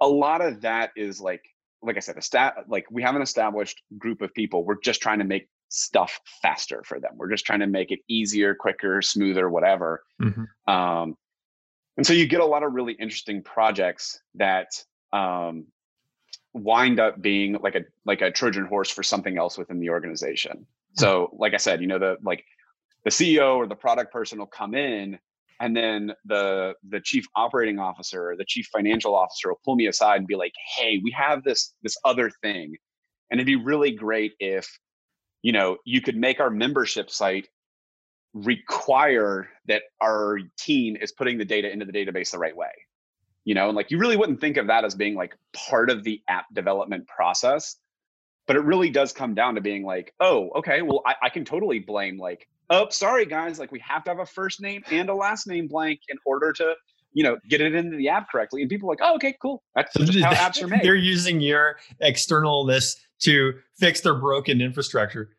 a 0.00 0.08
lot 0.08 0.40
of 0.40 0.60
that 0.60 0.90
is 0.96 1.20
like 1.20 1.42
like 1.82 1.96
I 1.96 2.00
said, 2.00 2.16
a 2.16 2.22
stat 2.22 2.56
like 2.68 2.86
we 2.90 3.02
have 3.02 3.14
an 3.14 3.22
established 3.22 3.82
group 3.98 4.20
of 4.20 4.34
people. 4.34 4.64
We're 4.64 4.80
just 4.80 5.00
trying 5.00 5.18
to 5.18 5.24
make 5.24 5.48
stuff 5.68 6.18
faster 6.42 6.82
for 6.84 6.98
them. 6.98 7.12
We're 7.16 7.30
just 7.30 7.44
trying 7.44 7.60
to 7.60 7.66
make 7.66 7.90
it 7.90 8.00
easier, 8.08 8.54
quicker, 8.54 9.02
smoother, 9.02 9.48
whatever. 9.48 10.02
Mm-hmm. 10.20 10.72
Um, 10.72 11.16
and 11.96 12.06
so 12.06 12.12
you 12.12 12.26
get 12.26 12.40
a 12.40 12.46
lot 12.46 12.62
of 12.62 12.72
really 12.72 12.94
interesting 12.94 13.42
projects 13.42 14.20
that 14.34 14.68
um, 15.12 15.66
wind 16.52 17.00
up 17.00 17.20
being 17.20 17.58
like 17.62 17.74
a 17.74 17.82
like 18.04 18.22
a 18.22 18.30
Trojan 18.30 18.66
horse 18.66 18.90
for 18.90 19.02
something 19.02 19.38
else 19.38 19.58
within 19.58 19.78
the 19.78 19.90
organization. 19.90 20.66
So, 20.98 21.30
like 21.38 21.54
I 21.54 21.58
said, 21.58 21.80
you 21.80 21.86
know, 21.86 21.98
the 21.98 22.16
like 22.22 22.44
the 23.04 23.10
CEO 23.10 23.56
or 23.56 23.66
the 23.66 23.76
product 23.76 24.12
person 24.12 24.38
will 24.38 24.46
come 24.46 24.74
in 24.74 25.18
and 25.60 25.76
then 25.76 26.12
the 26.24 26.74
the 26.88 27.00
chief 27.00 27.26
operating 27.34 27.78
officer 27.78 28.30
or 28.30 28.36
the 28.36 28.44
chief 28.46 28.68
financial 28.72 29.14
officer 29.14 29.48
will 29.48 29.60
pull 29.64 29.76
me 29.76 29.86
aside 29.86 30.18
and 30.18 30.26
be 30.26 30.36
like 30.36 30.52
hey 30.76 31.00
we 31.02 31.10
have 31.10 31.42
this 31.42 31.74
this 31.82 31.96
other 32.04 32.30
thing 32.42 32.76
and 33.30 33.40
it'd 33.40 33.46
be 33.46 33.56
really 33.56 33.90
great 33.90 34.34
if 34.38 34.68
you 35.42 35.52
know, 35.52 35.76
you 35.84 36.00
could 36.00 36.16
make 36.16 36.40
our 36.40 36.50
membership 36.50 37.10
site 37.10 37.48
require 38.34 39.48
that 39.66 39.82
our 40.00 40.40
team 40.58 40.96
is 40.96 41.12
putting 41.12 41.38
the 41.38 41.44
data 41.44 41.70
into 41.70 41.84
the 41.84 41.92
database 41.92 42.30
the 42.30 42.38
right 42.38 42.56
way. 42.56 42.70
You 43.44 43.54
know, 43.54 43.68
and 43.68 43.76
like 43.76 43.90
you 43.90 43.98
really 43.98 44.16
wouldn't 44.16 44.40
think 44.40 44.56
of 44.56 44.66
that 44.66 44.84
as 44.84 44.94
being 44.94 45.14
like 45.14 45.34
part 45.54 45.90
of 45.90 46.04
the 46.04 46.20
app 46.28 46.46
development 46.52 47.06
process. 47.06 47.76
But 48.48 48.56
it 48.56 48.64
really 48.64 48.90
does 48.90 49.12
come 49.12 49.34
down 49.34 49.54
to 49.54 49.60
being 49.60 49.84
like, 49.84 50.12
oh, 50.18 50.50
okay, 50.56 50.82
well, 50.82 51.02
I, 51.06 51.14
I 51.22 51.28
can 51.28 51.44
totally 51.44 51.78
blame 51.78 52.18
like, 52.18 52.48
oh, 52.70 52.88
sorry 52.88 53.26
guys, 53.26 53.60
like 53.60 53.70
we 53.70 53.78
have 53.78 54.02
to 54.04 54.10
have 54.10 54.18
a 54.18 54.26
first 54.26 54.60
name 54.60 54.82
and 54.90 55.08
a 55.08 55.14
last 55.14 55.46
name 55.46 55.68
blank 55.68 56.00
in 56.08 56.18
order 56.26 56.52
to 56.54 56.74
you 57.12 57.24
know, 57.24 57.38
get 57.48 57.60
it 57.60 57.74
into 57.74 57.96
the 57.96 58.08
app 58.08 58.30
correctly. 58.30 58.60
And 58.60 58.70
people 58.70 58.88
are 58.88 58.92
like, 58.92 59.00
oh, 59.02 59.14
okay, 59.16 59.34
cool. 59.40 59.62
That's 59.74 59.92
just 59.94 60.20
how 60.20 60.32
apps 60.32 60.62
are 60.62 60.68
made. 60.68 60.82
They're 60.82 60.94
using 60.94 61.40
your 61.40 61.78
external 62.00 62.66
externalness 62.66 62.96
to 63.20 63.54
fix 63.78 64.00
their 64.00 64.14
broken 64.14 64.60
infrastructure. 64.60 65.36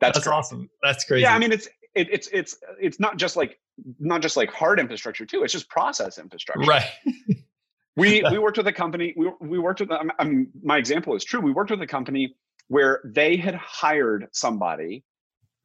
That's, 0.00 0.16
That's 0.16 0.26
awesome. 0.26 0.70
That's 0.82 1.04
crazy. 1.04 1.22
Yeah, 1.22 1.34
I 1.34 1.38
mean, 1.38 1.52
it's 1.52 1.68
it, 1.94 2.08
it's 2.10 2.28
it's 2.32 2.56
it's 2.80 2.98
not 2.98 3.16
just 3.16 3.36
like 3.36 3.58
not 3.98 4.22
just 4.22 4.36
like 4.36 4.50
hard 4.50 4.80
infrastructure 4.80 5.26
too. 5.26 5.42
It's 5.42 5.52
just 5.52 5.68
process 5.68 6.18
infrastructure. 6.18 6.66
Right. 6.66 6.88
we 7.96 8.22
we 8.30 8.38
worked 8.38 8.56
with 8.56 8.66
a 8.66 8.72
company. 8.72 9.12
We 9.16 9.30
we 9.40 9.58
worked 9.58 9.80
with. 9.80 9.90
I'm, 9.92 10.10
I'm, 10.18 10.48
my 10.62 10.78
example 10.78 11.14
is 11.14 11.24
true. 11.24 11.40
We 11.40 11.52
worked 11.52 11.70
with 11.70 11.82
a 11.82 11.86
company 11.86 12.34
where 12.70 13.00
they 13.04 13.36
had 13.36 13.56
hired 13.56 14.28
somebody 14.30 15.02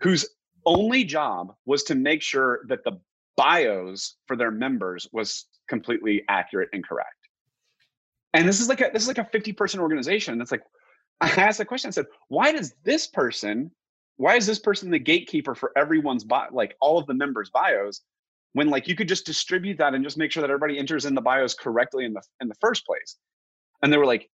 whose 0.02 0.26
only 0.66 1.04
job 1.04 1.54
was 1.68 1.84
to 1.84 1.94
make 1.94 2.20
sure 2.20 2.62
that 2.68 2.84
the 2.84 3.00
bios 3.38 4.16
for 4.26 4.36
their 4.36 4.50
members 4.50 5.08
was 5.12 5.46
completely 5.70 6.24
accurate 6.30 6.68
and 6.74 6.84
correct. 6.84 7.10
And 8.34 8.48
this 8.48 8.60
is 8.60 8.70
like 8.70 8.82
a 8.82 8.90
this 8.92 9.04
is 9.04 9.08
like 9.08 9.20
a 9.20 9.30
50 9.32 9.54
person 9.54 9.80
organization. 9.80 10.34
And 10.34 10.42
It's 10.42 10.52
like 10.52 10.64
I 11.22 11.30
asked 11.30 11.60
the 11.60 11.66
question. 11.66 11.90
I 11.90 11.92
said, 11.92 12.08
why 12.30 12.52
does 12.52 12.74
this 12.84 13.06
person, 13.06 13.70
why 14.18 14.36
is 14.36 14.48
this 14.48 14.60
person 14.60 14.90
the 14.90 14.98
gatekeeper 14.98 15.54
for 15.54 15.72
everyone's 15.78 16.24
bio, 16.24 16.48
like 16.52 16.76
all 16.82 16.98
of 16.98 17.06
the 17.06 17.14
members' 17.14 17.52
bios, 17.52 18.02
when 18.54 18.70
like 18.72 18.88
you 18.88 18.96
could 18.96 19.08
just 19.08 19.28
distribute 19.28 19.78
that 19.78 19.94
and 19.94 20.04
just 20.04 20.18
make 20.18 20.32
sure 20.32 20.42
that 20.42 20.50
everybody 20.50 20.80
enters 20.80 21.06
in 21.06 21.14
the 21.14 21.22
bios 21.22 21.54
correctly 21.54 22.04
in 22.04 22.14
the 22.14 22.24
in 22.42 22.48
the 22.48 22.56
first 22.60 22.84
place? 22.84 23.18
And 23.84 23.94
they 23.94 23.98
were 23.98 24.08
like, 24.08 24.28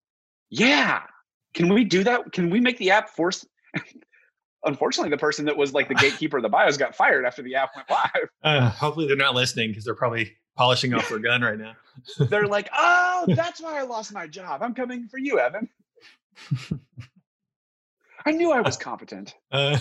yeah, 0.48 1.02
can 1.54 1.72
we 1.72 1.84
do 1.84 2.04
that? 2.04 2.32
Can 2.32 2.50
we 2.50 2.60
make 2.60 2.78
the 2.78 2.90
app 2.90 3.08
force? 3.08 3.46
Unfortunately, 4.64 5.10
the 5.10 5.18
person 5.18 5.44
that 5.46 5.56
was 5.56 5.72
like 5.72 5.88
the 5.88 5.94
gatekeeper 5.96 6.36
of 6.36 6.42
the 6.42 6.48
bios 6.48 6.76
got 6.76 6.94
fired 6.94 7.24
after 7.24 7.42
the 7.42 7.54
app 7.54 7.70
went 7.74 7.90
live. 7.90 8.28
Uh, 8.42 8.70
hopefully, 8.70 9.06
they're 9.06 9.16
not 9.16 9.34
listening 9.34 9.70
because 9.70 9.84
they're 9.84 9.94
probably 9.94 10.36
polishing 10.56 10.94
off 10.94 11.08
their 11.08 11.18
gun 11.18 11.42
right 11.42 11.58
now. 11.58 11.72
they're 12.18 12.46
like, 12.46 12.68
oh, 12.76 13.24
that's 13.28 13.60
why 13.60 13.78
I 13.78 13.82
lost 13.82 14.12
my 14.12 14.26
job. 14.26 14.62
I'm 14.62 14.74
coming 14.74 15.08
for 15.08 15.18
you, 15.18 15.38
Evan. 15.38 15.68
I 18.24 18.30
knew 18.30 18.52
I 18.52 18.60
was 18.60 18.76
competent. 18.76 19.34
Uh, 19.50 19.78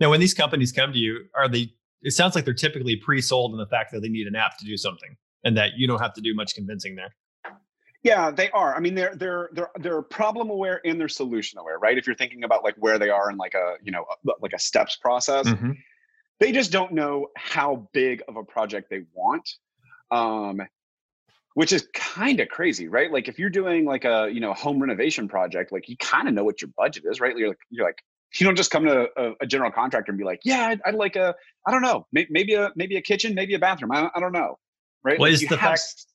now, 0.00 0.10
when 0.10 0.20
these 0.20 0.34
companies 0.34 0.70
come 0.70 0.92
to 0.92 0.98
you, 0.98 1.24
are 1.34 1.48
they? 1.48 1.72
It 2.02 2.12
sounds 2.12 2.34
like 2.34 2.44
they're 2.44 2.54
typically 2.54 2.96
pre-sold 2.96 3.52
in 3.52 3.58
the 3.58 3.66
fact 3.66 3.90
that 3.92 4.00
they 4.00 4.08
need 4.08 4.26
an 4.26 4.36
app 4.36 4.58
to 4.58 4.66
do 4.66 4.76
something, 4.76 5.16
and 5.44 5.56
that 5.56 5.72
you 5.76 5.86
don't 5.86 6.00
have 6.00 6.12
to 6.14 6.20
do 6.20 6.34
much 6.34 6.54
convincing 6.54 6.94
there. 6.94 7.14
Yeah, 8.06 8.30
they 8.30 8.50
are. 8.50 8.72
I 8.72 8.78
mean, 8.78 8.94
they're 8.94 9.16
they're 9.16 9.50
they're 9.52 9.70
they're 9.80 10.00
problem 10.00 10.48
aware 10.48 10.80
and 10.84 11.00
they're 11.00 11.08
solution 11.08 11.58
aware, 11.58 11.76
right? 11.80 11.98
If 11.98 12.06
you're 12.06 12.14
thinking 12.14 12.44
about 12.44 12.62
like 12.62 12.76
where 12.76 13.00
they 13.00 13.10
are 13.10 13.32
in 13.32 13.36
like 13.36 13.54
a 13.54 13.78
you 13.82 13.90
know 13.90 14.04
like 14.40 14.52
a 14.52 14.60
steps 14.60 14.94
process, 14.94 15.48
mm-hmm. 15.48 15.72
they 16.38 16.52
just 16.52 16.70
don't 16.70 16.92
know 16.92 17.26
how 17.36 17.88
big 17.92 18.22
of 18.28 18.36
a 18.36 18.44
project 18.44 18.90
they 18.90 19.02
want. 19.12 19.50
Um, 20.12 20.62
which 21.54 21.72
is 21.72 21.88
kind 21.94 22.38
of 22.38 22.46
crazy, 22.46 22.86
right? 22.86 23.10
Like 23.10 23.26
if 23.26 23.40
you're 23.40 23.50
doing 23.50 23.84
like 23.84 24.04
a 24.04 24.30
you 24.32 24.38
know 24.38 24.54
home 24.54 24.78
renovation 24.78 25.26
project, 25.26 25.72
like 25.72 25.88
you 25.88 25.96
kind 25.96 26.28
of 26.28 26.34
know 26.34 26.44
what 26.44 26.62
your 26.62 26.70
budget 26.76 27.02
is, 27.10 27.18
right? 27.18 27.36
You're 27.36 27.48
like 27.48 27.58
you're 27.70 27.86
like 27.86 27.98
you 28.38 28.46
don't 28.46 28.56
just 28.56 28.70
come 28.70 28.84
to 28.84 29.08
a, 29.16 29.32
a 29.40 29.46
general 29.48 29.72
contractor 29.72 30.12
and 30.12 30.18
be 30.18 30.24
like, 30.24 30.42
yeah, 30.44 30.68
I'd, 30.68 30.80
I'd, 30.86 30.94
like 30.94 31.16
a 31.16 31.34
I 31.66 31.72
don't 31.72 31.82
know, 31.82 32.06
maybe 32.12 32.54
a 32.54 32.70
maybe 32.76 32.98
a 32.98 33.02
kitchen, 33.02 33.34
maybe 33.34 33.54
a 33.54 33.58
bathroom. 33.58 33.90
I, 33.90 34.10
I 34.14 34.20
don't 34.20 34.32
know, 34.32 34.60
right? 35.02 35.18
What 35.18 35.32
like 35.32 35.42
is 35.42 35.48
the 35.48 35.58
fact? 35.58 36.06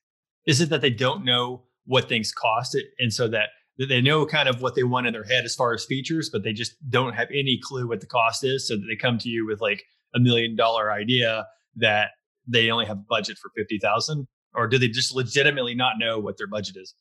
Is 0.47 0.61
it 0.61 0.69
that 0.69 0.79
they 0.79 0.89
don't 0.89 1.25
know 1.25 1.63
what 1.85 2.07
things 2.07 2.31
cost, 2.31 2.75
it, 2.75 2.85
and 2.99 3.11
so 3.11 3.27
that 3.27 3.49
they 3.77 4.01
know 4.01 4.25
kind 4.25 4.47
of 4.47 4.61
what 4.61 4.75
they 4.75 4.83
want 4.83 5.07
in 5.07 5.13
their 5.13 5.23
head 5.23 5.43
as 5.45 5.55
far 5.55 5.73
as 5.73 5.85
features, 5.85 6.29
but 6.31 6.43
they 6.43 6.53
just 6.53 6.75
don't 6.89 7.13
have 7.13 7.29
any 7.31 7.59
clue 7.63 7.87
what 7.87 7.99
the 8.01 8.07
cost 8.07 8.43
is, 8.43 8.67
so 8.67 8.75
that 8.75 8.85
they 8.89 8.95
come 8.95 9.17
to 9.17 9.29
you 9.29 9.45
with 9.45 9.61
like 9.61 9.83
a 10.15 10.19
million 10.19 10.55
dollar 10.55 10.91
idea 10.91 11.45
that 11.75 12.09
they 12.47 12.69
only 12.69 12.85
have 12.85 13.07
budget 13.07 13.37
for 13.37 13.49
fifty 13.55 13.79
thousand 13.79 14.27
or 14.53 14.67
do 14.67 14.77
they 14.77 14.87
just 14.87 15.15
legitimately 15.15 15.75
not 15.75 15.93
know 15.97 16.19
what 16.19 16.37
their 16.37 16.47
budget 16.47 16.77
is? 16.77 16.93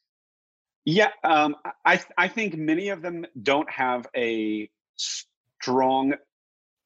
Yeah, 0.85 1.09
um, 1.25 1.57
I 1.85 2.01
I 2.17 2.29
think 2.29 2.57
many 2.57 2.89
of 2.89 3.03
them 3.03 3.27
don't 3.43 3.71
have 3.71 4.07
a 4.17 4.71
strong. 4.97 6.15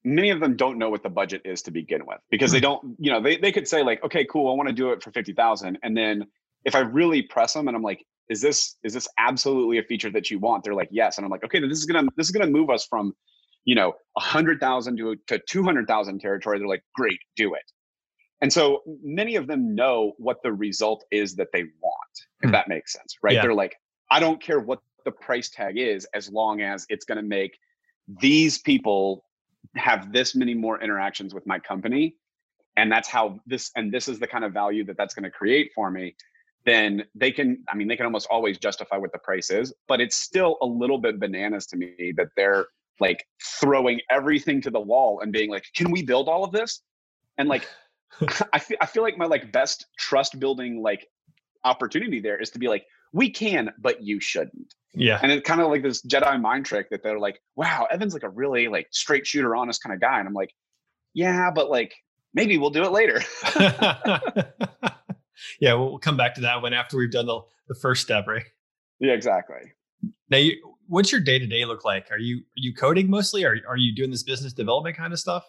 Many 0.04 0.30
of 0.30 0.40
them 0.40 0.57
don't 0.57 0.78
know 0.78 0.90
what 0.90 1.02
the 1.02 1.09
budget 1.09 1.42
is 1.44 1.62
to 1.62 1.70
begin 1.70 2.04
with 2.07 2.18
because 2.30 2.50
they 2.50 2.59
hmm. 2.59 2.62
don't. 2.62 2.96
You 2.98 3.12
know, 3.12 3.22
they 3.22 3.37
they 3.37 3.52
could 3.52 3.68
say 3.68 3.83
like, 3.83 4.02
okay, 4.04 4.24
cool, 4.24 4.50
I 4.50 4.57
want 4.57 4.68
to 4.68 4.74
do 4.74 4.90
it 4.90 5.02
for 5.02 5.12
fifty 5.12 5.33
thousand, 5.33 5.78
and 5.83 5.96
then 5.96 6.26
if 6.64 6.74
I 6.74 6.81
really 6.81 7.22
press 7.22 7.53
them 7.53 7.68
and 7.68 7.77
I'm 7.77 7.83
like, 7.83 8.05
is 8.31 8.40
this 8.40 8.77
is 8.83 8.94
this 8.94 9.09
absolutely 9.18 9.79
a 9.79 9.83
feature 9.83 10.11
that 10.11 10.31
you 10.31 10.38
want? 10.38 10.64
They're 10.64 10.74
like, 10.74 10.88
yes, 10.90 11.18
and 11.18 11.24
I'm 11.24 11.31
like, 11.31 11.44
okay, 11.44 11.61
this 11.61 11.79
is 11.79 11.85
gonna 11.85 12.09
this 12.16 12.27
is 12.27 12.33
gonna 12.33 12.50
move 12.50 12.70
us 12.70 12.87
from 12.87 13.12
you 13.64 13.74
know 13.74 13.94
a 14.16 14.20
hundred 14.20 14.61
thousand 14.61 14.96
to 14.98 15.16
to 15.29 15.40
two 15.48 15.62
hundred 15.62 15.87
thousand 15.87 16.20
territory. 16.20 16.59
They're 16.59 16.68
like, 16.68 16.85
great, 16.94 17.18
do 17.37 17.55
it. 17.55 17.70
And 18.40 18.53
so 18.53 18.83
many 19.03 19.37
of 19.37 19.46
them 19.46 19.74
know 19.74 20.12
what 20.18 20.42
the 20.42 20.53
result 20.53 21.05
is 21.11 21.35
that 21.37 21.48
they 21.53 21.62
want, 21.62 22.14
if 22.42 22.50
mm. 22.50 22.53
that 22.53 22.68
makes 22.68 22.92
sense, 22.92 23.16
right? 23.22 23.35
Yeah. 23.35 23.42
They're 23.42 23.55
like, 23.55 23.77
I 24.11 24.20
don't 24.20 24.42
care 24.42 24.61
what 24.61 24.81
the 25.05 25.12
price 25.12 25.50
tag 25.50 25.79
is 25.79 26.07
as 26.14 26.31
long 26.31 26.61
as 26.61 26.87
it's 26.88 27.05
going 27.05 27.16
to 27.16 27.22
make 27.22 27.57
these 28.20 28.59
people 28.59 29.24
have 29.77 30.12
this 30.12 30.35
many 30.35 30.55
more 30.55 30.81
interactions 30.83 31.35
with 31.35 31.46
my 31.46 31.59
company 31.59 32.16
and 32.77 32.90
that's 32.90 33.09
how 33.09 33.38
this 33.46 33.70
and 33.77 33.92
this 33.92 34.09
is 34.09 34.18
the 34.18 34.27
kind 34.27 34.44
of 34.44 34.53
value 34.53 34.85
that 34.85 34.96
that's 34.96 35.14
going 35.14 35.24
to 35.24 35.31
create 35.31 35.70
for 35.74 35.90
me 35.90 36.14
then 36.66 37.05
they 37.14 37.31
can 37.31 37.62
i 37.70 37.74
mean 37.74 37.88
they 37.88 37.96
can 37.96 38.07
almost 38.07 38.27
always 38.31 38.59
justify 38.59 38.96
what 38.96 39.12
the 39.12 39.18
price 39.18 39.50
is 39.50 39.72
but 39.88 40.00
it's 40.00 40.16
still 40.16 40.57
a 40.62 40.66
little 40.66 40.98
bit 40.98 41.20
bananas 41.20 41.66
to 41.66 41.77
me 41.77 42.12
that 42.16 42.29
they're 42.37 42.66
like 43.00 43.24
throwing 43.61 44.00
everything 44.11 44.61
to 44.61 44.70
the 44.70 44.81
wall 44.81 45.20
and 45.20 45.33
being 45.33 45.50
like 45.50 45.64
can 45.74 45.90
we 45.90 46.03
build 46.03 46.29
all 46.29 46.44
of 46.44 46.53
this 46.53 46.83
and 47.38 47.48
like 47.48 47.66
I 48.53 48.59
feel 48.59 48.77
I 48.81 48.87
feel 48.87 49.03
like 49.03 49.18
my 49.18 49.27
like 49.27 49.53
best 49.53 49.87
trust 49.98 50.38
building 50.38 50.83
like 50.83 51.07
opportunity 51.64 52.20
there 52.20 52.40
is 52.40 52.50
to 52.50 52.59
be 52.59 52.68
like, 52.68 52.85
we 53.12 53.31
can, 53.31 53.70
but 53.79 54.03
you 54.03 54.20
shouldn't. 54.20 54.74
Yeah. 54.94 55.18
And 55.22 55.33
it's 55.33 55.46
kind 55.46 55.61
of 55.61 55.70
like 55.70 55.83
this 55.83 56.03
Jedi 56.03 56.40
mind 56.40 56.66
trick 56.66 56.90
that 56.90 57.03
they're 57.03 57.18
like, 57.18 57.40
wow, 57.57 57.87
Evan's 57.90 58.14
like 58.14 58.22
a 58.22 58.29
really 58.29 58.68
like 58.68 58.87
straight 58.92 59.27
shooter, 59.27 59.57
honest 59.57 59.83
kind 59.83 59.94
of 59.94 60.00
guy. 60.00 60.18
And 60.18 60.29
I'm 60.29 60.35
like, 60.35 60.53
yeah, 61.14 61.50
but 61.50 61.70
like 61.70 61.94
maybe 62.33 62.59
we'll 62.59 62.70
do 62.70 62.85
it 62.85 62.92
later. 62.92 63.22
yeah, 65.61 65.75
we'll 65.75 65.99
come 65.99 66.16
back 66.16 66.35
to 66.35 66.40
that 66.42 66.62
one 66.62 66.73
after 66.73 66.97
we've 66.97 67.11
done 67.11 67.27
the, 67.27 67.40
the 67.68 67.75
first 67.75 68.03
step, 68.03 68.27
right? 68.27 68.44
Yeah, 69.01 69.12
exactly. 69.12 69.73
Now, 70.31 70.38
you, 70.38 70.57
what's 70.87 71.12
your 71.12 71.20
day 71.20 71.38
to 71.38 71.47
day 71.47 71.64
look 71.64 71.85
like? 71.85 72.11
Are 72.11 72.18
you 72.18 72.38
are 72.38 72.57
you 72.57 72.75
coding 72.75 73.11
mostly? 73.11 73.44
Are 73.44 73.57
are 73.68 73.77
you 73.77 73.94
doing 73.94 74.11
this 74.11 74.23
business 74.23 74.53
development 74.53 74.97
kind 74.97 75.12
of 75.12 75.18
stuff? 75.18 75.44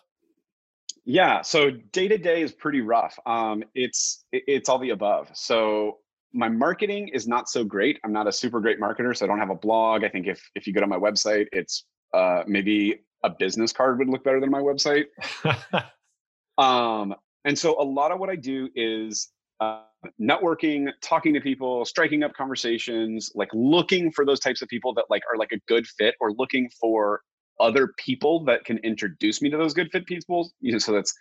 Yeah, 1.06 1.41
so 1.41 1.71
day 1.91 2.08
to 2.08 2.17
day 2.17 2.41
is 2.41 2.52
pretty 2.52 2.82
rough. 2.82 3.17
Um, 3.26 3.63
it's 3.76 4.26
it's 4.32 4.69
all 4.69 4.80
the 4.80 4.89
above. 4.89 5.30
So 5.34 6.00
my 6.34 6.50
marketing 6.50 7.10
is 7.10 7.28
not 7.28 7.48
so 7.48 7.63
great. 7.63 8.00
I'm 8.04 8.12
not 8.12 8.28
a 8.28 8.32
super 8.32 8.60
great 8.60 8.80
marketer, 8.80 9.15
so 9.15 9.26
I 9.26 9.28
don't 9.28 9.39
have 9.39 9.52
a 9.52 9.56
blog. 9.56 10.04
I 10.04 10.10
think 10.10 10.28
if 10.28 10.41
if 10.56 10.67
you 10.67 10.74
go 10.74 10.82
to 10.82 10.88
my 10.88 10.98
website, 10.98 11.48
it's 11.52 11.86
uh, 12.13 12.43
maybe 12.48 13.02
a 13.24 13.30
business 13.30 13.71
card 13.71 14.00
would 14.00 14.10
look 14.10 14.24
better 14.24 14.39
than 14.39 14.50
my 14.50 14.60
website. 14.60 15.06
um, 16.58 17.15
and 17.43 17.58
so 17.58 17.80
a 17.80 17.84
lot 17.84 18.12
of 18.12 18.19
what 18.19 18.30
I 18.30 18.36
do 18.36 18.69
is 18.76 19.30
uh, 19.60 19.82
networking, 20.22 20.89
talking 21.02 21.34
to 21.34 21.41
people, 21.41 21.86
striking 21.86 22.24
up 22.24 22.34
conversations, 22.34 23.32
like 23.36 23.50
looking 23.54 24.12
for 24.12 24.26
those 24.26 24.39
types 24.39 24.62
of 24.62 24.68
people 24.68 24.94
that 24.94 25.06
like 25.10 25.24
are 25.32 25.38
like 25.38 25.52
a 25.52 25.60
good 25.68 25.88
fit, 25.88 26.15
or 26.20 26.32
looking 26.34 26.70
for 26.80 27.22
other 27.60 27.94
people 27.98 28.44
that 28.46 28.65
can 28.65 28.78
introduce 28.80 29.41
me 29.41 29.50
to 29.50 29.58
those 29.58 29.74
good 29.74 29.89
fit 29.91 30.06
people. 30.06 30.52
You 30.60 30.74
know, 30.74 30.78
so 30.78 30.91
that's 30.91 31.13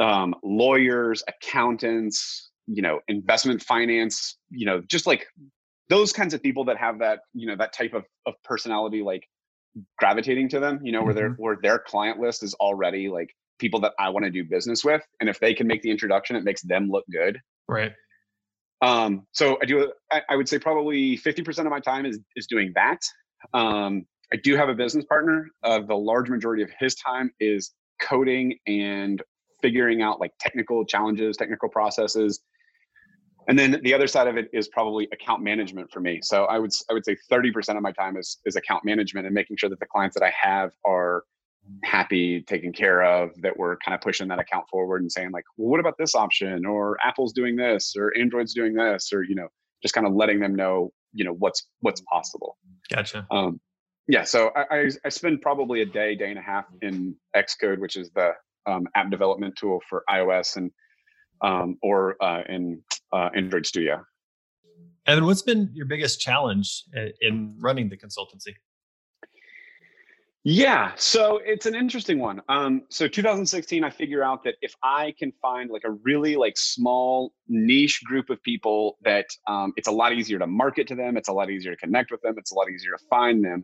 um, 0.00 0.34
lawyers, 0.42 1.22
accountants, 1.28 2.50
you 2.66 2.82
know, 2.82 3.00
investment 3.08 3.62
finance, 3.62 4.36
you 4.50 4.66
know, 4.66 4.80
just 4.88 5.06
like 5.06 5.26
those 5.88 6.12
kinds 6.12 6.34
of 6.34 6.42
people 6.42 6.64
that 6.66 6.76
have 6.76 6.98
that, 6.98 7.20
you 7.32 7.46
know, 7.46 7.56
that 7.56 7.72
type 7.72 7.94
of, 7.94 8.04
of 8.26 8.34
personality, 8.44 9.02
like 9.02 9.24
gravitating 9.98 10.48
to 10.50 10.60
them, 10.60 10.80
you 10.82 10.92
know, 10.92 10.98
mm-hmm. 10.98 11.06
where 11.06 11.14
their 11.14 11.30
where 11.30 11.58
their 11.62 11.78
client 11.78 12.18
list 12.18 12.42
is 12.42 12.54
already 12.54 13.08
like 13.08 13.34
people 13.58 13.80
that 13.80 13.92
I 13.98 14.08
want 14.08 14.24
to 14.24 14.30
do 14.30 14.44
business 14.44 14.84
with. 14.84 15.02
And 15.20 15.28
if 15.28 15.38
they 15.40 15.54
can 15.54 15.66
make 15.66 15.82
the 15.82 15.90
introduction, 15.90 16.36
it 16.36 16.44
makes 16.44 16.62
them 16.62 16.88
look 16.90 17.04
good. 17.12 17.38
Right. 17.68 17.92
Um, 18.80 19.26
so 19.32 19.58
I 19.60 19.64
do, 19.64 19.92
I, 20.12 20.22
I 20.28 20.36
would 20.36 20.48
say 20.48 20.58
probably 20.58 21.18
50% 21.18 21.58
of 21.58 21.66
my 21.66 21.80
time 21.80 22.06
is, 22.06 22.20
is 22.36 22.46
doing 22.46 22.72
that. 22.74 23.00
Um, 23.52 24.04
I 24.32 24.36
do 24.36 24.56
have 24.56 24.68
a 24.68 24.74
business 24.74 25.04
partner. 25.04 25.48
Uh, 25.62 25.80
the 25.80 25.96
large 25.96 26.28
majority 26.28 26.62
of 26.62 26.70
his 26.78 26.94
time 26.94 27.30
is 27.40 27.72
coding 28.00 28.56
and 28.66 29.22
figuring 29.62 30.02
out 30.02 30.20
like 30.20 30.32
technical 30.38 30.84
challenges, 30.84 31.36
technical 31.36 31.68
processes. 31.68 32.40
and 33.48 33.58
then 33.58 33.80
the 33.82 33.94
other 33.94 34.06
side 34.06 34.28
of 34.28 34.36
it 34.36 34.48
is 34.52 34.68
probably 34.68 35.08
account 35.12 35.42
management 35.42 35.90
for 35.90 36.00
me. 36.00 36.20
So 36.22 36.44
I 36.44 36.58
would 36.58 36.70
I 36.90 36.92
would 36.92 37.04
say 37.04 37.16
30% 37.30 37.76
of 37.76 37.82
my 37.82 37.92
time 37.92 38.16
is 38.16 38.38
is 38.44 38.56
account 38.56 38.84
management 38.84 39.26
and 39.26 39.34
making 39.34 39.56
sure 39.56 39.70
that 39.70 39.80
the 39.80 39.86
clients 39.86 40.14
that 40.14 40.24
I 40.24 40.32
have 40.40 40.70
are 40.84 41.24
happy, 41.84 42.42
taken 42.42 42.72
care 42.72 43.02
of, 43.02 43.30
that 43.42 43.56
we're 43.56 43.76
kind 43.78 43.94
of 43.94 44.00
pushing 44.00 44.28
that 44.28 44.38
account 44.38 44.66
forward 44.70 45.02
and 45.02 45.10
saying 45.10 45.30
like, 45.30 45.44
well, 45.56 45.70
what 45.70 45.80
about 45.80 45.94
this 45.98 46.14
option? 46.14 46.66
Or 46.66 46.96
Apple's 47.04 47.32
doing 47.32 47.56
this, 47.56 47.94
or 47.96 48.12
Android's 48.16 48.54
doing 48.54 48.74
this, 48.74 49.12
or 49.12 49.22
you 49.22 49.34
know, 49.34 49.48
just 49.82 49.94
kind 49.94 50.06
of 50.06 50.14
letting 50.14 50.40
them 50.40 50.54
know, 50.54 50.92
you 51.12 51.24
know, 51.24 51.32
what's 51.32 51.66
what's 51.80 52.00
possible. 52.02 52.56
Gotcha. 52.90 53.26
Um, 53.30 53.60
yeah, 54.06 54.24
so 54.24 54.50
I, 54.56 54.64
I, 54.70 54.90
I 55.04 55.08
spend 55.10 55.42
probably 55.42 55.82
a 55.82 55.86
day, 55.86 56.14
day 56.14 56.30
and 56.30 56.38
a 56.38 56.42
half 56.42 56.64
in 56.80 57.14
Xcode, 57.36 57.78
which 57.78 57.96
is 57.96 58.10
the 58.14 58.32
um, 58.66 58.88
app 58.94 59.10
development 59.10 59.54
tool 59.56 59.80
for 59.88 60.02
iOS 60.10 60.56
and 60.56 60.70
um, 61.42 61.76
or 61.82 62.16
uh, 62.22 62.42
in 62.48 62.82
uh, 63.12 63.28
Android 63.34 63.66
Studio. 63.66 64.02
Evan, 65.06 65.24
what's 65.24 65.42
been 65.42 65.70
your 65.72 65.86
biggest 65.86 66.20
challenge 66.20 66.84
in 67.20 67.54
running 67.60 67.88
the 67.88 67.96
consultancy? 67.96 68.54
Yeah, 70.50 70.92
so 70.96 71.42
it's 71.44 71.66
an 71.66 71.74
interesting 71.74 72.20
one. 72.20 72.40
Um, 72.48 72.84
so 72.88 73.06
2016, 73.06 73.84
I 73.84 73.90
figure 73.90 74.22
out 74.22 74.44
that 74.44 74.54
if 74.62 74.74
I 74.82 75.12
can 75.18 75.30
find 75.42 75.68
like 75.68 75.84
a 75.84 75.90
really 75.90 76.36
like 76.36 76.56
small 76.56 77.34
niche 77.48 78.00
group 78.02 78.30
of 78.30 78.42
people 78.42 78.96
that 79.02 79.26
um, 79.46 79.74
it's 79.76 79.88
a 79.88 79.92
lot 79.92 80.14
easier 80.14 80.38
to 80.38 80.46
market 80.46 80.88
to 80.88 80.94
them, 80.94 81.18
it's 81.18 81.28
a 81.28 81.34
lot 81.34 81.50
easier 81.50 81.72
to 81.72 81.76
connect 81.76 82.10
with 82.10 82.22
them, 82.22 82.36
it's 82.38 82.50
a 82.50 82.54
lot 82.54 82.70
easier 82.70 82.92
to 82.92 83.04
find 83.10 83.44
them. 83.44 83.62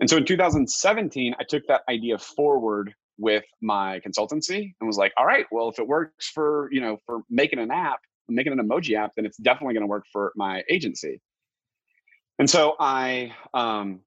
And 0.00 0.10
so 0.10 0.16
in 0.16 0.24
2017, 0.24 1.36
I 1.38 1.44
took 1.44 1.64
that 1.68 1.82
idea 1.88 2.18
forward 2.18 2.92
with 3.16 3.44
my 3.62 4.00
consultancy 4.00 4.74
and 4.80 4.88
was 4.88 4.98
like, 4.98 5.12
all 5.16 5.26
right, 5.26 5.46
well, 5.52 5.68
if 5.68 5.78
it 5.78 5.86
works 5.86 6.28
for, 6.28 6.68
you 6.72 6.80
know, 6.80 6.98
for 7.06 7.20
making 7.30 7.60
an 7.60 7.70
app, 7.70 8.00
making 8.28 8.52
an 8.52 8.58
emoji 8.58 8.96
app, 8.96 9.12
then 9.14 9.26
it's 9.26 9.36
definitely 9.36 9.74
going 9.74 9.84
to 9.84 9.86
work 9.86 10.06
for 10.12 10.32
my 10.34 10.64
agency. 10.68 11.20
And 12.40 12.50
so 12.50 12.74
I, 12.80 13.32
um, 13.54 14.00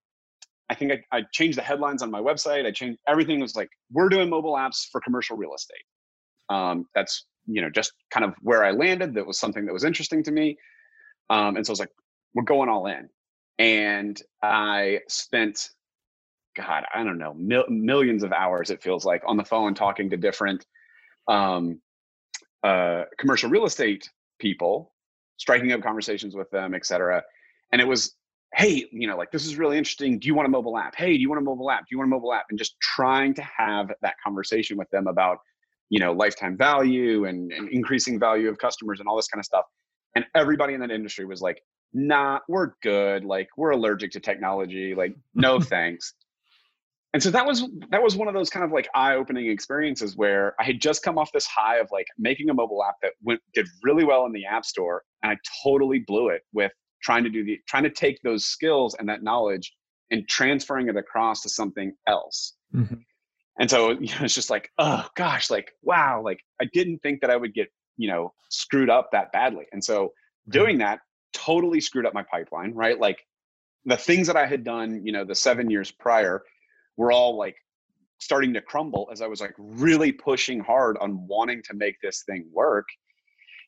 I 0.69 0.75
think 0.75 0.91
I, 0.91 1.17
I, 1.17 1.23
changed 1.31 1.57
the 1.57 1.61
headlines 1.61 2.01
on 2.01 2.09
my 2.09 2.21
website. 2.21 2.65
I 2.65 2.71
changed 2.71 2.99
everything 3.07 3.39
was 3.39 3.55
like, 3.55 3.69
we're 3.91 4.09
doing 4.09 4.29
mobile 4.29 4.53
apps 4.53 4.87
for 4.91 5.01
commercial 5.01 5.37
real 5.37 5.53
estate. 5.53 5.83
Um, 6.49 6.85
that's, 6.95 7.25
you 7.45 7.61
know, 7.61 7.69
just 7.69 7.93
kind 8.11 8.25
of 8.25 8.33
where 8.41 8.63
I 8.63 8.71
landed. 8.71 9.13
That 9.13 9.25
was 9.25 9.39
something 9.39 9.65
that 9.65 9.73
was 9.73 9.83
interesting 9.83 10.23
to 10.23 10.31
me. 10.31 10.57
Um, 11.29 11.57
and 11.57 11.65
so 11.65 11.71
I 11.71 11.73
was 11.73 11.79
like, 11.79 11.91
we're 12.33 12.43
going 12.43 12.69
all 12.69 12.87
in. 12.87 13.09
And 13.59 14.19
I 14.41 14.99
spent 15.09 15.69
God, 16.55 16.83
I 16.93 17.03
don't 17.03 17.17
know, 17.17 17.33
mil- 17.33 17.69
millions 17.69 18.23
of 18.23 18.31
hours 18.31 18.69
it 18.69 18.81
feels 18.81 19.05
like 19.05 19.21
on 19.25 19.37
the 19.37 19.43
phone 19.43 19.73
talking 19.73 20.09
to 20.11 20.17
different 20.17 20.65
um, 21.27 21.81
uh, 22.63 23.03
commercial 23.17 23.49
real 23.49 23.65
estate 23.65 24.09
people, 24.39 24.93
striking 25.37 25.71
up 25.71 25.81
conversations 25.81 26.35
with 26.35 26.49
them, 26.51 26.73
et 26.73 26.85
cetera. 26.85 27.23
And 27.71 27.81
it 27.81 27.87
was, 27.87 28.15
hey, 28.55 28.87
you 28.91 29.07
know, 29.07 29.17
like 29.17 29.31
this 29.31 29.45
is 29.45 29.57
really 29.57 29.77
interesting. 29.77 30.19
Do 30.19 30.27
you 30.27 30.35
want 30.35 30.47
a 30.47 30.49
mobile 30.49 30.77
app? 30.77 30.95
Hey, 30.95 31.15
do 31.15 31.21
you 31.21 31.29
want 31.29 31.41
a 31.41 31.43
mobile 31.43 31.71
app? 31.71 31.81
Do 31.81 31.87
you 31.91 31.97
want 31.97 32.09
a 32.09 32.13
mobile 32.15 32.33
app? 32.33 32.45
And 32.49 32.57
just 32.57 32.79
trying 32.79 33.33
to 33.35 33.41
have 33.41 33.91
that 34.01 34.15
conversation 34.23 34.77
with 34.77 34.89
them 34.91 35.07
about, 35.07 35.39
you 35.89 35.99
know, 35.99 36.11
lifetime 36.11 36.57
value 36.57 37.25
and, 37.25 37.51
and 37.51 37.69
increasing 37.69 38.19
value 38.19 38.49
of 38.49 38.57
customers 38.57 38.99
and 38.99 39.07
all 39.07 39.15
this 39.15 39.27
kind 39.27 39.39
of 39.39 39.45
stuff. 39.45 39.65
And 40.15 40.25
everybody 40.35 40.73
in 40.73 40.79
that 40.81 40.91
industry 40.91 41.25
was 41.25 41.41
like, 41.41 41.61
nah, 41.93 42.39
we're 42.47 42.73
good. 42.81 43.25
Like 43.25 43.49
we're 43.57 43.71
allergic 43.71 44.11
to 44.11 44.19
technology. 44.19 44.93
Like, 44.95 45.15
no 45.33 45.59
thanks 45.59 46.13
and 47.13 47.21
so 47.21 47.29
that 47.29 47.45
was 47.45 47.63
that 47.89 48.01
was 48.01 48.15
one 48.15 48.27
of 48.27 48.33
those 48.33 48.49
kind 48.49 48.65
of 48.65 48.71
like 48.71 48.89
eye-opening 48.95 49.49
experiences 49.49 50.17
where 50.17 50.55
i 50.59 50.63
had 50.63 50.81
just 50.81 51.03
come 51.03 51.17
off 51.17 51.31
this 51.31 51.45
high 51.45 51.77
of 51.77 51.87
like 51.91 52.07
making 52.17 52.49
a 52.49 52.53
mobile 52.53 52.83
app 52.83 52.95
that 53.01 53.13
went 53.23 53.39
did 53.53 53.67
really 53.83 54.03
well 54.03 54.25
in 54.25 54.33
the 54.33 54.45
app 54.45 54.65
store 54.65 55.03
and 55.21 55.31
i 55.31 55.37
totally 55.63 55.99
blew 55.99 56.29
it 56.29 56.41
with 56.53 56.71
trying 57.03 57.23
to 57.23 57.29
do 57.29 57.43
the 57.43 57.59
trying 57.67 57.83
to 57.83 57.89
take 57.89 58.19
those 58.23 58.45
skills 58.45 58.95
and 58.97 59.07
that 59.07 59.23
knowledge 59.23 59.73
and 60.11 60.27
transferring 60.27 60.87
it 60.87 60.95
across 60.95 61.41
to 61.41 61.49
something 61.49 61.93
else 62.07 62.53
mm-hmm. 62.73 62.95
and 63.59 63.69
so 63.69 63.91
you 63.99 64.07
know 64.07 64.21
it's 64.21 64.35
just 64.35 64.49
like 64.49 64.69
oh 64.77 65.07
gosh 65.15 65.49
like 65.49 65.71
wow 65.81 66.21
like 66.23 66.39
i 66.61 66.65
didn't 66.73 66.99
think 66.99 67.21
that 67.21 67.29
i 67.29 67.35
would 67.35 67.53
get 67.53 67.67
you 67.97 68.09
know 68.09 68.33
screwed 68.49 68.89
up 68.89 69.09
that 69.11 69.31
badly 69.31 69.65
and 69.71 69.83
so 69.83 70.11
doing 70.49 70.77
that 70.77 70.99
totally 71.33 71.79
screwed 71.79 72.05
up 72.05 72.13
my 72.13 72.23
pipeline 72.23 72.73
right 72.73 72.99
like 72.99 73.17
the 73.85 73.97
things 73.97 74.27
that 74.27 74.37
i 74.37 74.45
had 74.45 74.63
done 74.63 75.01
you 75.05 75.11
know 75.11 75.25
the 75.25 75.35
seven 75.35 75.69
years 75.69 75.91
prior 75.91 76.43
were 76.97 77.11
all 77.11 77.37
like 77.37 77.55
starting 78.23 78.53
to 78.53 78.61
crumble 78.61 79.09
as 79.11 79.21
I 79.21 79.27
was 79.27 79.41
like 79.41 79.53
really 79.57 80.11
pushing 80.11 80.59
hard 80.59 80.97
on 80.99 81.27
wanting 81.27 81.61
to 81.63 81.73
make 81.73 81.99
this 82.01 82.23
thing 82.23 82.45
work. 82.51 82.87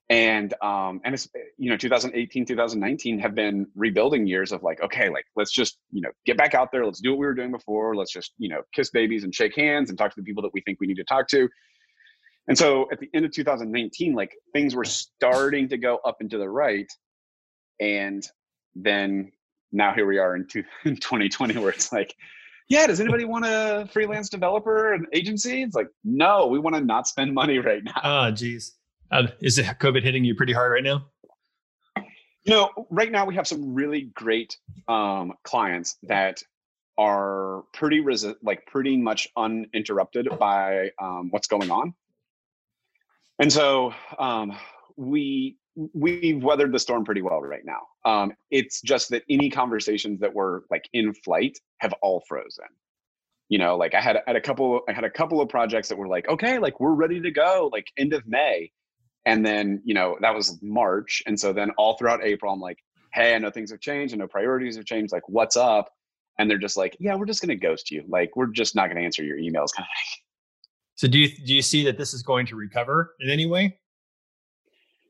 And 0.09 0.53
um 0.61 1.01
and 1.03 1.15
it's 1.15 1.27
you 1.57 1.69
know 1.69 1.77
2018 1.77 2.45
2019 2.45 3.19
have 3.19 3.33
been 3.33 3.65
rebuilding 3.75 4.27
years 4.27 4.51
of 4.51 4.61
like 4.61 4.79
okay 4.83 5.09
like 5.09 5.25
let's 5.35 5.51
just 5.51 5.79
you 5.91 6.01
know 6.01 6.11
get 6.27 6.37
back 6.37 6.53
out 6.53 6.71
there 6.71 6.85
let's 6.85 7.01
do 7.01 7.11
what 7.11 7.19
we 7.19 7.25
were 7.25 7.33
doing 7.33 7.51
before 7.51 7.95
let's 7.95 8.11
just 8.11 8.33
you 8.37 8.47
know 8.47 8.61
kiss 8.71 8.91
babies 8.91 9.23
and 9.23 9.33
shake 9.33 9.55
hands 9.55 9.89
and 9.89 9.97
talk 9.97 10.13
to 10.13 10.21
the 10.21 10.23
people 10.23 10.43
that 10.43 10.53
we 10.53 10.61
think 10.61 10.79
we 10.79 10.85
need 10.85 10.97
to 10.97 11.03
talk 11.05 11.27
to 11.29 11.49
and 12.47 12.55
so 12.55 12.87
at 12.91 12.99
the 12.99 13.09
end 13.15 13.25
of 13.25 13.31
2019 13.31 14.13
like 14.13 14.31
things 14.53 14.75
were 14.75 14.85
starting 14.85 15.67
to 15.69 15.77
go 15.77 15.97
up 16.05 16.17
and 16.19 16.29
to 16.29 16.37
the 16.37 16.47
right 16.47 16.91
and 17.79 18.27
then 18.75 19.31
now 19.71 19.91
here 19.93 20.05
we 20.05 20.19
are 20.19 20.35
in, 20.35 20.47
two, 20.47 20.63
in 20.85 20.95
2020 20.97 21.57
where 21.57 21.71
it's 21.71 21.91
like 21.91 22.15
yeah, 22.67 22.87
does 22.87 22.99
anybody 22.99 23.25
want 23.25 23.45
a 23.45 23.87
freelance 23.91 24.29
developer 24.29 24.93
and 24.93 25.05
agency? 25.13 25.61
It's 25.61 25.75
like, 25.75 25.87
no, 26.03 26.47
we 26.47 26.57
want 26.57 26.75
to 26.75 26.81
not 26.81 27.07
spend 27.07 27.33
money 27.33 27.59
right 27.59 27.83
now. 27.83 28.01
Oh, 28.03 28.31
geez. 28.31 28.74
Uh, 29.11 29.27
is 29.41 29.59
COVID 29.59 30.03
hitting 30.03 30.23
you 30.23 30.35
pretty 30.35 30.53
hard 30.53 30.71
right 30.71 30.83
now? 30.83 31.05
You 32.43 32.53
know, 32.53 32.87
right 32.89 33.11
now 33.11 33.25
we 33.25 33.35
have 33.35 33.47
some 33.47 33.73
really 33.73 34.11
great 34.13 34.57
um, 34.87 35.33
clients 35.43 35.97
that 36.03 36.41
are 36.97 37.63
pretty 37.73 38.01
resi- 38.01 38.35
like 38.43 38.65
pretty 38.67 38.97
much 38.97 39.27
uninterrupted 39.35 40.27
by 40.39 40.91
um, 41.01 41.29
what's 41.31 41.47
going 41.47 41.71
on, 41.71 41.93
and 43.39 43.51
so 43.51 43.93
um, 44.19 44.55
we 44.95 45.57
we've 45.93 46.43
weathered 46.43 46.71
the 46.71 46.79
storm 46.79 47.03
pretty 47.03 47.21
well 47.21 47.41
right 47.41 47.65
now. 47.65 47.81
Um, 48.05 48.33
it's 48.49 48.81
just 48.81 49.09
that 49.09 49.23
any 49.29 49.49
conversations 49.49 50.19
that 50.21 50.33
were 50.33 50.63
like 50.71 50.87
in 50.93 51.13
flight 51.13 51.57
have 51.79 51.93
all 52.01 52.23
frozen. 52.27 52.65
You 53.49 53.59
know, 53.59 53.75
like 53.75 53.93
I 53.93 54.01
had, 54.01 54.17
had 54.25 54.35
a 54.35 54.41
couple, 54.41 54.81
I 54.87 54.93
had 54.93 55.03
a 55.03 55.09
couple 55.09 55.41
of 55.41 55.49
projects 55.49 55.89
that 55.89 55.97
were 55.97 56.07
like, 56.07 56.27
okay, 56.29 56.57
like 56.57 56.79
we're 56.79 56.93
ready 56.93 57.19
to 57.21 57.29
go, 57.29 57.69
like 57.71 57.87
end 57.97 58.13
of 58.13 58.25
May, 58.25 58.71
and 59.25 59.45
then 59.45 59.81
you 59.83 59.93
know 59.93 60.17
that 60.21 60.33
was 60.33 60.59
March, 60.61 61.23
and 61.25 61.39
so 61.39 61.53
then 61.53 61.71
all 61.71 61.97
throughout 61.97 62.23
April, 62.23 62.53
I'm 62.53 62.59
like, 62.59 62.79
hey, 63.13 63.35
I 63.35 63.37
know 63.39 63.51
things 63.51 63.71
have 63.71 63.79
changed, 63.79 64.13
I 64.13 64.17
know 64.17 64.27
priorities 64.27 64.75
have 64.75 64.85
changed, 64.85 65.11
like 65.11 65.27
what's 65.27 65.57
up? 65.57 65.91
And 66.37 66.49
they're 66.49 66.57
just 66.57 66.75
like, 66.75 66.97
yeah, 66.99 67.15
we're 67.15 67.25
just 67.25 67.41
gonna 67.41 67.55
ghost 67.55 67.91
you, 67.91 68.03
like 68.07 68.35
we're 68.35 68.47
just 68.47 68.75
not 68.75 68.87
gonna 68.87 69.01
answer 69.01 69.23
your 69.23 69.37
emails, 69.37 69.73
kind 69.75 69.85
of 69.85 69.95
thing. 69.97 70.21
So 70.95 71.07
do 71.07 71.19
you 71.19 71.29
do 71.29 71.53
you 71.53 71.61
see 71.61 71.83
that 71.85 71.97
this 71.97 72.13
is 72.13 72.23
going 72.23 72.45
to 72.47 72.55
recover 72.55 73.15
in 73.19 73.29
any 73.29 73.45
way? 73.45 73.77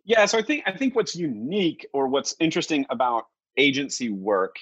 Yeah, 0.04 0.26
so 0.26 0.38
I 0.38 0.42
think 0.44 0.64
I 0.66 0.72
think 0.72 0.96
what's 0.96 1.16
unique 1.16 1.86
or 1.94 2.08
what's 2.08 2.36
interesting 2.40 2.86
about 2.90 3.26
agency 3.58 4.10
work 4.10 4.56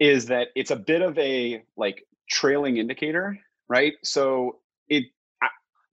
is 0.00 0.26
that 0.26 0.48
it's 0.54 0.70
a 0.70 0.76
bit 0.76 1.02
of 1.02 1.18
a 1.18 1.64
like 1.76 2.04
trailing 2.28 2.76
indicator, 2.76 3.38
right? 3.68 3.94
So 4.04 4.58
it 4.88 5.04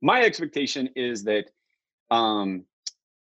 my 0.02 0.22
expectation 0.22 0.90
is 0.96 1.24
that 1.24 1.46
um 2.12 2.66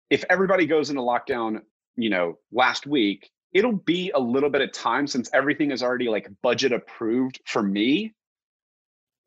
if 0.09 0.23
everybody 0.29 0.65
goes 0.65 0.89
into 0.89 1.01
lockdown, 1.01 1.61
you 1.95 2.09
know, 2.09 2.37
last 2.51 2.85
week, 2.85 3.29
it'll 3.53 3.73
be 3.73 4.11
a 4.11 4.19
little 4.19 4.49
bit 4.49 4.61
of 4.61 4.71
time 4.71 5.07
since 5.07 5.29
everything 5.33 5.71
is 5.71 5.81
already 5.81 6.09
like 6.09 6.29
budget 6.43 6.71
approved 6.71 7.39
for 7.45 7.63
me 7.63 8.13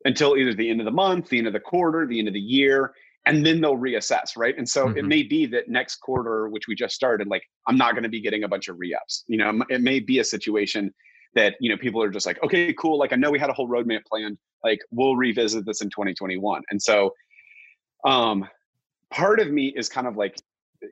until 0.05 0.35
either 0.37 0.53
the 0.53 0.69
end 0.69 0.79
of 0.79 0.85
the 0.85 0.91
month, 0.91 1.29
the 1.29 1.37
end 1.37 1.47
of 1.47 1.53
the 1.53 1.59
quarter, 1.59 2.07
the 2.07 2.17
end 2.17 2.27
of 2.27 2.33
the 2.33 2.39
year 2.39 2.93
and 3.25 3.45
then 3.45 3.61
they'll 3.61 3.77
reassess 3.77 4.35
right? 4.37 4.57
And 4.57 4.67
so 4.67 4.87
mm-hmm. 4.87 4.97
it 4.97 5.05
may 5.05 5.23
be 5.23 5.45
that 5.47 5.69
next 5.69 5.97
quarter 5.97 6.49
which 6.49 6.67
we 6.67 6.75
just 6.75 6.95
started 6.95 7.27
like 7.27 7.43
i'm 7.67 7.77
not 7.77 7.93
going 7.93 8.03
to 8.03 8.09
be 8.09 8.21
getting 8.21 8.43
a 8.43 8.47
bunch 8.47 8.67
of 8.67 8.77
re-ups 8.79 9.23
you 9.27 9.37
know? 9.37 9.63
It 9.69 9.81
may 9.81 9.99
be 9.99 10.19
a 10.19 10.23
situation 10.23 10.93
that 11.35 11.55
you 11.59 11.69
know 11.69 11.77
people 11.77 12.01
are 12.01 12.09
just 12.09 12.25
like 12.25 12.41
okay 12.43 12.73
cool 12.73 12.97
like 12.97 13.13
i 13.13 13.15
know 13.15 13.31
we 13.31 13.39
had 13.39 13.49
a 13.49 13.53
whole 13.53 13.69
roadmap 13.69 14.01
planned 14.05 14.37
like 14.63 14.79
we'll 14.91 15.15
revisit 15.15 15.65
this 15.65 15.81
in 15.81 15.89
2021 15.89 16.61
and 16.69 16.81
so 16.81 17.11
um 18.05 18.47
part 19.11 19.39
of 19.39 19.49
me 19.51 19.73
is 19.75 19.87
kind 19.87 20.07
of 20.07 20.17
like 20.17 20.35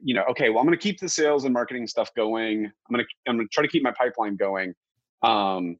you 0.03 0.13
know 0.13 0.23
okay 0.29 0.49
well 0.49 0.59
i'm 0.59 0.65
going 0.65 0.77
to 0.77 0.81
keep 0.81 0.99
the 0.99 1.09
sales 1.09 1.45
and 1.45 1.53
marketing 1.53 1.87
stuff 1.87 2.09
going. 2.15 2.65
I'm 2.65 2.95
going 2.95 3.05
to 3.05 3.29
i'm 3.29 3.37
going 3.37 3.47
to 3.47 3.51
try 3.51 3.63
to 3.63 3.67
keep 3.67 3.83
my 3.83 3.93
pipeline 3.97 4.35
going 4.35 4.73
um 5.23 5.77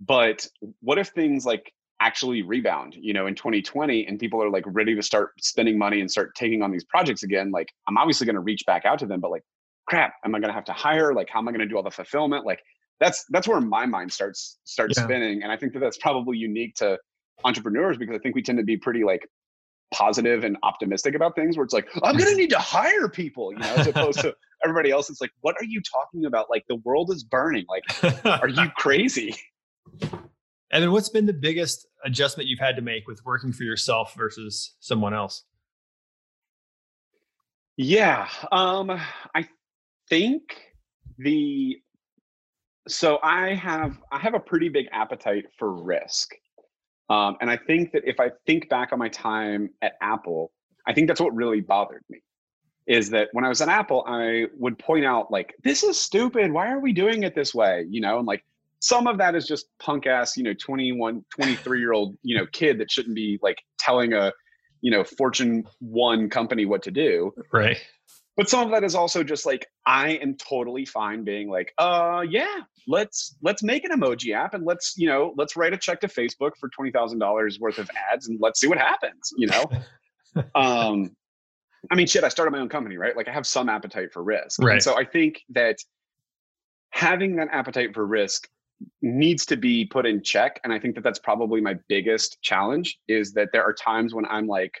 but 0.00 0.46
what 0.80 0.98
if 0.98 1.08
things 1.08 1.46
like 1.46 1.72
actually 2.00 2.42
rebound 2.42 2.96
you 2.98 3.12
know 3.12 3.26
in 3.26 3.34
2020 3.34 4.06
and 4.06 4.18
people 4.18 4.42
are 4.42 4.50
like 4.50 4.64
ready 4.66 4.94
to 4.94 5.02
start 5.02 5.32
spending 5.40 5.78
money 5.78 6.00
and 6.00 6.10
start 6.10 6.34
taking 6.34 6.62
on 6.62 6.72
these 6.72 6.84
projects 6.84 7.22
again 7.22 7.50
like 7.52 7.68
i'm 7.88 7.96
obviously 7.96 8.24
going 8.24 8.34
to 8.34 8.40
reach 8.40 8.64
back 8.66 8.84
out 8.84 8.98
to 8.98 9.06
them 9.06 9.20
but 9.20 9.30
like 9.30 9.44
crap 9.86 10.14
am 10.24 10.34
i 10.34 10.40
going 10.40 10.48
to 10.48 10.54
have 10.54 10.64
to 10.64 10.72
hire? 10.72 11.14
Like 11.14 11.28
how 11.28 11.38
am 11.38 11.48
i 11.48 11.52
going 11.52 11.60
to 11.60 11.66
do 11.66 11.76
all 11.76 11.82
the 11.82 11.90
fulfillment? 11.90 12.44
Like 12.44 12.60
that's 13.02 13.24
that's 13.30 13.48
where 13.48 13.60
my 13.60 13.84
mind 13.84 14.12
starts 14.12 14.58
starts 14.64 14.94
yeah. 14.96 15.04
spinning 15.04 15.42
and 15.42 15.50
i 15.50 15.56
think 15.56 15.72
that 15.72 15.80
that's 15.80 15.98
probably 15.98 16.38
unique 16.38 16.74
to 16.76 16.96
entrepreneurs 17.44 17.98
because 17.98 18.14
i 18.14 18.18
think 18.18 18.34
we 18.34 18.42
tend 18.42 18.58
to 18.58 18.64
be 18.64 18.76
pretty 18.76 19.02
like 19.02 19.28
positive 19.92 20.42
and 20.42 20.56
optimistic 20.62 21.14
about 21.14 21.34
things 21.34 21.56
where 21.56 21.64
it's 21.64 21.74
like 21.74 21.88
i'm 22.02 22.16
going 22.16 22.30
to 22.30 22.36
need 22.36 22.50
to 22.50 22.58
hire 22.58 23.08
people 23.08 23.52
you 23.52 23.58
know 23.58 23.74
as 23.76 23.86
opposed 23.86 24.18
to 24.18 24.34
everybody 24.64 24.90
else 24.90 25.10
is 25.10 25.20
like, 25.20 25.30
what 25.40 25.56
are 25.60 25.64
you 25.64 25.80
talking 25.80 26.24
about? 26.24 26.50
Like 26.50 26.64
the 26.68 26.76
world 26.76 27.10
is 27.10 27.24
burning. 27.24 27.66
Like, 27.68 28.24
are 28.24 28.48
you 28.48 28.68
crazy? 28.76 29.34
And 30.00 30.82
then 30.82 30.92
what's 30.92 31.08
been 31.08 31.26
the 31.26 31.32
biggest 31.32 31.86
adjustment 32.04 32.48
you've 32.48 32.58
had 32.58 32.76
to 32.76 32.82
make 32.82 33.06
with 33.06 33.24
working 33.24 33.52
for 33.52 33.64
yourself 33.64 34.14
versus 34.16 34.74
someone 34.80 35.14
else? 35.14 35.44
Yeah. 37.76 38.28
Um, 38.50 38.90
I 39.34 39.48
think 40.08 40.42
the 41.18 41.78
so 42.88 43.18
I 43.22 43.54
have 43.54 43.98
I 44.10 44.18
have 44.18 44.34
a 44.34 44.40
pretty 44.40 44.68
big 44.68 44.86
appetite 44.92 45.46
for 45.58 45.72
risk. 45.72 46.34
Um, 47.12 47.36
and 47.42 47.50
I 47.50 47.58
think 47.58 47.92
that 47.92 48.04
if 48.06 48.18
I 48.18 48.30
think 48.46 48.70
back 48.70 48.90
on 48.92 48.98
my 48.98 49.10
time 49.10 49.68
at 49.82 49.92
Apple, 50.00 50.50
I 50.86 50.94
think 50.94 51.08
that's 51.08 51.20
what 51.20 51.34
really 51.34 51.60
bothered 51.60 52.02
me 52.08 52.22
is 52.86 53.10
that 53.10 53.28
when 53.32 53.44
I 53.44 53.48
was 53.48 53.60
at 53.60 53.68
Apple, 53.68 54.02
I 54.08 54.46
would 54.58 54.78
point 54.78 55.04
out 55.04 55.30
like, 55.30 55.54
this 55.62 55.82
is 55.82 56.00
stupid. 56.00 56.50
Why 56.50 56.72
are 56.72 56.80
we 56.80 56.92
doing 56.92 57.22
it 57.22 57.34
this 57.34 57.54
way? 57.54 57.84
You 57.88 58.00
know, 58.00 58.18
and 58.18 58.26
like 58.26 58.42
some 58.80 59.06
of 59.06 59.18
that 59.18 59.34
is 59.34 59.46
just 59.46 59.66
punk 59.78 60.06
ass, 60.06 60.38
you 60.38 60.42
know, 60.42 60.54
21, 60.54 61.22
23 61.30 61.78
year 61.78 61.92
old, 61.92 62.16
you 62.22 62.36
know, 62.36 62.46
kid 62.50 62.78
that 62.78 62.90
shouldn't 62.90 63.14
be 63.14 63.38
like 63.42 63.58
telling 63.78 64.14
a, 64.14 64.32
you 64.80 64.90
know, 64.90 65.04
Fortune 65.04 65.64
one 65.80 66.30
company 66.30 66.64
what 66.64 66.82
to 66.82 66.90
do. 66.90 67.32
Right. 67.52 67.78
But 68.36 68.48
some 68.48 68.64
of 68.64 68.70
that 68.70 68.82
is 68.82 68.94
also 68.94 69.22
just 69.22 69.44
like, 69.44 69.66
I 69.86 70.12
am 70.12 70.36
totally 70.36 70.86
fine 70.86 71.22
being 71.22 71.50
like, 71.50 71.74
uh, 71.76 72.24
yeah, 72.28 72.60
let's, 72.88 73.36
let's 73.42 73.62
make 73.62 73.84
an 73.84 73.90
emoji 73.90 74.34
app 74.34 74.54
and 74.54 74.64
let's, 74.64 74.94
you 74.96 75.06
know, 75.06 75.34
let's 75.36 75.54
write 75.54 75.74
a 75.74 75.76
check 75.76 76.00
to 76.00 76.08
Facebook 76.08 76.52
for 76.58 76.70
$20,000 76.70 77.60
worth 77.60 77.78
of 77.78 77.90
ads 78.10 78.28
and 78.28 78.38
let's 78.40 78.58
see 78.58 78.68
what 78.68 78.78
happens, 78.78 79.32
you 79.36 79.48
know? 79.48 79.64
um, 80.54 81.14
I 81.90 81.94
mean, 81.94 82.06
shit, 82.06 82.24
I 82.24 82.28
started 82.28 82.52
my 82.52 82.58
own 82.58 82.68
company, 82.68 82.96
right? 82.96 83.16
Like 83.16 83.28
I 83.28 83.32
have 83.32 83.46
some 83.46 83.68
appetite 83.68 84.12
for 84.12 84.22
risk. 84.22 84.62
Right. 84.62 84.74
And 84.74 84.82
so 84.82 84.96
I 84.96 85.04
think 85.04 85.42
that 85.50 85.76
having 86.90 87.36
that 87.36 87.48
appetite 87.50 87.92
for 87.92 88.06
risk 88.06 88.48
needs 89.00 89.44
to 89.46 89.56
be 89.56 89.84
put 89.84 90.06
in 90.06 90.22
check. 90.22 90.60
And 90.64 90.72
I 90.72 90.78
think 90.78 90.94
that 90.94 91.04
that's 91.04 91.18
probably 91.18 91.60
my 91.60 91.76
biggest 91.88 92.38
challenge 92.42 92.98
is 93.08 93.32
that 93.32 93.50
there 93.52 93.64
are 93.64 93.74
times 93.74 94.14
when 94.14 94.24
I'm 94.26 94.46
like, 94.46 94.74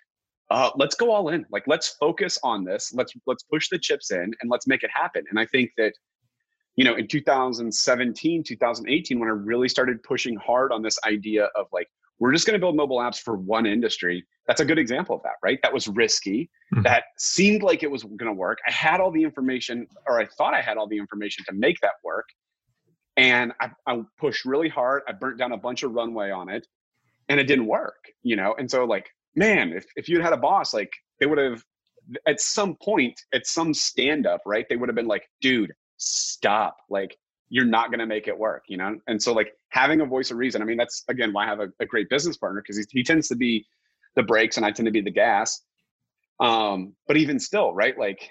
uh, 0.52 0.70
let's 0.76 0.94
go 0.94 1.10
all 1.10 1.30
in. 1.30 1.46
Like, 1.50 1.64
let's 1.66 1.96
focus 1.98 2.38
on 2.42 2.62
this. 2.62 2.92
Let's 2.94 3.14
let's 3.26 3.42
push 3.44 3.68
the 3.70 3.78
chips 3.78 4.10
in 4.10 4.32
and 4.40 4.50
let's 4.50 4.66
make 4.66 4.82
it 4.82 4.90
happen. 4.92 5.24
And 5.30 5.40
I 5.40 5.46
think 5.46 5.70
that, 5.78 5.94
you 6.76 6.84
know, 6.84 6.94
in 6.94 7.08
2017, 7.08 8.44
2018, 8.44 9.18
when 9.18 9.28
I 9.28 9.32
really 9.32 9.68
started 9.68 10.02
pushing 10.02 10.36
hard 10.36 10.70
on 10.70 10.82
this 10.82 10.98
idea 11.06 11.46
of 11.56 11.66
like, 11.72 11.88
we're 12.18 12.32
just 12.32 12.46
going 12.46 12.52
to 12.52 12.60
build 12.60 12.76
mobile 12.76 12.98
apps 12.98 13.18
for 13.18 13.34
one 13.36 13.64
industry. 13.64 14.24
That's 14.46 14.60
a 14.60 14.64
good 14.64 14.78
example 14.78 15.16
of 15.16 15.22
that, 15.22 15.36
right? 15.42 15.58
That 15.62 15.72
was 15.72 15.88
risky. 15.88 16.50
Mm-hmm. 16.74 16.82
That 16.82 17.04
seemed 17.18 17.62
like 17.62 17.82
it 17.82 17.90
was 17.90 18.04
going 18.04 18.26
to 18.26 18.32
work. 18.32 18.58
I 18.68 18.72
had 18.72 19.00
all 19.00 19.10
the 19.10 19.22
information, 19.22 19.86
or 20.06 20.20
I 20.20 20.26
thought 20.26 20.52
I 20.52 20.60
had 20.60 20.76
all 20.76 20.86
the 20.86 20.98
information 20.98 21.44
to 21.48 21.54
make 21.54 21.80
that 21.80 21.94
work. 22.04 22.28
And 23.16 23.52
I, 23.60 23.70
I 23.86 24.02
pushed 24.18 24.44
really 24.44 24.68
hard. 24.68 25.02
I 25.08 25.12
burnt 25.12 25.38
down 25.38 25.52
a 25.52 25.56
bunch 25.56 25.82
of 25.82 25.92
runway 25.92 26.30
on 26.30 26.48
it, 26.48 26.66
and 27.28 27.40
it 27.40 27.44
didn't 27.44 27.66
work, 27.66 28.04
you 28.22 28.36
know? 28.36 28.54
And 28.58 28.70
so, 28.70 28.84
like, 28.84 29.10
man, 29.34 29.72
if, 29.72 29.84
if 29.96 30.08
you'd 30.08 30.22
had 30.22 30.32
a 30.32 30.38
boss, 30.38 30.74
like, 30.74 30.92
they 31.20 31.26
would 31.26 31.38
have, 31.38 31.64
at 32.26 32.40
some 32.40 32.76
point, 32.82 33.20
at 33.32 33.46
some 33.46 33.72
stand 33.72 34.26
up, 34.26 34.40
right? 34.46 34.66
They 34.68 34.76
would 34.76 34.88
have 34.88 34.96
been 34.96 35.06
like, 35.06 35.28
dude, 35.40 35.72
stop. 35.96 36.76
Like, 36.90 37.16
you're 37.48 37.66
not 37.66 37.90
going 37.90 37.98
to 37.98 38.06
make 38.06 38.28
it 38.28 38.38
work, 38.38 38.64
you 38.66 38.78
know? 38.78 38.98
And 39.06 39.22
so 39.22 39.34
like 39.34 39.52
having 39.68 40.00
a 40.00 40.06
voice 40.06 40.30
of 40.30 40.38
reason, 40.38 40.62
I 40.62 40.64
mean, 40.64 40.78
that's 40.78 41.04
again, 41.08 41.34
why 41.34 41.44
I 41.44 41.48
have 41.48 41.60
a, 41.60 41.68
a 41.80 41.84
great 41.84 42.08
business 42.08 42.38
partner 42.38 42.62
because 42.62 42.78
he, 42.78 42.84
he 42.90 43.02
tends 43.04 43.28
to 43.28 43.36
be 43.36 43.66
the 44.16 44.22
brakes 44.22 44.56
and 44.56 44.64
I 44.64 44.70
tend 44.70 44.86
to 44.86 44.90
be 44.90 45.02
the 45.02 45.10
gas. 45.10 45.60
Um, 46.40 46.94
but 47.06 47.18
even 47.18 47.38
still, 47.38 47.74
right? 47.74 47.96
Like 47.98 48.30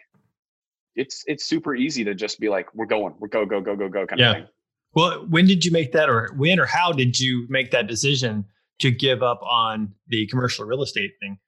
it's, 0.96 1.24
it's 1.28 1.46
super 1.46 1.76
easy 1.76 2.04
to 2.04 2.16
just 2.16 2.40
be 2.40 2.50
like, 2.50 2.74
we're 2.74 2.88
going, 2.88 3.14
we're 3.20 3.28
go, 3.28 3.46
go, 3.46 3.62
go, 3.62 3.76
go, 3.76 3.90
go 3.90 4.08
kind 4.08 4.20
yeah. 4.20 4.30
of 4.32 4.36
thing. 4.38 4.48
Well, 4.96 5.28
when 5.30 5.46
did 5.46 5.64
you 5.64 5.72
make 5.72 5.92
that 5.92 6.10
or 6.10 6.32
when 6.36 6.60
or 6.60 6.66
how 6.66 6.92
did 6.92 7.20
you 7.20 7.46
make 7.48 7.70
that 7.70 7.86
decision 7.86 8.44
to 8.82 8.91
give 8.91 9.24
up 9.24 9.41
on 9.44 9.94
the 10.08 10.28
commercial 10.28 10.65
real 10.65 10.84
estate 10.84 11.12
thing? 11.20 11.39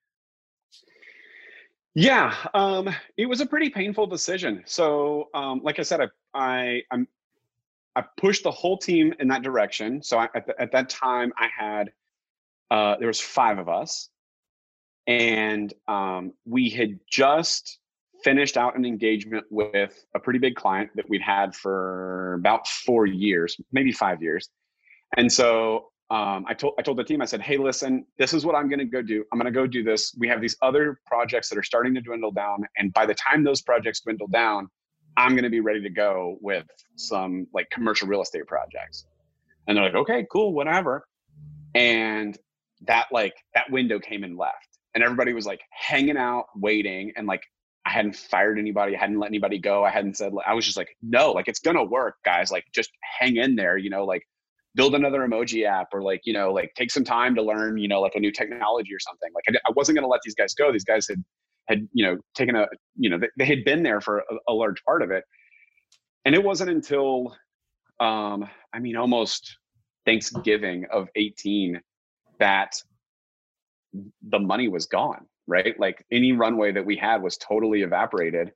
Yeah, 1.96 2.34
um, 2.54 2.90
it 3.18 3.28
was 3.28 3.42
a 3.42 3.46
pretty 3.46 3.70
painful 3.70 4.08
decision. 4.08 4.64
So, 4.66 5.30
um, 5.36 5.62
like 5.64 5.78
I 5.78 5.84
said, 5.84 6.02
I, 6.02 6.08
I 6.34 6.82
I'm 6.90 7.08
I 7.96 8.04
pushed 8.18 8.44
the 8.44 8.52
whole 8.52 8.78
team 8.78 9.14
in 9.20 9.28
that 9.28 9.44
direction. 9.44 10.02
So 10.02 10.18
I, 10.18 10.28
at, 10.34 10.48
the, 10.48 10.60
at, 10.60 10.72
that 10.72 10.90
time, 10.90 11.32
I 11.38 11.48
had 11.56 11.92
uh, 12.72 12.96
there 12.98 13.08
was 13.08 13.22
five 13.22 13.60
of 13.60 13.70
us, 13.70 14.10
and 15.06 15.72
um, 15.88 16.34
we 16.46 16.70
had 16.70 17.00
just 17.08 17.78
finished 18.24 18.58
out 18.58 18.76
an 18.76 18.86
engagement 18.86 19.46
with 19.52 20.06
a 20.16 20.20
pretty 20.20 20.40
big 20.40 20.56
client 20.56 20.90
that 20.96 21.08
we'd 21.10 21.22
had 21.22 21.54
for 21.54 22.34
about 22.36 22.68
four 22.68 23.06
years, 23.06 23.58
maybe 23.72 23.92
five 23.92 24.24
years. 24.24 24.50
And 25.16 25.32
so 25.32 25.90
um, 26.14 26.46
I 26.48 26.54
told 26.54 26.76
I 26.78 26.84
told 26.84 27.00
the 27.00 27.04
team, 27.04 27.24
I 27.24 27.26
said, 27.26 27.42
"Hey, 27.42 27.58
listen, 27.58 28.06
this 28.20 28.34
is 28.34 28.46
what 28.46 28.54
I'm 28.54 28.70
going 28.70 28.78
to 28.78 28.86
go 28.86 29.02
do. 29.02 29.26
I'm 29.32 29.40
going 29.40 29.52
to 29.52 29.60
go 29.60 29.66
do 29.66 29.84
this. 29.84 30.16
We 30.20 30.28
have 30.28 30.42
these 30.42 30.56
other 30.62 31.00
projects 31.08 31.50
that 31.50 31.58
are 31.58 31.64
starting 31.64 31.96
to 31.96 32.02
dwindle 32.02 32.32
down, 32.32 32.60
and 32.78 32.94
by 32.94 33.08
the 33.08 33.16
time 33.16 33.44
those 33.44 33.64
projects 33.64 34.02
dwindle 34.02 34.28
down, 34.28 34.70
I'm 35.18 35.32
going 35.32 35.44
to 35.44 35.50
be 35.50 35.60
ready 35.60 35.82
to 35.82 35.90
go 35.90 36.38
with 36.40 36.68
some 36.98 37.48
like 37.52 37.68
commercial 37.72 38.08
real 38.08 38.22
estate 38.22 38.46
projects. 38.46 39.08
And 39.68 39.76
they're 39.76 39.86
like, 39.86 39.96
okay, 39.96 40.28
cool, 40.32 40.54
whatever. 40.54 41.08
And 41.74 42.38
that 42.82 43.08
like 43.12 43.34
that 43.56 43.72
window 43.72 43.98
came 44.00 44.24
and 44.24 44.38
left. 44.38 44.78
And 44.94 45.04
everybody 45.04 45.34
was 45.34 45.48
like 45.48 45.62
hanging 45.72 46.18
out, 46.18 46.46
waiting. 46.56 47.12
And 47.16 47.26
like 47.26 47.42
I 47.88 47.90
hadn't 47.90 48.16
fired 48.16 48.60
anybody, 48.60 48.96
I 48.96 49.00
hadn't 49.00 49.20
let 49.20 49.30
anybody 49.30 49.58
go. 49.58 49.84
I 49.84 49.90
hadn't 49.90 50.18
said 50.18 50.32
I 50.46 50.54
was 50.54 50.66
just 50.66 50.78
like, 50.78 50.96
no, 51.02 51.32
like 51.32 51.48
it's 51.48 51.60
gonna 51.60 51.84
work, 51.84 52.18
guys. 52.24 52.52
Like 52.52 52.66
just 52.72 52.92
hang 53.20 53.38
in 53.38 53.56
there, 53.56 53.78
you 53.78 53.90
know, 53.90 54.06
like 54.06 54.28
build 54.76 54.96
another 54.96 55.20
emoji 55.20 55.66
app 55.66 55.90
or 55.94 56.02
like, 56.02 56.22
you 56.24 56.34
know, 56.34 56.52
like 56.52 56.74
take 56.76 56.92
some 56.92 57.04
time 57.04 57.36
to 57.36 57.42
learn, 57.42 57.78
you 57.78 57.88
know, 57.88 58.02
like 58.02 58.16
a 58.16 58.20
new 58.20 58.32
technology 58.32 58.94
or 58.94 59.00
something. 59.00 59.30
Like 59.34 59.44
I, 59.50 59.70
I 59.70 59.72
wasn't 59.76 59.98
gonna 59.98 60.08
let 60.08 60.22
these 60.24 60.36
guys 60.36 60.54
go. 60.54 60.72
These 60.72 60.84
guys 60.86 61.08
had 61.08 61.24
had 61.68 61.88
you 61.94 62.06
know 62.06 62.18
taken 62.36 62.56
a 62.56 62.68
you 62.98 63.10
know 63.10 63.18
they, 63.18 63.30
they 63.38 63.46
had 63.46 63.64
been 63.64 63.84
there 63.84 64.02
for 64.02 64.20
a, 64.20 64.24
a, 64.50 64.54
large 64.54 64.84
part 64.84 65.02
of 65.02 65.12
it 65.12 65.24
and 66.26 66.36
it 66.36 66.44
wasn't 66.44 66.70
until 66.70 67.36
um 68.00 68.48
i 68.74 68.80
mean 68.80 68.96
almost 68.96 69.58
thanksgiving 70.06 70.86
of 70.92 71.08
18 71.16 71.80
that 72.40 72.76
the 74.30 74.40
money 74.40 74.68
was 74.68 74.86
gone 74.86 75.26
right 75.48 75.80
like 75.80 76.06
any 76.12 76.32
runway 76.32 76.72
that 76.72 76.86
we 76.86 76.96
had 76.96 77.22
was 77.22 77.38
totally 77.38 77.82
evaporated 77.82 78.52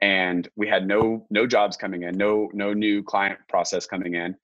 and 0.00 0.48
we 0.56 0.68
had 0.68 0.86
no 0.86 1.26
no 1.30 1.46
jobs 1.46 1.76
coming 1.76 2.02
in 2.04 2.16
no 2.16 2.48
no 2.52 2.72
new 2.72 3.02
client 3.02 3.38
process 3.48 3.86
coming 3.86 4.14
in 4.14 4.34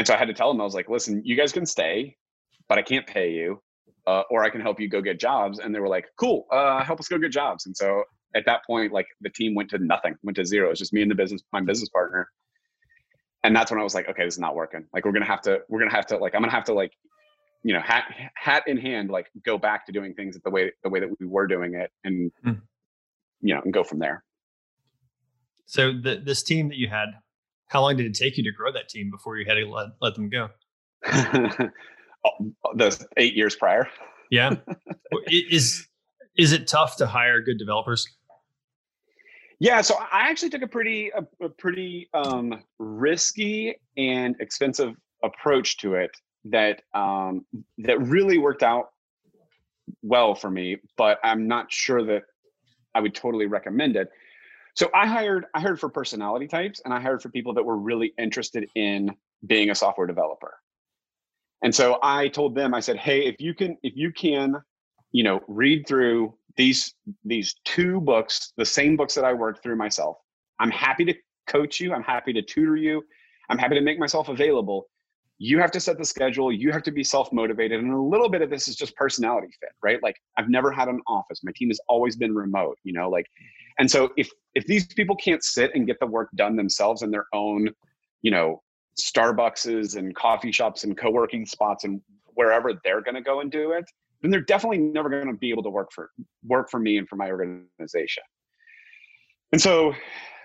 and 0.00 0.06
so 0.06 0.14
i 0.14 0.16
had 0.16 0.28
to 0.28 0.34
tell 0.34 0.50
them 0.50 0.60
i 0.60 0.64
was 0.64 0.74
like 0.74 0.88
listen 0.88 1.22
you 1.24 1.36
guys 1.36 1.52
can 1.52 1.66
stay 1.66 2.16
but 2.68 2.78
i 2.78 2.82
can't 2.82 3.06
pay 3.06 3.30
you 3.30 3.60
uh, 4.06 4.22
or 4.30 4.42
I 4.42 4.50
can 4.50 4.60
help 4.60 4.80
you 4.80 4.88
go 4.88 5.00
get 5.00 5.20
jobs. 5.20 5.58
And 5.58 5.74
they 5.74 5.80
were 5.80 5.88
like, 5.88 6.06
cool, 6.16 6.46
uh, 6.50 6.82
help 6.82 7.00
us 7.00 7.08
go 7.08 7.18
get 7.18 7.32
jobs. 7.32 7.66
And 7.66 7.76
so 7.76 8.04
at 8.34 8.44
that 8.46 8.64
point, 8.66 8.92
like 8.92 9.06
the 9.20 9.30
team 9.30 9.54
went 9.54 9.70
to 9.70 9.78
nothing, 9.78 10.16
went 10.22 10.36
to 10.36 10.44
zero. 10.44 10.70
It's 10.70 10.78
just 10.78 10.92
me 10.92 11.02
and 11.02 11.10
the 11.10 11.14
business, 11.14 11.42
my 11.52 11.60
business 11.60 11.88
partner. 11.88 12.28
And 13.42 13.54
that's 13.56 13.70
when 13.70 13.80
I 13.80 13.82
was 13.82 13.94
like, 13.94 14.08
okay, 14.08 14.24
this 14.24 14.34
is 14.34 14.40
not 14.40 14.54
working. 14.54 14.84
Like 14.92 15.04
we're 15.04 15.12
gonna 15.12 15.24
have 15.26 15.42
to, 15.42 15.60
we're 15.68 15.78
gonna 15.78 15.94
have 15.94 16.06
to, 16.06 16.18
like 16.18 16.34
I'm 16.34 16.42
gonna 16.42 16.52
have 16.52 16.64
to, 16.64 16.74
like, 16.74 16.92
you 17.62 17.74
know, 17.74 17.80
hat 17.80 18.04
hat 18.34 18.64
in 18.66 18.76
hand, 18.76 19.10
like 19.10 19.30
go 19.44 19.58
back 19.58 19.86
to 19.86 19.92
doing 19.92 20.14
things 20.14 20.38
the 20.42 20.50
way 20.50 20.72
the 20.82 20.88
way 20.88 21.00
that 21.00 21.08
we 21.20 21.26
were 21.26 21.46
doing 21.46 21.74
it, 21.74 21.90
and 22.04 22.32
mm. 22.44 22.60
you 23.40 23.54
know, 23.54 23.60
and 23.62 23.72
go 23.72 23.84
from 23.84 23.98
there. 23.98 24.24
So 25.66 25.92
the, 25.92 26.16
this 26.16 26.42
team 26.42 26.68
that 26.68 26.78
you 26.78 26.88
had, 26.88 27.08
how 27.70 27.80
long 27.82 27.96
did 27.96 28.06
it 28.06 28.14
take 28.14 28.36
you 28.36 28.42
to 28.44 28.52
grow 28.52 28.72
that 28.72 28.88
team 28.88 29.10
before 29.10 29.36
you 29.36 29.46
had 29.46 29.54
to 29.54 29.64
let, 29.64 29.88
let 30.02 30.14
them 30.16 30.28
go? 30.28 30.48
the 32.74 33.06
eight 33.16 33.34
years 33.34 33.54
prior. 33.54 33.88
Yeah. 34.30 34.56
is 35.26 35.86
is 36.36 36.52
it 36.52 36.66
tough 36.66 36.96
to 36.96 37.06
hire 37.06 37.40
good 37.40 37.58
developers? 37.58 38.06
Yeah, 39.60 39.82
so 39.82 39.94
I 39.94 40.30
actually 40.30 40.50
took 40.50 40.62
a 40.62 40.66
pretty 40.66 41.10
a, 41.10 41.44
a 41.44 41.48
pretty 41.48 42.08
um, 42.12 42.62
risky 42.78 43.76
and 43.96 44.34
expensive 44.40 44.94
approach 45.22 45.76
to 45.78 45.94
it 45.94 46.10
that 46.46 46.82
um, 46.92 47.44
that 47.78 48.00
really 48.00 48.38
worked 48.38 48.62
out 48.62 48.90
well 50.02 50.34
for 50.34 50.50
me, 50.50 50.78
but 50.96 51.18
I'm 51.22 51.46
not 51.46 51.70
sure 51.70 52.04
that 52.04 52.22
I 52.94 53.00
would 53.00 53.14
totally 53.14 53.46
recommend 53.46 53.96
it. 53.96 54.08
So 54.80 54.88
I 54.94 55.06
hired 55.06 55.44
I 55.52 55.60
hired 55.60 55.78
for 55.78 55.90
personality 55.90 56.48
types 56.48 56.80
and 56.86 56.94
I 56.94 57.00
hired 57.00 57.20
for 57.20 57.28
people 57.28 57.52
that 57.52 57.62
were 57.62 57.76
really 57.76 58.14
interested 58.16 58.66
in 58.74 59.14
being 59.46 59.68
a 59.68 59.74
software 59.74 60.06
developer. 60.06 60.54
And 61.62 61.74
so 61.74 61.98
I 62.02 62.28
told 62.28 62.54
them, 62.54 62.72
I 62.72 62.80
said, 62.80 62.96
hey, 62.96 63.26
if 63.26 63.42
you 63.42 63.52
can, 63.52 63.76
if 63.82 63.92
you 63.94 64.10
can, 64.10 64.56
you 65.12 65.22
know, 65.22 65.42
read 65.48 65.86
through 65.86 66.32
these 66.56 66.94
these 67.26 67.56
two 67.66 68.00
books, 68.00 68.54
the 68.56 68.64
same 68.64 68.96
books 68.96 69.14
that 69.16 69.24
I 69.26 69.34
worked 69.34 69.62
through 69.62 69.76
myself, 69.76 70.16
I'm 70.58 70.70
happy 70.70 71.04
to 71.04 71.14
coach 71.46 71.78
you. 71.78 71.92
I'm 71.92 72.02
happy 72.02 72.32
to 72.32 72.40
tutor 72.40 72.76
you. 72.76 73.02
I'm 73.50 73.58
happy 73.58 73.74
to 73.74 73.82
make 73.82 73.98
myself 73.98 74.30
available. 74.30 74.86
You 75.36 75.58
have 75.58 75.72
to 75.72 75.80
set 75.80 75.98
the 75.98 76.06
schedule. 76.06 76.50
You 76.50 76.72
have 76.72 76.84
to 76.84 76.90
be 76.90 77.04
self 77.04 77.30
motivated. 77.34 77.80
And 77.80 77.92
a 77.92 78.00
little 78.00 78.30
bit 78.30 78.40
of 78.40 78.48
this 78.48 78.66
is 78.66 78.76
just 78.76 78.96
personality 78.96 79.48
fit, 79.60 79.72
right? 79.82 80.02
Like 80.02 80.16
I've 80.38 80.48
never 80.48 80.72
had 80.72 80.88
an 80.88 81.02
office. 81.06 81.44
My 81.44 81.52
team 81.54 81.68
has 81.68 81.80
always 81.86 82.16
been 82.16 82.34
remote, 82.34 82.78
you 82.82 82.94
know, 82.94 83.10
like, 83.10 83.26
and 83.78 83.90
so 83.90 84.10
if 84.16 84.30
if 84.54 84.66
these 84.66 84.86
people 84.86 85.16
can't 85.16 85.42
sit 85.44 85.70
and 85.74 85.86
get 85.86 85.98
the 86.00 86.06
work 86.06 86.28
done 86.34 86.56
themselves 86.56 87.02
in 87.02 87.10
their 87.10 87.26
own, 87.32 87.68
you 88.22 88.30
know, 88.30 88.62
Starbuckses 89.00 89.96
and 89.96 90.14
coffee 90.14 90.52
shops 90.52 90.84
and 90.84 90.96
co-working 90.96 91.46
spots 91.46 91.84
and 91.84 92.00
wherever 92.34 92.72
they're 92.84 93.00
going 93.00 93.14
to 93.14 93.22
go 93.22 93.40
and 93.40 93.50
do 93.50 93.72
it, 93.72 93.84
then 94.22 94.30
they're 94.30 94.40
definitely 94.40 94.78
never 94.78 95.08
going 95.08 95.26
to 95.26 95.34
be 95.34 95.50
able 95.50 95.62
to 95.62 95.70
work 95.70 95.90
for 95.94 96.10
work 96.44 96.70
for 96.70 96.80
me 96.80 96.98
and 96.98 97.08
for 97.08 97.16
my 97.16 97.30
organization. 97.30 98.22
And 99.52 99.60
so, 99.60 99.92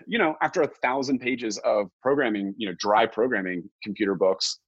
you 0.07 0.17
know, 0.17 0.35
after 0.41 0.61
a 0.61 0.67
thousand 0.67 1.19
pages 1.19 1.57
of 1.59 1.88
programming, 2.01 2.53
you 2.57 2.67
know, 2.67 2.75
dry 2.79 3.05
programming 3.05 3.69
computer 3.83 4.15
books, 4.15 4.59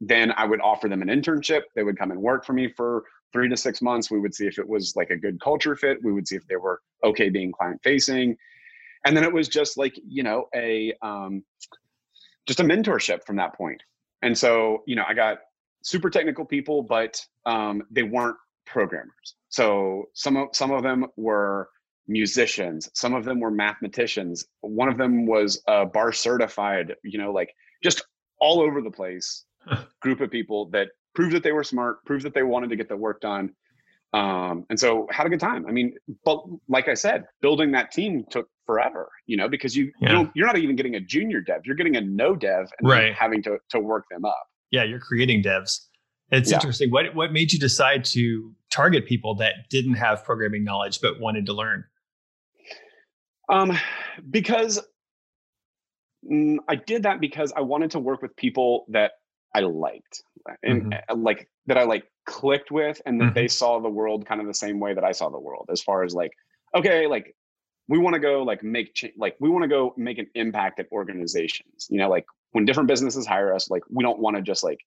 then 0.00 0.32
I 0.36 0.44
would 0.46 0.60
offer 0.60 0.88
them 0.88 1.02
an 1.02 1.08
internship. 1.08 1.62
They 1.76 1.82
would 1.82 1.98
come 1.98 2.10
and 2.10 2.20
work 2.20 2.44
for 2.44 2.52
me 2.52 2.72
for 2.76 3.04
three 3.32 3.48
to 3.48 3.56
six 3.56 3.82
months. 3.82 4.10
We 4.10 4.20
would 4.20 4.34
see 4.34 4.46
if 4.46 4.58
it 4.58 4.68
was 4.68 4.94
like 4.96 5.10
a 5.10 5.16
good 5.16 5.40
culture 5.40 5.76
fit. 5.76 5.98
We 6.02 6.12
would 6.12 6.26
see 6.26 6.36
if 6.36 6.46
they 6.46 6.56
were 6.56 6.80
okay 7.04 7.28
being 7.28 7.52
client 7.52 7.80
facing. 7.82 8.36
And 9.04 9.16
then 9.16 9.24
it 9.24 9.32
was 9.32 9.48
just 9.48 9.76
like, 9.76 9.94
you 10.06 10.22
know, 10.22 10.46
a 10.54 10.94
um, 11.02 11.42
just 12.46 12.60
a 12.60 12.64
mentorship 12.64 13.24
from 13.24 13.36
that 13.36 13.54
point. 13.54 13.82
And 14.22 14.36
so, 14.36 14.82
you 14.86 14.94
know, 14.96 15.04
I 15.06 15.14
got 15.14 15.38
super 15.82 16.10
technical 16.10 16.44
people, 16.44 16.82
but 16.82 17.20
um, 17.46 17.82
they 17.90 18.04
weren't 18.04 18.36
programmers. 18.66 19.36
So 19.48 20.04
some 20.14 20.36
of 20.36 20.48
some 20.52 20.70
of 20.70 20.82
them 20.82 21.06
were 21.16 21.68
musicians, 22.08 22.88
some 22.94 23.14
of 23.14 23.24
them 23.24 23.40
were 23.40 23.50
mathematicians. 23.50 24.46
One 24.60 24.88
of 24.88 24.98
them 24.98 25.26
was 25.26 25.62
uh, 25.68 25.84
bar 25.86 26.12
certified. 26.12 26.94
You 27.02 27.18
know, 27.18 27.32
like 27.32 27.52
just 27.82 28.04
all 28.40 28.60
over 28.60 28.80
the 28.80 28.90
place 28.90 29.44
group 30.00 30.20
of 30.20 30.30
people 30.30 30.70
that 30.70 30.88
proved 31.14 31.34
that 31.34 31.42
they 31.42 31.52
were 31.52 31.64
smart, 31.64 32.04
proved 32.04 32.24
that 32.24 32.34
they 32.34 32.42
wanted 32.42 32.70
to 32.70 32.76
get 32.76 32.88
the 32.88 32.96
work 32.96 33.20
done. 33.20 33.50
Um, 34.14 34.66
and 34.68 34.78
so 34.78 35.06
had 35.10 35.26
a 35.26 35.30
good 35.30 35.40
time. 35.40 35.66
I 35.66 35.72
mean, 35.72 35.94
but 36.24 36.44
like 36.68 36.88
I 36.88 36.94
said, 36.94 37.24
building 37.40 37.72
that 37.72 37.92
team 37.92 38.24
took 38.30 38.46
forever, 38.66 39.08
you 39.26 39.36
know, 39.36 39.48
because 39.48 39.74
you, 39.74 39.90
yeah. 40.00 40.20
you 40.20 40.30
you're 40.34 40.46
not 40.46 40.58
even 40.58 40.76
getting 40.76 40.96
a 40.96 41.00
junior 41.00 41.40
dev, 41.40 41.62
you're 41.64 41.76
getting 41.76 41.96
a 41.96 42.00
no 42.00 42.36
dev 42.36 42.70
and 42.78 42.88
right. 42.88 43.14
having 43.14 43.42
to, 43.44 43.58
to 43.70 43.80
work 43.80 44.04
them 44.10 44.24
up. 44.24 44.44
Yeah. 44.70 44.84
You're 44.84 45.00
creating 45.00 45.42
devs. 45.42 45.78
It's 46.30 46.50
yeah. 46.50 46.56
interesting. 46.56 46.90
What, 46.90 47.14
what 47.14 47.32
made 47.32 47.52
you 47.52 47.58
decide 47.58 48.04
to 48.06 48.52
target 48.70 49.06
people 49.06 49.34
that 49.36 49.54
didn't 49.70 49.94
have 49.94 50.24
programming 50.24 50.64
knowledge, 50.64 51.00
but 51.00 51.20
wanted 51.20 51.46
to 51.46 51.52
learn? 51.52 51.84
Um, 53.48 53.76
because 54.30 54.80
mm, 56.30 56.56
I 56.68 56.76
did 56.76 57.02
that 57.02 57.20
because 57.20 57.52
I 57.54 57.60
wanted 57.60 57.90
to 57.92 57.98
work 57.98 58.22
with 58.22 58.34
people 58.36 58.86
that 58.88 59.12
I 59.54 59.60
liked 59.60 60.22
and 60.62 60.82
mm-hmm. 60.82 60.92
Uh, 61.08 61.16
like 61.16 61.48
that 61.66 61.78
I 61.78 61.84
like 61.84 62.04
clicked 62.26 62.70
with 62.70 63.00
and 63.06 63.20
that 63.20 63.26
mm-hmm. 63.26 63.34
they 63.34 63.48
saw 63.48 63.80
the 63.80 63.88
world 63.88 64.26
kind 64.26 64.40
of 64.40 64.46
the 64.46 64.54
same 64.54 64.80
way 64.80 64.94
that 64.94 65.04
I 65.04 65.12
saw 65.12 65.28
the 65.28 65.40
world 65.40 65.68
as 65.70 65.82
far 65.82 66.04
as 66.04 66.14
like, 66.14 66.32
okay, 66.76 67.06
like 67.06 67.34
we 67.88 67.98
want 67.98 68.14
to 68.14 68.20
go 68.20 68.42
like 68.42 68.62
make 68.62 68.94
ch- 68.94 69.12
like 69.16 69.36
we 69.40 69.50
want 69.50 69.62
to 69.62 69.68
go 69.68 69.94
make 69.96 70.18
an 70.18 70.28
impact 70.34 70.80
at 70.80 70.86
organizations. 70.92 71.86
You 71.90 71.98
know, 71.98 72.08
like 72.08 72.26
when 72.52 72.64
different 72.64 72.88
businesses 72.88 73.26
hire 73.26 73.54
us, 73.54 73.70
like 73.70 73.82
we 73.90 74.02
don't 74.02 74.20
want 74.20 74.36
to 74.36 74.42
just 74.42 74.62
like 74.62 74.78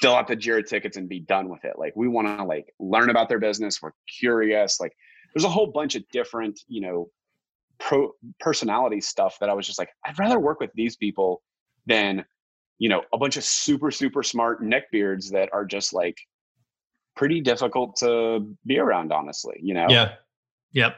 fill 0.00 0.14
out 0.14 0.28
the 0.28 0.36
Jira 0.36 0.64
tickets 0.66 0.96
and 0.96 1.08
be 1.08 1.20
done 1.20 1.48
with 1.48 1.64
it. 1.64 1.78
Like 1.78 1.94
we 1.96 2.08
want 2.08 2.28
to 2.28 2.44
like 2.44 2.72
learn 2.78 3.10
about 3.10 3.28
their 3.28 3.38
business. 3.38 3.80
We're 3.80 3.92
curious. 4.18 4.80
Like 4.80 4.92
there's 5.34 5.44
a 5.44 5.48
whole 5.50 5.66
bunch 5.66 5.94
of 5.94 6.08
different, 6.10 6.60
you 6.68 6.80
know, 6.80 7.10
pro 7.78 8.12
personality 8.40 9.00
stuff 9.00 9.36
that 9.40 9.50
I 9.50 9.52
was 9.54 9.66
just 9.66 9.78
like, 9.78 9.90
I'd 10.04 10.18
rather 10.18 10.38
work 10.38 10.60
with 10.60 10.70
these 10.74 10.96
people 10.96 11.42
than, 11.86 12.24
you 12.78 12.88
know, 12.88 13.02
a 13.12 13.18
bunch 13.18 13.36
of 13.36 13.44
super, 13.44 13.90
super 13.90 14.22
smart 14.22 14.62
neckbeards 14.62 15.30
that 15.32 15.48
are 15.52 15.64
just 15.64 15.92
like 15.92 16.18
pretty 17.14 17.40
difficult 17.40 17.96
to 17.96 18.54
be 18.66 18.78
around, 18.78 19.12
honestly, 19.12 19.58
you 19.62 19.74
know? 19.74 19.86
Yeah. 19.88 20.12
Yep. 20.72 20.96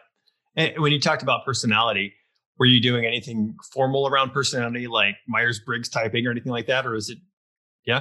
And 0.57 0.81
when 0.81 0.93
you 0.93 1.01
talked 1.01 1.23
about 1.23 1.45
personality, 1.45 2.15
were 2.59 2.67
you 2.67 2.81
doing 2.81 3.05
anything 3.05 3.57
formal 3.73 4.09
around 4.09 4.33
personality 4.33 4.89
like 4.89 5.15
Myers 5.29 5.61
Briggs 5.61 5.89
typing 5.89 6.27
or 6.27 6.33
anything 6.33 6.53
like 6.53 6.67
that? 6.67 6.87
Or 6.87 6.97
is 6.97 7.11
it, 7.11 7.19
yeah? 7.87 8.01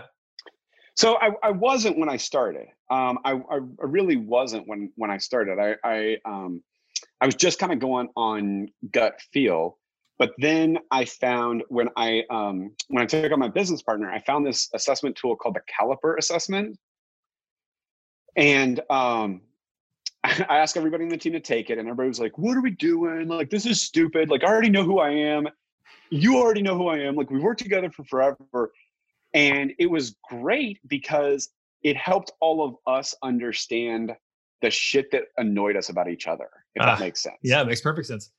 So 0.95 1.17
I, 1.17 1.29
I 1.43 1.51
wasn't 1.51 1.99
when 1.99 2.09
I 2.09 2.17
started. 2.17 2.67
Um, 2.89 3.19
I, 3.23 3.33
I 3.33 3.59
really 3.81 4.15
wasn't 4.15 4.67
when 4.67 4.91
when 4.95 5.11
I 5.11 5.17
started. 5.17 5.59
I 5.59 5.75
I, 5.83 6.17
um, 6.25 6.63
I 7.21 7.27
was 7.27 7.35
just 7.35 7.59
kind 7.59 7.71
of 7.71 7.77
going 7.77 8.09
on 8.15 8.69
gut 8.91 9.21
feel. 9.31 9.77
But 10.19 10.31
then 10.39 10.79
I 10.89 11.05
found 11.05 11.63
when 11.69 11.89
I 11.95 12.23
um, 12.29 12.71
when 12.87 13.03
I 13.03 13.05
took 13.05 13.31
on 13.31 13.39
my 13.39 13.49
business 13.49 13.83
partner, 13.83 14.11
I 14.11 14.19
found 14.21 14.45
this 14.45 14.69
assessment 14.73 15.15
tool 15.15 15.35
called 15.35 15.55
the 15.55 15.61
Caliper 15.71 16.17
Assessment, 16.17 16.77
and 18.35 18.79
um, 18.89 19.41
I 20.23 20.57
asked 20.57 20.75
everybody 20.75 21.03
in 21.03 21.09
the 21.09 21.17
team 21.17 21.33
to 21.33 21.39
take 21.39 21.69
it, 21.69 21.77
and 21.77 21.87
everybody 21.87 22.09
was 22.09 22.19
like, 22.19 22.37
"What 22.37 22.57
are 22.57 22.61
we 22.61 22.71
doing? 22.71 23.27
Like 23.27 23.51
this 23.51 23.65
is 23.65 23.81
stupid. 23.81 24.29
Like 24.29 24.43
I 24.43 24.47
already 24.47 24.69
know 24.69 24.83
who 24.83 24.99
I 24.99 25.11
am. 25.11 25.47
You 26.09 26.37
already 26.37 26.61
know 26.63 26.77
who 26.77 26.87
I 26.87 26.97
am. 26.99 27.15
Like 27.15 27.29
we've 27.29 27.43
worked 27.43 27.61
together 27.61 27.91
for 27.91 28.03
forever." 28.05 28.71
And 29.33 29.73
it 29.77 29.87
was 29.87 30.15
great 30.29 30.79
because 30.87 31.49
it 31.83 31.95
helped 31.95 32.31
all 32.39 32.63
of 32.65 32.75
us 32.87 33.13
understand 33.21 34.13
the 34.61 34.71
shit 34.71 35.11
that 35.11 35.23
annoyed 35.37 35.75
us 35.75 35.89
about 35.89 36.09
each 36.09 36.25
other, 36.27 36.49
if 36.73 36.81
uh, 36.81 36.85
that 36.87 36.97
ah, 36.97 36.99
makes 36.99 37.21
sense. 37.21 37.35
Yeah, 37.43 37.61
it 37.61 37.67
makes 37.67 37.81
perfect 37.81 38.07
sense. 38.07 38.31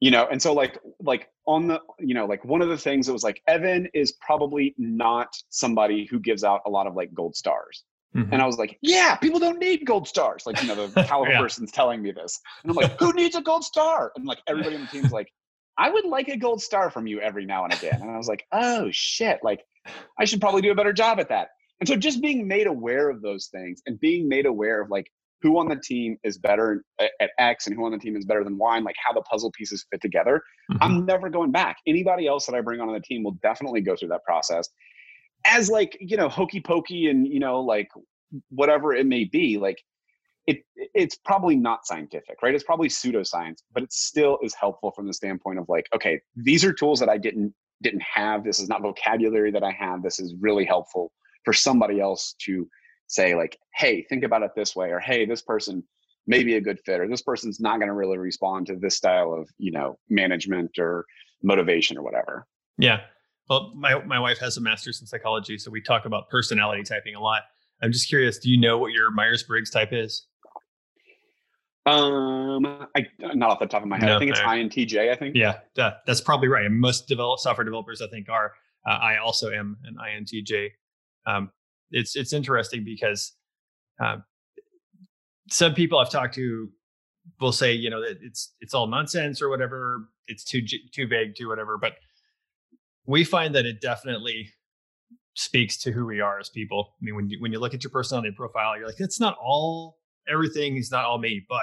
You 0.00 0.10
know, 0.10 0.26
and 0.30 0.40
so 0.40 0.52
like 0.52 0.78
like 1.00 1.28
on 1.46 1.68
the 1.68 1.80
you 1.98 2.14
know 2.14 2.26
like 2.26 2.44
one 2.44 2.60
of 2.60 2.68
the 2.68 2.76
things 2.76 3.06
that 3.06 3.12
was 3.12 3.24
like 3.24 3.42
Evan 3.48 3.88
is 3.94 4.12
probably 4.20 4.74
not 4.76 5.28
somebody 5.48 6.06
who 6.10 6.20
gives 6.20 6.44
out 6.44 6.60
a 6.66 6.70
lot 6.70 6.86
of 6.86 6.94
like 6.94 7.14
gold 7.14 7.34
stars. 7.34 7.82
Mm-hmm. 8.14 8.32
And 8.32 8.42
I 8.42 8.46
was 8.46 8.56
like, 8.56 8.78
yeah, 8.80 9.16
people 9.16 9.38
don't 9.38 9.58
need 9.58 9.84
gold 9.84 10.08
stars. 10.08 10.44
Like, 10.46 10.60
you 10.62 10.68
know, 10.68 10.86
the 10.86 11.02
Caliper 11.02 11.30
yeah. 11.30 11.40
person's 11.40 11.70
telling 11.70 12.02
me 12.02 12.12
this. 12.12 12.40
And 12.62 12.70
I'm 12.70 12.76
like, 12.76 12.96
who 13.00 13.12
needs 13.12 13.36
a 13.36 13.42
gold 13.42 13.64
star? 13.64 14.12
And 14.16 14.24
like 14.24 14.38
everybody 14.46 14.76
on 14.76 14.82
the 14.82 14.86
team's 14.86 15.12
like, 15.12 15.28
I 15.76 15.90
would 15.90 16.06
like 16.06 16.28
a 16.28 16.36
gold 16.36 16.62
star 16.62 16.90
from 16.90 17.06
you 17.06 17.20
every 17.20 17.44
now 17.44 17.64
and 17.64 17.74
again. 17.74 18.00
And 18.00 18.10
I 18.10 18.16
was 18.16 18.28
like, 18.28 18.44
oh 18.52 18.88
shit. 18.90 19.40
Like 19.42 19.62
I 20.18 20.24
should 20.24 20.40
probably 20.40 20.62
do 20.62 20.70
a 20.70 20.74
better 20.74 20.94
job 20.94 21.20
at 21.20 21.28
that. 21.28 21.48
And 21.80 21.88
so 21.88 21.96
just 21.96 22.22
being 22.22 22.48
made 22.48 22.66
aware 22.66 23.10
of 23.10 23.20
those 23.20 23.48
things 23.48 23.82
and 23.86 24.00
being 24.00 24.28
made 24.28 24.46
aware 24.46 24.80
of 24.80 24.90
like 24.90 25.10
who 25.42 25.58
on 25.58 25.68
the 25.68 25.76
team 25.76 26.16
is 26.24 26.38
better 26.38 26.82
at 26.98 27.30
X 27.38 27.66
and 27.66 27.76
who 27.76 27.84
on 27.84 27.92
the 27.92 27.98
team 27.98 28.16
is 28.16 28.24
better 28.24 28.42
than 28.42 28.56
Y 28.56 28.76
and 28.76 28.84
like 28.84 28.96
how 29.04 29.12
the 29.12 29.20
puzzle 29.22 29.52
pieces 29.52 29.86
fit 29.90 30.00
together. 30.00 30.42
Mm-hmm. 30.72 30.82
I'm 30.82 31.06
never 31.06 31.28
going 31.28 31.52
back. 31.52 31.76
Anybody 31.86 32.26
else 32.26 32.46
that 32.46 32.54
I 32.54 32.60
bring 32.60 32.80
on 32.80 32.92
the 32.92 33.00
team 33.00 33.22
will 33.22 33.36
definitely 33.42 33.82
go 33.82 33.94
through 33.96 34.08
that 34.08 34.24
process 34.24 34.68
as 35.46 35.68
like, 35.68 35.96
you 36.00 36.16
know, 36.16 36.28
hokey 36.28 36.60
pokey 36.60 37.08
and, 37.08 37.26
you 37.26 37.38
know, 37.38 37.60
like 37.60 37.88
whatever 38.48 38.94
it 38.94 39.06
may 39.06 39.24
be. 39.24 39.58
Like 39.58 39.76
it, 40.46 40.64
it's 40.74 41.16
probably 41.16 41.56
not 41.56 41.86
scientific, 41.86 42.42
right? 42.42 42.54
It's 42.54 42.64
probably 42.64 42.88
pseudoscience, 42.88 43.58
but 43.72 43.82
it 43.82 43.92
still 43.92 44.38
is 44.42 44.54
helpful 44.54 44.92
from 44.92 45.06
the 45.06 45.12
standpoint 45.12 45.58
of 45.58 45.66
like, 45.68 45.86
okay, 45.94 46.20
these 46.34 46.64
are 46.64 46.72
tools 46.72 46.98
that 47.00 47.08
I 47.08 47.18
didn't 47.18 47.52
didn't 47.82 48.02
have. 48.02 48.42
This 48.42 48.58
is 48.58 48.70
not 48.70 48.80
vocabulary 48.80 49.50
that 49.50 49.62
I 49.62 49.70
have. 49.72 50.02
This 50.02 50.18
is 50.18 50.34
really 50.40 50.64
helpful 50.64 51.12
for 51.44 51.52
somebody 51.52 52.00
else 52.00 52.34
to 52.46 52.66
say, 53.06 53.34
like, 53.34 53.58
hey, 53.74 54.02
think 54.08 54.24
about 54.24 54.42
it 54.42 54.52
this 54.56 54.74
way, 54.74 54.90
or 54.90 55.00
hey, 55.00 55.26
this 55.26 55.42
person 55.42 55.82
may 56.26 56.42
be 56.42 56.56
a 56.56 56.60
good 56.60 56.80
fit, 56.84 57.00
or 57.00 57.08
this 57.08 57.22
person's 57.22 57.60
not 57.60 57.78
going 57.78 57.88
to 57.88 57.94
really 57.94 58.18
respond 58.18 58.66
to 58.66 58.76
this 58.76 58.96
style 58.96 59.32
of, 59.32 59.48
you 59.58 59.70
know, 59.70 59.98
management 60.08 60.78
or 60.78 61.06
motivation 61.42 61.96
or 61.96 62.02
whatever. 62.02 62.46
Yeah. 62.78 63.00
Well, 63.48 63.72
my, 63.76 64.02
my 64.04 64.18
wife 64.18 64.38
has 64.38 64.56
a 64.56 64.60
master's 64.60 65.00
in 65.00 65.06
psychology, 65.06 65.56
so 65.58 65.70
we 65.70 65.80
talk 65.80 66.04
about 66.04 66.28
personality 66.28 66.82
typing 66.82 67.14
a 67.14 67.20
lot. 67.20 67.42
I'm 67.82 67.92
just 67.92 68.08
curious, 68.08 68.38
do 68.38 68.50
you 68.50 68.58
know 68.58 68.78
what 68.78 68.92
your 68.92 69.10
Myers 69.10 69.44
Briggs 69.44 69.70
type 69.70 69.92
is? 69.92 70.26
Um, 71.86 72.66
I 72.96 73.06
not 73.20 73.50
off 73.50 73.60
the 73.60 73.66
top 73.66 73.82
of 73.82 73.88
my 73.88 73.96
head. 73.96 74.06
No, 74.06 74.16
I 74.16 74.18
think 74.18 74.32
it's 74.32 74.40
INTJ. 74.40 75.12
I 75.12 75.14
think. 75.14 75.36
Yeah, 75.36 75.58
that, 75.76 75.98
that's 76.04 76.20
probably 76.20 76.48
right. 76.48 76.68
Most 76.68 77.06
develop 77.06 77.38
software 77.38 77.64
developers, 77.64 78.02
I 78.02 78.08
think, 78.08 78.28
are. 78.28 78.54
Uh, 78.84 78.94
I 78.94 79.18
also 79.18 79.52
am 79.52 79.76
an 79.84 79.96
INTJ. 79.96 80.70
Um, 81.26 81.52
it's 81.90 82.16
it's 82.16 82.32
interesting 82.32 82.84
because 82.84 83.32
um, 84.00 84.24
some 85.50 85.74
people 85.74 85.98
I've 85.98 86.10
talked 86.10 86.34
to 86.34 86.68
will 87.40 87.52
say, 87.52 87.72
you 87.72 87.90
know, 87.90 88.00
that 88.00 88.18
it's 88.22 88.54
it's 88.60 88.74
all 88.74 88.86
nonsense 88.86 89.40
or 89.42 89.48
whatever. 89.48 90.08
It's 90.28 90.44
too 90.44 90.62
too 90.92 91.06
vague, 91.06 91.34
too 91.36 91.48
whatever. 91.48 91.78
But 91.78 91.94
we 93.06 93.24
find 93.24 93.54
that 93.54 93.66
it 93.66 93.80
definitely 93.80 94.50
speaks 95.34 95.76
to 95.76 95.92
who 95.92 96.06
we 96.06 96.20
are 96.20 96.38
as 96.38 96.48
people. 96.48 96.94
I 97.00 97.04
mean, 97.04 97.14
when 97.14 97.28
you 97.30 97.38
when 97.40 97.52
you 97.52 97.58
look 97.58 97.74
at 97.74 97.84
your 97.84 97.90
personality 97.90 98.32
profile, 98.36 98.76
you're 98.76 98.86
like, 98.86 99.00
it's 99.00 99.20
not 99.20 99.36
all 99.42 99.98
everything 100.28 100.76
is 100.76 100.90
not 100.90 101.04
all 101.04 101.18
me, 101.18 101.44
but 101.48 101.62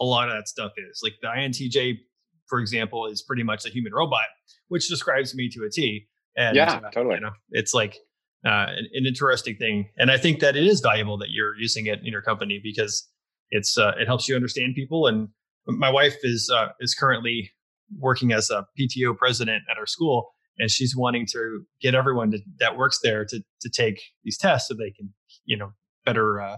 a 0.00 0.04
lot 0.04 0.28
of 0.28 0.34
that 0.34 0.48
stuff 0.48 0.72
is. 0.90 1.00
Like 1.02 1.14
the 1.22 1.28
INTJ, 1.28 1.98
for 2.46 2.60
example, 2.60 3.06
is 3.06 3.22
pretty 3.22 3.42
much 3.42 3.64
a 3.66 3.70
human 3.70 3.92
robot, 3.92 4.26
which 4.68 4.88
describes 4.88 5.34
me 5.34 5.48
to 5.50 5.64
a 5.64 5.70
T. 5.70 6.06
And 6.36 6.56
yeah, 6.56 6.80
uh, 6.84 6.90
totally. 6.90 7.16
You 7.16 7.22
know, 7.22 7.32
it's 7.50 7.74
like 7.74 7.96
uh, 8.44 8.66
an, 8.68 8.88
an, 8.92 9.06
interesting 9.06 9.56
thing, 9.56 9.88
and 9.96 10.10
I 10.10 10.18
think 10.18 10.40
that 10.40 10.56
it 10.56 10.66
is 10.66 10.80
valuable 10.80 11.16
that 11.18 11.30
you're 11.30 11.56
using 11.56 11.86
it 11.86 12.00
in 12.00 12.06
your 12.06 12.22
company 12.22 12.60
because 12.62 13.08
it's 13.50 13.78
uh, 13.78 13.92
it 13.98 14.06
helps 14.06 14.28
you 14.28 14.36
understand 14.36 14.74
people. 14.74 15.06
And 15.06 15.28
my 15.66 15.90
wife 15.90 16.16
is 16.22 16.50
uh, 16.54 16.68
is 16.80 16.94
currently 16.94 17.50
working 17.98 18.32
as 18.32 18.50
a 18.50 18.66
PTO 18.78 19.16
president 19.16 19.62
at 19.70 19.78
our 19.78 19.86
school, 19.86 20.30
and 20.58 20.70
she's 20.70 20.94
wanting 20.96 21.26
to 21.32 21.64
get 21.80 21.94
everyone 21.94 22.30
to, 22.32 22.38
that 22.58 22.76
works 22.76 23.00
there 23.02 23.24
to 23.24 23.40
to 23.60 23.70
take 23.70 24.00
these 24.24 24.36
tests 24.36 24.68
so 24.68 24.74
they 24.74 24.90
can 24.90 25.12
you 25.44 25.56
know 25.56 25.72
better 26.04 26.40
uh, 26.40 26.56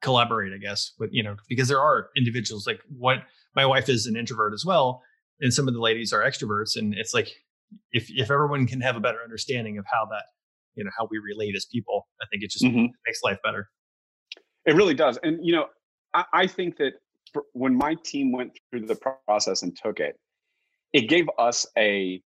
collaborate, 0.00 0.52
I 0.52 0.58
guess, 0.58 0.92
with, 0.98 1.10
you 1.12 1.22
know, 1.22 1.36
because 1.48 1.68
there 1.68 1.80
are 1.80 2.08
individuals 2.16 2.66
like 2.66 2.80
what 2.96 3.18
my 3.54 3.66
wife 3.66 3.88
is 3.88 4.06
an 4.06 4.16
introvert 4.16 4.52
as 4.54 4.64
well. 4.64 5.02
and 5.40 5.52
some 5.52 5.68
of 5.68 5.74
the 5.74 5.80
ladies 5.80 6.12
are 6.12 6.22
extroverts, 6.22 6.76
and 6.76 6.94
it's 6.94 7.14
like 7.14 7.28
if 7.92 8.08
if 8.10 8.30
everyone 8.30 8.66
can 8.66 8.80
have 8.80 8.96
a 8.96 9.00
better 9.00 9.22
understanding 9.22 9.78
of 9.78 9.84
how 9.86 10.06
that 10.06 10.24
you 10.78 10.84
know 10.84 10.90
how 10.96 11.06
we 11.10 11.18
relate 11.18 11.54
as 11.54 11.66
people, 11.66 12.06
I 12.22 12.26
think 12.30 12.42
it 12.42 12.50
just 12.50 12.64
mm-hmm. 12.64 12.86
makes 13.06 13.20
life 13.22 13.38
better. 13.44 13.68
It 14.64 14.74
really 14.74 14.94
does, 14.94 15.18
and 15.22 15.44
you 15.44 15.52
know, 15.52 15.66
I, 16.14 16.24
I 16.32 16.46
think 16.46 16.76
that 16.78 16.94
for, 17.32 17.44
when 17.52 17.74
my 17.74 17.94
team 18.04 18.32
went 18.32 18.52
through 18.70 18.86
the 18.86 18.98
process 19.26 19.62
and 19.62 19.76
took 19.76 20.00
it, 20.00 20.18
it 20.92 21.08
gave 21.08 21.28
us 21.38 21.66
a 21.76 22.22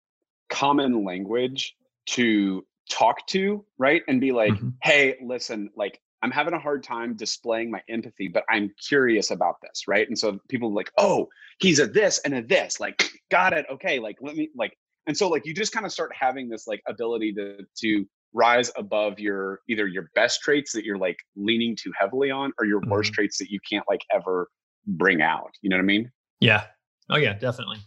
common 0.51 1.05
language 1.05 1.75
to 2.07 2.65
talk 2.91 3.27
to, 3.29 3.65
right? 3.79 4.03
And 4.09 4.21
be 4.21 4.33
like, 4.33 4.53
mm-hmm. 4.53 4.71
hey, 4.83 5.17
listen, 5.25 5.71
like 5.77 6.01
I'm 6.23 6.31
having 6.31 6.55
a 6.55 6.59
hard 6.59 6.83
time 6.83 7.17
displaying 7.17 7.71
my 7.71 7.81
empathy, 7.89 8.29
but 8.29 8.45
I'm 8.49 8.71
curious 8.89 9.31
about 9.31 9.57
this, 9.63 9.89
right? 9.89 10.07
And 10.07 10.19
so 10.19 10.39
people 10.49 10.73
like, 10.73 10.91
oh, 10.99 11.29
he's 11.59 11.81
a 11.81 11.87
this 11.87 12.21
and 12.25 12.35
a 12.35 12.43
this, 12.43 12.79
like, 12.79 13.11
got 13.31 13.53
it, 13.53 13.67
okay, 13.71 13.99
like 13.99 14.17
let 14.21 14.37
me 14.37 14.51
like, 14.57 14.77
and 15.07 15.17
so 15.17 15.29
like 15.29 15.47
you 15.47 15.55
just 15.55 15.73
kind 15.73 15.85
of 15.85 15.93
start 15.93 16.13
having 16.19 16.49
this 16.49 16.67
like 16.67 16.81
ability 16.87 17.33
to 17.33 17.59
to 17.81 18.07
rise 18.35 18.71
above 18.77 19.19
your 19.19 19.61
either 19.69 19.87
your 19.87 20.11
best 20.15 20.41
traits 20.41 20.73
that 20.73 20.85
you're 20.85 20.99
like 20.99 21.19
leaning 21.37 21.77
too 21.77 21.93
heavily 21.99 22.31
on 22.31 22.53
or 22.59 22.67
your 22.67 22.81
mm-hmm. 22.81 22.91
worst 22.91 23.13
traits 23.13 23.39
that 23.39 23.51
you 23.51 23.59
can't 23.69 23.85
like 23.89 24.03
ever 24.13 24.49
bring 24.87 25.23
out. 25.23 25.51
You 25.61 25.71
know 25.71 25.77
what 25.77 25.83
I 25.83 25.87
mean? 25.87 26.11
Yeah. 26.41 26.65
Oh 27.11 27.17
yeah, 27.17 27.35
definitely. 27.35 27.79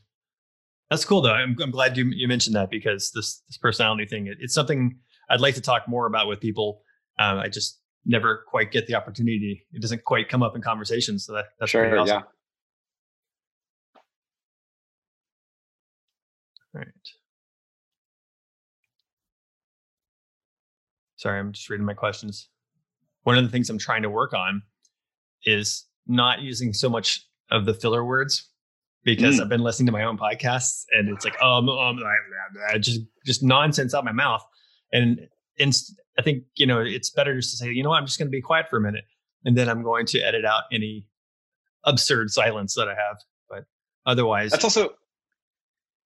That's 0.89 1.05
cool 1.05 1.21
though. 1.21 1.33
I'm, 1.33 1.55
I'm 1.61 1.71
glad 1.71 1.97
you 1.97 2.05
you 2.13 2.27
mentioned 2.27 2.55
that 2.55 2.69
because 2.69 3.11
this 3.11 3.41
this 3.47 3.57
personality 3.57 4.05
thing 4.05 4.27
it, 4.27 4.37
it's 4.39 4.53
something 4.53 4.97
I'd 5.29 5.41
like 5.41 5.55
to 5.55 5.61
talk 5.61 5.87
more 5.87 6.05
about 6.05 6.27
with 6.27 6.39
people. 6.39 6.81
Um, 7.17 7.39
I 7.39 7.47
just 7.47 7.79
never 8.05 8.43
quite 8.47 8.71
get 8.71 8.87
the 8.87 8.95
opportunity. 8.95 9.65
It 9.73 9.81
doesn't 9.81 10.03
quite 10.03 10.29
come 10.29 10.43
up 10.43 10.55
in 10.55 10.61
conversations. 10.61 11.25
So 11.25 11.33
that, 11.33 11.45
that's 11.59 11.71
sure, 11.71 11.97
awesome. 11.97 12.07
yeah. 12.07 12.21
All 16.75 16.81
right. 16.81 16.87
Sorry, 21.25 21.39
I'm 21.39 21.53
just 21.53 21.71
reading 21.71 21.87
my 21.87 21.95
questions. 21.95 22.49
One 23.23 23.35
of 23.35 23.43
the 23.43 23.49
things 23.49 23.67
I'm 23.71 23.79
trying 23.79 24.03
to 24.03 24.11
work 24.11 24.35
on 24.35 24.61
is 25.43 25.87
not 26.05 26.43
using 26.43 26.71
so 26.71 26.87
much 26.87 27.25
of 27.49 27.65
the 27.65 27.73
filler 27.73 28.05
words 28.05 28.47
because 29.03 29.39
mm. 29.39 29.41
I've 29.41 29.49
been 29.49 29.63
listening 29.63 29.87
to 29.87 29.91
my 29.91 30.03
own 30.03 30.19
podcasts 30.19 30.83
and 30.91 31.09
it's 31.09 31.25
like 31.25 31.41
um, 31.41 31.67
um 31.67 31.99
just 32.79 33.01
just 33.25 33.41
nonsense 33.41 33.95
out 33.95 34.05
my 34.05 34.11
mouth 34.11 34.45
and 34.93 35.19
and 35.57 35.75
I 36.19 36.21
think 36.21 36.43
you 36.57 36.67
know 36.67 36.79
it's 36.79 37.09
better 37.09 37.33
just 37.37 37.49
to 37.53 37.57
say 37.57 37.71
you 37.71 37.81
know 37.81 37.89
what, 37.89 37.97
I'm 37.97 38.05
just 38.05 38.19
going 38.19 38.27
to 38.27 38.31
be 38.31 38.39
quiet 38.39 38.67
for 38.69 38.77
a 38.77 38.81
minute 38.81 39.05
and 39.45 39.57
then 39.57 39.67
I'm 39.67 39.81
going 39.81 40.05
to 40.05 40.19
edit 40.19 40.45
out 40.45 40.65
any 40.71 41.07
absurd 41.85 42.29
silence 42.29 42.75
that 42.75 42.87
I 42.87 42.93
have 42.93 43.17
but 43.49 43.63
otherwise 44.05 44.51
that's 44.51 44.63
also 44.63 44.89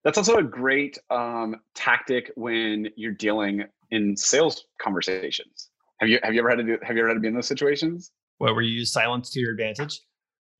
that's 0.02 0.16
also 0.16 0.38
a 0.38 0.42
great 0.42 0.96
um, 1.10 1.56
tactic 1.74 2.32
when 2.36 2.88
you're 2.96 3.12
dealing 3.12 3.64
in 3.90 4.16
sales 4.16 4.64
conversations 4.80 5.70
have 5.98 6.08
you 6.08 6.18
have 6.22 6.34
you 6.34 6.40
ever 6.40 6.50
had 6.50 6.58
to 6.58 6.64
do 6.64 6.78
have 6.82 6.96
you 6.96 7.02
ever 7.02 7.08
had 7.08 7.14
to 7.14 7.20
be 7.20 7.28
in 7.28 7.34
those 7.34 7.46
situations 7.46 8.12
what 8.38 8.54
where 8.54 8.62
you 8.62 8.72
use 8.72 8.92
silence 8.92 9.30
to 9.30 9.40
your 9.40 9.52
advantage 9.52 10.00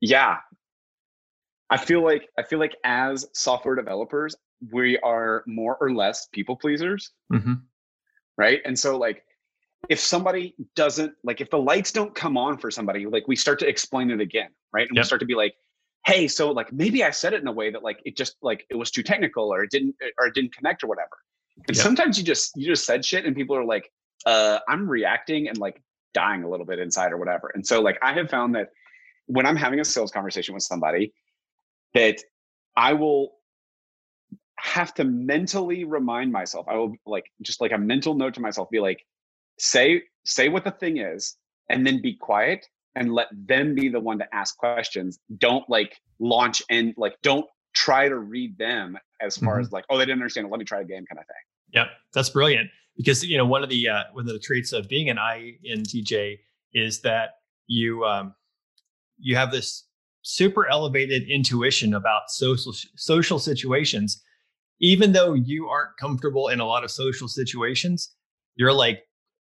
yeah 0.01 0.37
I 1.71 1.77
feel 1.77 2.03
like 2.03 2.29
I 2.37 2.43
feel 2.43 2.59
like 2.59 2.77
as 2.85 3.27
software 3.33 3.77
developers, 3.77 4.35
we 4.73 4.99
are 4.99 5.45
more 5.47 5.77
or 5.81 5.95
less 5.95 6.27
people 6.33 6.57
pleasers. 6.57 7.13
Mm-hmm. 7.33 7.55
Right. 8.37 8.61
And 8.65 8.79
so 8.79 8.99
like 8.99 9.23
if 9.89 10.01
somebody 10.01 10.55
doesn't 10.75 11.13
like 11.23 11.41
if 11.41 11.49
the 11.51 11.59
lights 11.59 11.93
don't 11.93 12.15
come 12.15 12.37
on 12.37 12.59
for 12.59 12.71
somebody, 12.71 13.07
like 13.07 13.29
we 13.29 13.37
start 13.37 13.61
to 13.61 13.69
explain 13.69 14.11
it 14.11 14.21
again, 14.21 14.51
right? 14.73 14.89
And 14.89 14.97
yep. 14.97 15.05
we 15.05 15.07
start 15.07 15.21
to 15.21 15.27
be 15.27 15.35
like, 15.35 15.55
hey, 16.07 16.27
so 16.27 16.51
like 16.51 16.73
maybe 16.73 17.05
I 17.05 17.11
said 17.11 17.35
it 17.35 17.41
in 17.41 17.47
a 17.47 17.53
way 17.53 17.71
that 17.71 17.85
like 17.85 18.01
it 18.05 18.17
just 18.17 18.37
like 18.43 18.67
it 18.69 18.75
was 18.75 18.91
too 18.91 19.05
technical 19.05 19.53
or 19.53 19.63
it 19.63 19.71
didn't 19.71 19.95
or 20.19 20.27
it 20.27 20.35
didn't 20.35 20.55
connect 20.55 20.83
or 20.83 20.89
whatever. 20.89 21.19
And 21.69 21.77
yep. 21.77 21.83
sometimes 21.85 22.19
you 22.19 22.25
just 22.25 22.57
you 22.57 22.67
just 22.67 22.85
said 22.85 23.05
shit 23.05 23.25
and 23.25 23.35
people 23.35 23.57
are 23.57 23.65
like, 23.65 23.91
uh, 24.27 24.59
I'm 24.69 24.89
reacting 24.89 25.49
and 25.49 25.59
like 25.59 25.83
dying 26.15 26.43
a 26.43 26.49
little 26.49 26.67
bit 26.67 26.79
inside 26.79 27.13
or 27.13 27.17
whatever. 27.17 27.51
And 27.55 27.67
so 27.67 27.81
like 27.81 27.99
I 28.03 28.13
have 28.15 28.31
found 28.31 28.55
that 28.55 28.69
when 29.27 29.47
I'm 29.47 29.57
having 29.57 29.81
a 29.81 29.85
sales 29.85 30.11
conversation 30.11 30.55
with 30.55 30.65
somebody 30.65 31.13
that 31.95 32.19
I 32.77 32.93
will 32.93 33.33
have 34.59 34.95
to 34.95 35.05
mentally 35.05 35.85
remind 35.85 36.33
myself. 36.33 36.67
I 36.69 36.77
will 36.77 36.95
like 37.07 37.25
just 37.43 37.61
like 37.61 37.73
a 37.73 37.79
mental 37.79 38.15
note 38.15 38.35
to 38.35 38.41
myself, 38.41 38.69
be 38.71 38.81
like, 38.81 39.05
say, 39.59 40.03
say 40.25 40.49
what 40.49 40.65
the 40.65 40.71
thing 40.71 40.99
is, 40.99 41.37
and 41.69 41.87
then 41.87 42.03
be 42.03 42.15
quiet 42.15 42.67
and 42.95 43.13
let 43.13 43.29
them 43.33 43.75
be 43.75 43.89
the 43.89 44.01
one 44.01 44.19
to 44.19 44.35
ask 44.35 44.57
questions. 44.57 45.19
Don't 45.39 45.69
like 45.71 45.97
launch 46.19 46.63
and 46.69 46.93
like 46.97 47.15
don't 47.23 47.47
try 47.75 48.09
to 48.09 48.19
read 48.19 48.59
them 48.59 48.99
as 49.21 49.37
far 49.37 49.55
mm-hmm. 49.55 49.63
as 49.63 49.73
like, 49.73 49.85
oh, 49.89 49.97
they 49.97 50.05
didn't 50.05 50.21
understand 50.21 50.47
it. 50.47 50.51
Let 50.51 50.59
me 50.59 50.65
try 50.65 50.81
again, 50.81 51.07
kind 51.07 51.19
of 51.19 51.27
thing. 51.27 51.50
Yeah, 51.73 51.87
that's 52.15 52.31
brilliant. 52.31 52.71
Because 52.97 53.25
you 53.25 53.39
know, 53.39 53.47
one 53.47 53.63
of 53.63 53.69
the 53.69 53.89
uh, 53.89 54.05
one 54.13 54.27
of 54.27 54.33
the 54.33 54.39
traits 54.39 54.73
of 54.73 54.89
being 54.89 55.09
an 55.09 55.17
INTJ 55.17 56.39
is 56.75 57.01
that 57.01 57.31
you 57.67 58.05
um, 58.05 58.35
you 59.19 59.37
have 59.37 59.51
this 59.53 59.87
super 60.23 60.69
elevated 60.69 61.23
intuition 61.29 61.95
about 61.95 62.23
social 62.29 62.75
social 62.97 63.39
situations 63.39 64.23
even 64.83 65.13
though 65.13 65.33
you 65.35 65.67
aren't 65.67 65.97
comfortable 65.99 66.49
in 66.49 66.61
a 66.61 66.67
lot 66.67 66.85
of 66.85 66.91
social 66.91 67.27
situations 67.27 68.15
you're 68.57 68.73
like 68.73 69.01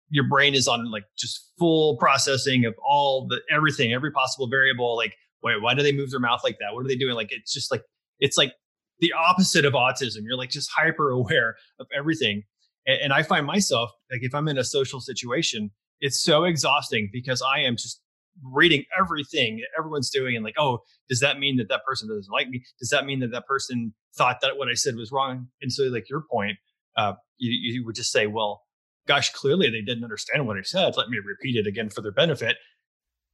your 0.09 0.27
brain 0.27 0.55
is 0.55 0.67
on 0.67 0.89
like 0.89 1.03
just 1.15 1.51
full 1.59 1.95
processing 1.97 2.65
of 2.65 2.73
all 2.83 3.27
the 3.27 3.39
everything 3.51 3.93
every 3.93 4.11
possible 4.11 4.47
variable 4.47 4.95
like 4.95 5.13
wait 5.43 5.61
why 5.61 5.75
do 5.75 5.83
they 5.83 5.91
move 5.91 6.09
their 6.09 6.19
mouth 6.19 6.41
like 6.43 6.57
that 6.59 6.73
what 6.73 6.83
are 6.83 6.87
they 6.87 6.95
doing 6.95 7.13
like 7.13 7.31
it's 7.31 7.53
just 7.53 7.69
like 7.69 7.83
it's 8.19 8.37
like 8.37 8.53
the 8.99 9.11
opposite 9.13 9.65
of 9.65 9.73
autism 9.73 10.21
you're 10.23 10.37
like 10.37 10.49
just 10.49 10.69
hyper 10.75 11.09
aware 11.09 11.55
of 11.79 11.87
everything 11.95 12.43
and, 12.87 12.97
and 13.03 13.13
i 13.13 13.23
find 13.23 13.45
myself 13.45 13.91
like 14.11 14.21
if 14.23 14.33
i'm 14.33 14.47
in 14.47 14.57
a 14.57 14.63
social 14.63 14.99
situation 14.99 15.71
it's 15.99 16.21
so 16.21 16.43
exhausting 16.43 17.09
because 17.11 17.41
i 17.55 17.59
am 17.59 17.75
just 17.75 18.01
reading 18.41 18.83
everything 18.99 19.61
everyone's 19.77 20.09
doing 20.09 20.35
and 20.35 20.43
like, 20.43 20.55
oh, 20.57 20.79
does 21.09 21.19
that 21.19 21.39
mean 21.39 21.57
that 21.57 21.69
that 21.69 21.83
person 21.85 22.07
doesn't 22.07 22.31
like 22.31 22.49
me? 22.49 22.63
Does 22.79 22.89
that 22.89 23.05
mean 23.05 23.19
that 23.19 23.31
that 23.31 23.45
person 23.45 23.93
thought 24.15 24.39
that 24.41 24.57
what 24.57 24.69
I 24.69 24.73
said 24.73 24.95
was 24.95 25.11
wrong? 25.11 25.47
And 25.61 25.71
so, 25.71 25.83
like 25.83 26.09
your 26.09 26.23
point, 26.31 26.57
uh, 26.97 27.13
you, 27.37 27.51
you 27.51 27.85
would 27.85 27.95
just 27.95 28.11
say, 28.11 28.27
well, 28.27 28.61
gosh, 29.07 29.31
clearly 29.31 29.69
they 29.69 29.81
didn't 29.81 30.03
understand 30.03 30.47
what 30.47 30.57
I 30.57 30.61
said. 30.61 30.95
Let 30.97 31.09
me 31.09 31.17
repeat 31.23 31.55
it 31.55 31.67
again 31.67 31.89
for 31.89 32.01
their 32.01 32.11
benefit. 32.11 32.57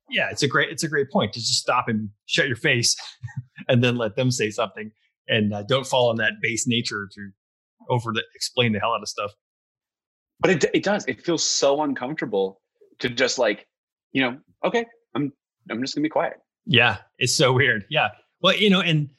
Yeah, 0.09 0.29
it's 0.31 0.43
a 0.43 0.47
great 0.47 0.69
it's 0.69 0.83
a 0.83 0.89
great 0.89 1.11
point 1.11 1.33
to 1.33 1.39
just 1.39 1.61
stop 1.61 1.87
and 1.87 2.09
shut 2.25 2.47
your 2.47 2.57
face, 2.57 2.95
and 3.67 3.83
then 3.83 3.95
let 3.95 4.15
them 4.15 4.31
say 4.31 4.49
something, 4.49 4.91
and 5.29 5.53
uh, 5.53 5.63
don't 5.63 5.87
fall 5.87 6.09
on 6.09 6.17
that 6.17 6.33
base 6.41 6.67
nature 6.67 7.07
to 7.13 7.29
over 7.89 8.11
the, 8.11 8.23
explain 8.35 8.73
the 8.73 8.79
hell 8.79 8.93
out 8.93 9.01
of 9.01 9.07
stuff. 9.07 9.31
But 10.41 10.51
it 10.51 10.65
it 10.73 10.83
does. 10.83 11.05
It 11.07 11.23
feels 11.23 11.43
so 11.43 11.81
uncomfortable 11.83 12.61
to 12.99 13.09
just 13.09 13.39
like 13.39 13.67
you 14.11 14.21
know 14.21 14.37
okay, 14.65 14.85
I'm 15.15 15.31
I'm 15.69 15.81
just 15.81 15.95
gonna 15.95 16.03
be 16.03 16.09
quiet. 16.09 16.37
Yeah, 16.65 16.97
it's 17.17 17.35
so 17.35 17.53
weird. 17.53 17.85
Yeah. 17.89 18.09
Well, 18.41 18.55
you 18.55 18.69
know, 18.69 18.81
and 18.81 19.09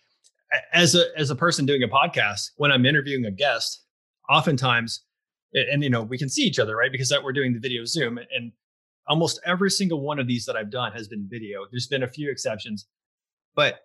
as 0.73 0.95
a 0.95 1.07
as 1.17 1.31
a 1.31 1.37
person 1.37 1.67
doing 1.67 1.83
a 1.83 1.89
podcast, 1.89 2.51
when 2.57 2.73
I'm 2.73 2.87
interviewing 2.87 3.25
a 3.27 3.31
guest, 3.31 3.85
oftentimes, 4.31 5.05
and 5.53 5.83
you 5.83 5.91
know, 5.91 6.03
we 6.03 6.19
can 6.19 6.29
see 6.29 6.43
each 6.43 6.59
other, 6.59 6.77
right? 6.77 6.93
Because 6.93 7.09
that 7.11 7.23
we're 7.23 7.33
doing 7.33 7.53
the 7.53 7.61
video 7.61 7.85
Zoom, 7.85 8.19
and 8.19 8.53
almost 9.09 9.41
every 9.45 9.71
single 9.71 10.01
one 10.01 10.19
of 10.19 10.27
these 10.27 10.47
that 10.47 10.57
I've 10.57 10.71
done 10.71 10.93
has 10.93 11.09
been 11.09 11.27
video. 11.29 11.67
There's 11.71 11.87
been 11.87 12.03
a 12.03 12.09
few 12.09 12.31
exceptions, 12.31 12.87
but 13.55 13.81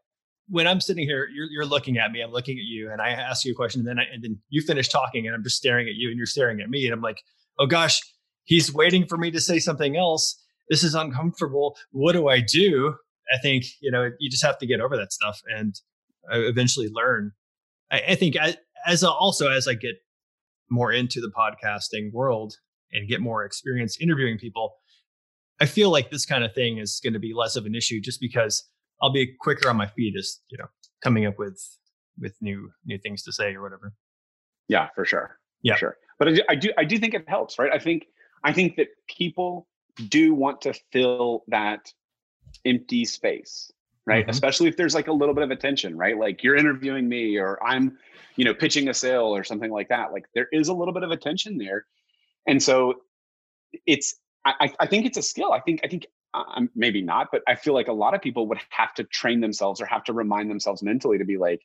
when 0.47 0.67
I'm 0.67 0.79
sitting 0.79 1.07
here, 1.07 1.27
you're, 1.33 1.47
you're 1.49 1.65
looking 1.65 1.97
at 1.97 2.11
me, 2.11 2.21
I'm 2.21 2.31
looking 2.31 2.57
at 2.57 2.65
you, 2.65 2.91
and 2.91 3.01
I 3.01 3.09
ask 3.09 3.45
you 3.45 3.51
a 3.51 3.55
question, 3.55 3.81
and 3.81 3.87
then 3.87 3.99
I, 3.99 4.03
and 4.13 4.23
then 4.23 4.39
you 4.49 4.61
finish 4.61 4.87
talking, 4.87 5.25
and 5.25 5.35
I'm 5.35 5.43
just 5.43 5.57
staring 5.57 5.87
at 5.87 5.95
you, 5.95 6.09
and 6.09 6.17
you're 6.17 6.25
staring 6.25 6.61
at 6.61 6.69
me, 6.69 6.85
and 6.85 6.93
I'm 6.93 7.01
like, 7.01 7.21
oh 7.59 7.65
gosh, 7.65 8.01
he's 8.43 8.73
waiting 8.73 9.05
for 9.07 9.17
me 9.17 9.31
to 9.31 9.41
say 9.41 9.59
something 9.59 9.97
else, 9.97 10.41
this 10.69 10.83
is 10.83 10.95
uncomfortable. 10.95 11.77
What 11.91 12.13
do 12.13 12.27
I 12.27 12.41
do? 12.41 12.95
I 13.33 13.37
think, 13.41 13.65
you 13.81 13.91
know, 13.91 14.11
you 14.19 14.29
just 14.29 14.45
have 14.45 14.57
to 14.59 14.67
get 14.67 14.79
over 14.79 14.97
that 14.97 15.11
stuff 15.11 15.41
and 15.55 15.75
uh, 16.31 16.39
eventually 16.41 16.89
learn. 16.91 17.31
I, 17.91 18.01
I 18.09 18.15
think 18.15 18.35
I, 18.39 18.55
as 18.85 19.03
a, 19.03 19.09
also 19.09 19.49
as 19.49 19.67
I 19.67 19.73
get 19.73 19.95
more 20.69 20.91
into 20.91 21.21
the 21.21 21.31
podcasting 21.31 22.11
world 22.13 22.55
and 22.91 23.09
get 23.09 23.21
more 23.21 23.43
experience 23.43 23.97
interviewing 23.99 24.37
people, 24.37 24.75
I 25.59 25.65
feel 25.65 25.89
like 25.89 26.11
this 26.11 26.25
kind 26.25 26.43
of 26.43 26.53
thing 26.53 26.77
is 26.77 26.99
going 27.03 27.13
to 27.13 27.19
be 27.19 27.33
less 27.33 27.55
of 27.55 27.65
an 27.65 27.75
issue 27.75 28.01
just 28.01 28.19
because 28.19 28.67
I'll 29.05 29.11
be 29.11 29.35
quicker 29.39 29.69
on 29.69 29.77
my 29.77 29.85
feet 29.85 30.15
as, 30.17 30.39
you 30.49 30.57
know, 30.57 30.65
coming 31.03 31.27
up 31.27 31.37
with 31.37 31.61
with 32.19 32.35
new 32.41 32.71
new 32.85 32.97
things 32.97 33.21
to 33.23 33.31
say 33.31 33.53
or 33.53 33.61
whatever. 33.61 33.93
Yeah, 34.67 34.89
for 34.95 35.05
sure. 35.05 35.37
Yeah, 35.61 35.75
for 35.75 35.79
sure. 35.79 35.97
But 36.17 36.29
I 36.29 36.31
do, 36.31 36.41
I 36.49 36.55
do 36.55 36.71
I 36.79 36.83
do 36.85 36.97
think 36.97 37.13
it 37.13 37.25
helps, 37.27 37.59
right? 37.59 37.71
I 37.71 37.77
think 37.77 38.07
I 38.43 38.51
think 38.51 38.77
that 38.77 38.87
people 39.07 39.67
do 40.09 40.33
want 40.33 40.61
to 40.61 40.73
fill 40.91 41.43
that 41.49 41.91
empty 42.65 43.05
space 43.05 43.71
right 44.05 44.23
mm-hmm. 44.23 44.29
especially 44.29 44.67
if 44.67 44.77
there's 44.77 44.95
like 44.95 45.07
a 45.07 45.11
little 45.11 45.33
bit 45.33 45.43
of 45.43 45.51
attention 45.51 45.97
right 45.97 46.17
like 46.17 46.43
you're 46.43 46.55
interviewing 46.55 47.07
me 47.07 47.37
or 47.37 47.61
i'm 47.63 47.97
you 48.35 48.45
know 48.45 48.53
pitching 48.53 48.89
a 48.89 48.93
sale 48.93 49.35
or 49.35 49.43
something 49.43 49.71
like 49.71 49.89
that 49.89 50.11
like 50.11 50.25
there 50.33 50.47
is 50.51 50.67
a 50.67 50.73
little 50.73 50.93
bit 50.93 51.03
of 51.03 51.11
attention 51.11 51.57
there 51.57 51.85
and 52.47 52.61
so 52.61 52.93
it's 53.85 54.15
i 54.45 54.71
i 54.79 54.85
think 54.85 55.05
it's 55.05 55.17
a 55.17 55.21
skill 55.21 55.51
i 55.51 55.59
think 55.59 55.79
i 55.83 55.87
think 55.87 56.05
um, 56.55 56.69
maybe 56.75 57.01
not 57.01 57.27
but 57.31 57.41
i 57.47 57.55
feel 57.55 57.73
like 57.73 57.87
a 57.87 57.93
lot 57.93 58.13
of 58.13 58.21
people 58.21 58.47
would 58.47 58.59
have 58.69 58.93
to 58.93 59.03
train 59.05 59.39
themselves 59.39 59.79
or 59.81 59.85
have 59.85 60.03
to 60.03 60.13
remind 60.13 60.49
themselves 60.49 60.83
mentally 60.83 61.17
to 61.17 61.25
be 61.25 61.37
like 61.37 61.61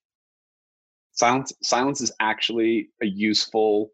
silence 1.12 1.52
silence 1.62 2.00
is 2.00 2.12
actually 2.20 2.90
a 3.02 3.06
useful 3.06 3.90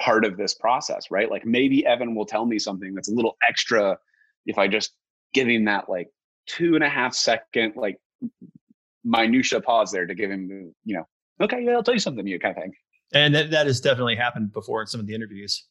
part 0.00 0.24
of 0.24 0.36
this 0.36 0.54
process, 0.54 1.10
right? 1.10 1.30
Like 1.30 1.44
maybe 1.44 1.84
Evan 1.84 2.14
will 2.14 2.26
tell 2.26 2.46
me 2.46 2.58
something 2.58 2.94
that's 2.94 3.10
a 3.10 3.14
little 3.14 3.36
extra 3.46 3.98
if 4.46 4.58
I 4.58 4.68
just 4.68 4.92
give 5.34 5.48
him 5.48 5.64
that 5.66 5.88
like 5.88 6.08
two 6.46 6.74
and 6.74 6.84
a 6.84 6.88
half 6.88 7.14
second 7.14 7.74
like 7.76 7.98
minutia 9.04 9.60
pause 9.60 9.92
there 9.92 10.06
to 10.06 10.14
give 10.14 10.30
him 10.30 10.74
you 10.84 10.96
know 10.96 11.06
okay 11.40 11.62
yeah 11.62 11.72
I'll 11.72 11.82
tell 11.82 11.94
you 11.94 12.00
something 12.00 12.26
you 12.26 12.38
kind 12.38 12.56
of 12.56 12.62
thing. 12.62 12.72
And 13.12 13.34
that 13.34 13.50
that 13.50 13.66
has 13.66 13.80
definitely 13.80 14.16
happened 14.16 14.52
before 14.52 14.80
in 14.80 14.86
some 14.86 15.00
of 15.00 15.06
the 15.06 15.14
interviews. 15.14 15.64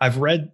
I've 0.00 0.18
read 0.18 0.50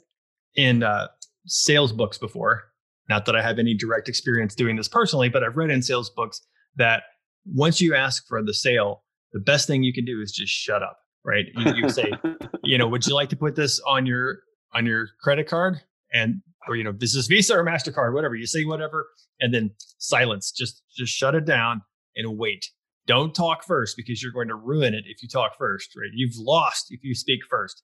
in 0.57 0.83
uh, 0.83 1.09
sales 1.47 1.93
books 1.93 2.18
before. 2.18 2.70
Not 3.11 3.27
that 3.27 3.35
I 3.35 3.43
have 3.43 3.59
any 3.59 3.75
direct 3.75 4.09
experience 4.09 4.55
doing 4.55 4.77
this 4.77 4.87
personally, 4.87 5.29
but 5.29 5.43
I've 5.43 5.57
read 5.57 5.71
in 5.71 5.83
sales 5.83 6.11
books 6.11 6.41
that 6.77 7.03
once 7.45 7.81
you 7.81 7.93
ask 7.93 8.25
for 8.29 8.41
the 8.41 8.55
sale, 8.55 9.03
the 9.33 9.41
best 9.41 9.67
thing 9.67 9.83
you 9.83 9.93
can 9.93 10.05
do 10.05 10.21
is 10.23 10.31
just 10.31 10.53
shut 10.53 10.81
up, 10.85 10.97
right? 11.25 11.47
You, 11.57 11.75
you 11.75 11.89
say, 11.91 12.13
you 12.63 12.79
know, 12.79 12.87
would 12.87 13.05
you 13.05 13.15
like 13.15 13.29
to 13.31 13.37
put 13.37 13.57
this 13.57 13.81
on 13.81 14.07
your 14.07 14.39
on 14.73 14.87
your 14.87 15.09
credit 15.21 15.49
card? 15.49 15.81
And 16.13 16.41
or 16.69 16.77
you 16.77 16.85
know, 16.85 16.93
this 16.93 17.17
is 17.17 17.27
Visa 17.27 17.59
or 17.59 17.65
Mastercard, 17.65 18.15
whatever. 18.15 18.37
You 18.37 18.47
say 18.47 18.65
whatever, 18.65 19.09
and 19.41 19.53
then 19.53 19.73
silence. 19.99 20.53
Just 20.53 20.85
just 20.97 21.13
shut 21.13 21.35
it 21.35 21.45
down 21.45 21.83
and 22.15 22.39
wait. 22.39 22.65
Don't 23.09 23.35
talk 23.35 23.65
first 23.65 23.97
because 23.97 24.23
you're 24.23 24.33
going 24.33 24.49
to 24.49 24.55
ruin 24.55 24.95
it 24.95 25.03
if 25.09 25.21
you 25.21 25.29
talk 25.29 25.53
first, 25.59 25.97
right? 25.97 26.11
You've 26.15 26.37
lost 26.37 26.87
if 26.91 27.01
you 27.03 27.17
speak 27.17 27.41
first. 27.51 27.83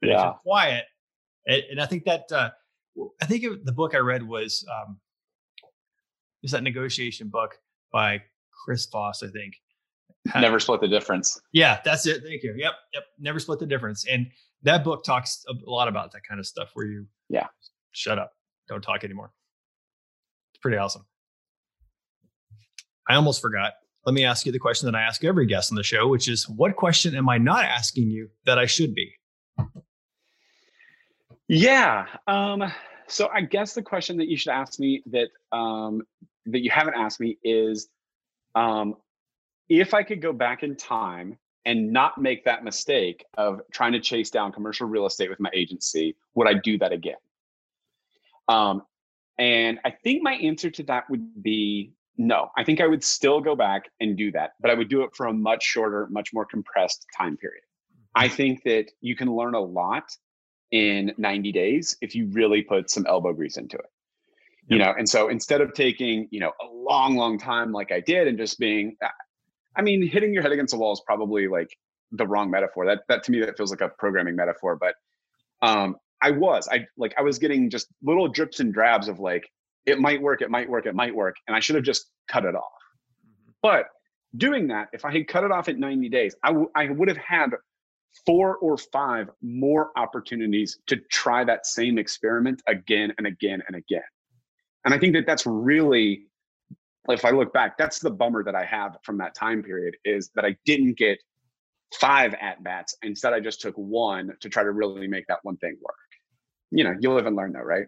But 0.00 0.10
yeah. 0.10 0.14
if 0.14 0.24
you're 0.24 0.40
quiet, 0.44 0.84
and, 1.44 1.62
and 1.72 1.80
I 1.80 1.86
think 1.86 2.04
that 2.04 2.30
uh, 2.30 2.50
I 3.20 3.26
think 3.26 3.44
it, 3.44 3.64
the 3.64 3.72
book 3.72 3.94
I 3.94 3.98
read 3.98 4.22
was 4.22 4.64
um, 4.70 4.98
was 6.42 6.52
that 6.52 6.62
negotiation 6.62 7.28
book 7.28 7.56
by 7.92 8.22
Chris 8.64 8.86
Voss, 8.86 9.22
I 9.22 9.28
think. 9.28 9.54
Never 10.34 10.58
split 10.58 10.80
the 10.80 10.88
difference. 10.88 11.38
Yeah, 11.52 11.80
that's 11.84 12.06
it. 12.06 12.22
Thank 12.22 12.42
you. 12.42 12.54
Yep, 12.56 12.72
yep. 12.94 13.04
Never 13.18 13.38
split 13.38 13.58
the 13.58 13.66
difference. 13.66 14.06
And 14.10 14.26
that 14.62 14.82
book 14.82 15.04
talks 15.04 15.44
a 15.48 15.70
lot 15.70 15.88
about 15.88 16.12
that 16.12 16.22
kind 16.26 16.40
of 16.40 16.46
stuff 16.46 16.70
where 16.74 16.86
you 16.86 17.06
yeah 17.28 17.46
shut 17.92 18.18
up, 18.18 18.32
don't 18.68 18.82
talk 18.82 19.04
anymore. 19.04 19.32
It's 20.52 20.60
pretty 20.60 20.78
awesome. 20.78 21.04
I 23.08 23.16
almost 23.16 23.42
forgot. 23.42 23.74
Let 24.06 24.14
me 24.14 24.24
ask 24.24 24.44
you 24.46 24.52
the 24.52 24.58
question 24.58 24.86
that 24.86 24.96
I 24.96 25.02
ask 25.02 25.24
every 25.24 25.46
guest 25.46 25.72
on 25.72 25.76
the 25.76 25.82
show, 25.82 26.08
which 26.08 26.28
is 26.28 26.48
what 26.48 26.76
question 26.76 27.14
am 27.14 27.28
I 27.28 27.38
not 27.38 27.64
asking 27.64 28.08
you 28.08 28.28
that 28.44 28.58
I 28.58 28.66
should 28.66 28.94
be? 28.94 29.12
Yeah. 31.48 32.06
Um, 32.26 32.64
so 33.06 33.28
I 33.32 33.42
guess 33.42 33.74
the 33.74 33.82
question 33.82 34.16
that 34.18 34.28
you 34.28 34.36
should 34.36 34.52
ask 34.52 34.78
me 34.78 35.02
that 35.06 35.28
um, 35.56 36.02
that 36.46 36.62
you 36.62 36.70
haven't 36.70 36.94
asked 36.94 37.20
me 37.20 37.38
is 37.42 37.88
um, 38.54 38.96
if 39.68 39.94
I 39.94 40.02
could 40.02 40.20
go 40.20 40.32
back 40.32 40.62
in 40.62 40.76
time 40.76 41.38
and 41.64 41.92
not 41.92 42.20
make 42.20 42.44
that 42.44 42.64
mistake 42.64 43.24
of 43.36 43.60
trying 43.72 43.92
to 43.92 44.00
chase 44.00 44.30
down 44.30 44.52
commercial 44.52 44.86
real 44.86 45.06
estate 45.06 45.30
with 45.30 45.40
my 45.40 45.50
agency, 45.54 46.16
would 46.34 46.46
I 46.46 46.54
do 46.54 46.78
that 46.78 46.92
again? 46.92 47.16
Um, 48.48 48.82
and 49.38 49.78
I 49.84 49.90
think 49.90 50.22
my 50.22 50.34
answer 50.34 50.70
to 50.70 50.82
that 50.84 51.08
would 51.08 51.42
be 51.42 51.92
no. 52.16 52.50
I 52.56 52.64
think 52.64 52.80
I 52.80 52.86
would 52.86 53.02
still 53.02 53.40
go 53.40 53.56
back 53.56 53.90
and 54.00 54.16
do 54.16 54.30
that, 54.32 54.52
but 54.60 54.70
I 54.70 54.74
would 54.74 54.88
do 54.88 55.02
it 55.02 55.10
for 55.14 55.26
a 55.26 55.32
much 55.32 55.64
shorter, 55.64 56.06
much 56.10 56.32
more 56.32 56.44
compressed 56.44 57.06
time 57.16 57.36
period. 57.36 57.64
I 58.14 58.26
mm-hmm. 58.26 58.36
think 58.36 58.62
that 58.64 58.90
you 59.00 59.16
can 59.16 59.34
learn 59.34 59.54
a 59.54 59.60
lot 59.60 60.04
in 60.70 61.12
90 61.18 61.52
days 61.52 61.96
if 62.00 62.14
you 62.14 62.26
really 62.32 62.62
put 62.62 62.90
some 62.90 63.06
elbow 63.06 63.32
grease 63.32 63.56
into 63.56 63.76
it. 63.76 63.86
You 64.68 64.78
know 64.78 64.94
and 64.96 65.08
so 65.08 65.28
instead 65.28 65.60
of 65.60 65.74
taking 65.74 66.28
you 66.30 66.40
know 66.40 66.52
a 66.60 66.66
long 66.66 67.16
long 67.16 67.38
time 67.38 67.70
like 67.72 67.92
i 67.92 68.00
did 68.00 68.28
and 68.28 68.38
just 68.38 68.58
being 68.58 68.96
uh, 69.04 69.08
i 69.76 69.82
mean 69.82 70.06
hitting 70.06 70.32
your 70.32 70.42
head 70.42 70.52
against 70.52 70.72
the 70.72 70.78
wall 70.78 70.92
is 70.92 71.02
probably 71.04 71.48
like 71.48 71.68
the 72.12 72.26
wrong 72.26 72.50
metaphor. 72.50 72.86
That 72.86 73.00
that 73.08 73.24
to 73.24 73.32
me 73.32 73.40
that 73.40 73.56
feels 73.56 73.70
like 73.70 73.82
a 73.82 73.88
programming 73.88 74.36
metaphor 74.36 74.76
but 74.76 74.94
um 75.62 75.96
i 76.22 76.30
was 76.30 76.68
i 76.70 76.86
like 76.96 77.14
i 77.18 77.22
was 77.22 77.38
getting 77.38 77.68
just 77.70 77.88
little 78.02 78.28
drips 78.28 78.60
and 78.60 78.72
drabs 78.72 79.08
of 79.08 79.20
like 79.20 79.48
it 79.86 79.98
might 79.98 80.22
work 80.22 80.40
it 80.42 80.50
might 80.50 80.68
work 80.68 80.86
it 80.86 80.94
might 80.94 81.14
work 81.14 81.36
and 81.46 81.56
i 81.56 81.60
should 81.60 81.76
have 81.76 81.84
just 81.84 82.06
cut 82.28 82.44
it 82.44 82.54
off. 82.54 82.64
Mm-hmm. 83.26 83.50
but 83.62 83.86
doing 84.36 84.68
that 84.68 84.88
if 84.92 85.04
i 85.04 85.12
had 85.12 85.28
cut 85.28 85.44
it 85.44 85.52
off 85.52 85.68
at 85.68 85.78
90 85.78 86.08
days 86.08 86.34
I, 86.42 86.48
w- 86.48 86.70
I 86.74 86.88
would 86.88 87.08
have 87.08 87.18
had 87.18 87.50
four 88.26 88.56
or 88.56 88.76
five 88.76 89.28
more 89.42 89.90
opportunities 89.96 90.78
to 90.86 90.96
try 91.10 91.44
that 91.44 91.66
same 91.66 91.98
experiment 91.98 92.62
again 92.66 93.12
and 93.18 93.26
again 93.26 93.62
and 93.66 93.76
again. 93.76 94.02
And 94.84 94.94
I 94.94 94.98
think 94.98 95.14
that 95.14 95.26
that's 95.26 95.46
really, 95.46 96.26
if 97.08 97.24
I 97.24 97.30
look 97.30 97.52
back, 97.52 97.76
that's 97.78 97.98
the 97.98 98.10
bummer 98.10 98.44
that 98.44 98.54
I 98.54 98.64
have 98.64 98.96
from 99.02 99.18
that 99.18 99.34
time 99.34 99.62
period 99.62 99.96
is 100.04 100.30
that 100.34 100.44
I 100.44 100.56
didn't 100.64 100.96
get 100.96 101.18
five 102.00 102.34
at 102.40 102.62
bats. 102.62 102.96
Instead, 103.02 103.32
I 103.32 103.40
just 103.40 103.60
took 103.60 103.74
one 103.76 104.32
to 104.40 104.48
try 104.48 104.62
to 104.62 104.70
really 104.70 105.06
make 105.06 105.26
that 105.28 105.38
one 105.42 105.56
thing 105.56 105.76
work. 105.82 105.96
You 106.70 106.84
know, 106.84 106.94
you 107.00 107.12
live 107.12 107.26
and 107.26 107.36
learn 107.36 107.52
though, 107.52 107.60
right? 107.60 107.86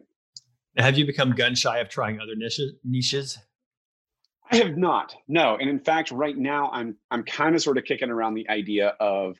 Have 0.77 0.99
you 0.99 1.07
become 1.07 1.33
gun 1.33 1.55
shy 1.55 1.79
of 1.79 1.89
trying 1.89 2.21
other 2.21 2.37
niches? 2.37 2.75
Niches? 2.85 3.39
I 4.51 4.57
have 4.57 4.77
not. 4.77 5.15
No, 5.27 5.57
and 5.57 5.69
in 5.69 5.81
fact, 5.81 6.11
right 6.13 6.37
now 6.37 6.71
I'm 6.73 6.97
I'm 7.11 7.25
kind 7.25 7.55
of 7.55 7.63
sort 7.63 7.79
of 7.79 7.85
kicking 7.85 8.11
around 8.11 8.35
the 8.35 8.49
idea 8.49 8.89
of 9.01 9.37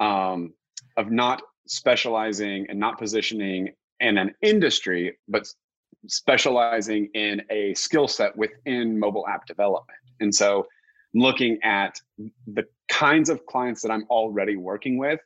um, 0.00 0.52
of 0.96 1.10
not 1.10 1.42
specializing 1.66 2.66
and 2.68 2.78
not 2.78 2.98
positioning 2.98 3.72
in 4.00 4.18
an 4.18 4.34
industry, 4.42 5.16
but 5.28 5.46
specializing 6.06 7.08
in 7.14 7.42
a 7.50 7.74
skill 7.74 8.08
set 8.08 8.36
within 8.36 8.98
mobile 8.98 9.26
app 9.26 9.46
development. 9.46 9.98
And 10.20 10.34
so 10.34 10.66
looking 11.14 11.58
at 11.62 11.98
the 12.46 12.64
kinds 12.88 13.30
of 13.30 13.44
clients 13.46 13.82
that 13.82 13.90
I'm 13.90 14.04
already 14.10 14.56
working 14.56 14.98
with 14.98 15.20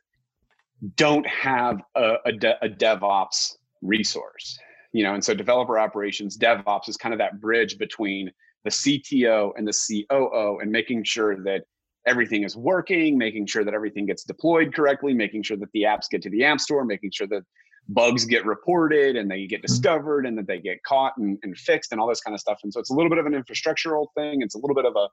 don't 0.95 1.27
have 1.27 1.81
a, 1.95 2.15
a, 2.25 2.31
de- 2.31 2.65
a 2.65 2.69
DevOps 2.69 3.53
resource, 3.81 4.57
you 4.93 5.03
know, 5.03 5.13
and 5.13 5.23
so 5.23 5.33
developer 5.33 5.77
operations, 5.77 6.37
DevOps 6.37 6.89
is 6.89 6.97
kind 6.97 7.13
of 7.13 7.19
that 7.19 7.39
bridge 7.39 7.77
between 7.77 8.31
the 8.63 8.69
CTO 8.69 9.51
and 9.57 9.67
the 9.67 10.05
COO 10.09 10.59
and 10.59 10.71
making 10.71 11.03
sure 11.03 11.43
that 11.43 11.63
everything 12.07 12.43
is 12.43 12.55
working, 12.55 13.17
making 13.17 13.45
sure 13.45 13.63
that 13.63 13.73
everything 13.73 14.05
gets 14.05 14.23
deployed 14.23 14.73
correctly, 14.73 15.13
making 15.13 15.43
sure 15.43 15.57
that 15.57 15.71
the 15.73 15.83
apps 15.83 16.09
get 16.09 16.21
to 16.23 16.29
the 16.29 16.43
app 16.43 16.59
store, 16.59 16.83
making 16.83 17.11
sure 17.11 17.27
that 17.27 17.43
bugs 17.89 18.25
get 18.25 18.45
reported 18.45 19.15
and 19.15 19.29
they 19.29 19.45
get 19.47 19.57
mm-hmm. 19.57 19.67
discovered 19.67 20.25
and 20.25 20.37
that 20.37 20.47
they 20.47 20.59
get 20.59 20.81
caught 20.83 21.13
and, 21.17 21.37
and 21.43 21.57
fixed 21.57 21.91
and 21.91 21.99
all 21.99 22.07
this 22.07 22.21
kind 22.21 22.33
of 22.33 22.39
stuff. 22.39 22.59
And 22.63 22.73
so 22.73 22.79
it's 22.79 22.89
a 22.89 22.93
little 22.93 23.09
bit 23.09 23.17
of 23.17 23.25
an 23.25 23.33
infrastructural 23.33 24.07
thing. 24.15 24.41
It's 24.41 24.55
a 24.55 24.57
little 24.57 24.75
bit 24.75 24.85
of 24.85 24.95
a 24.95 25.07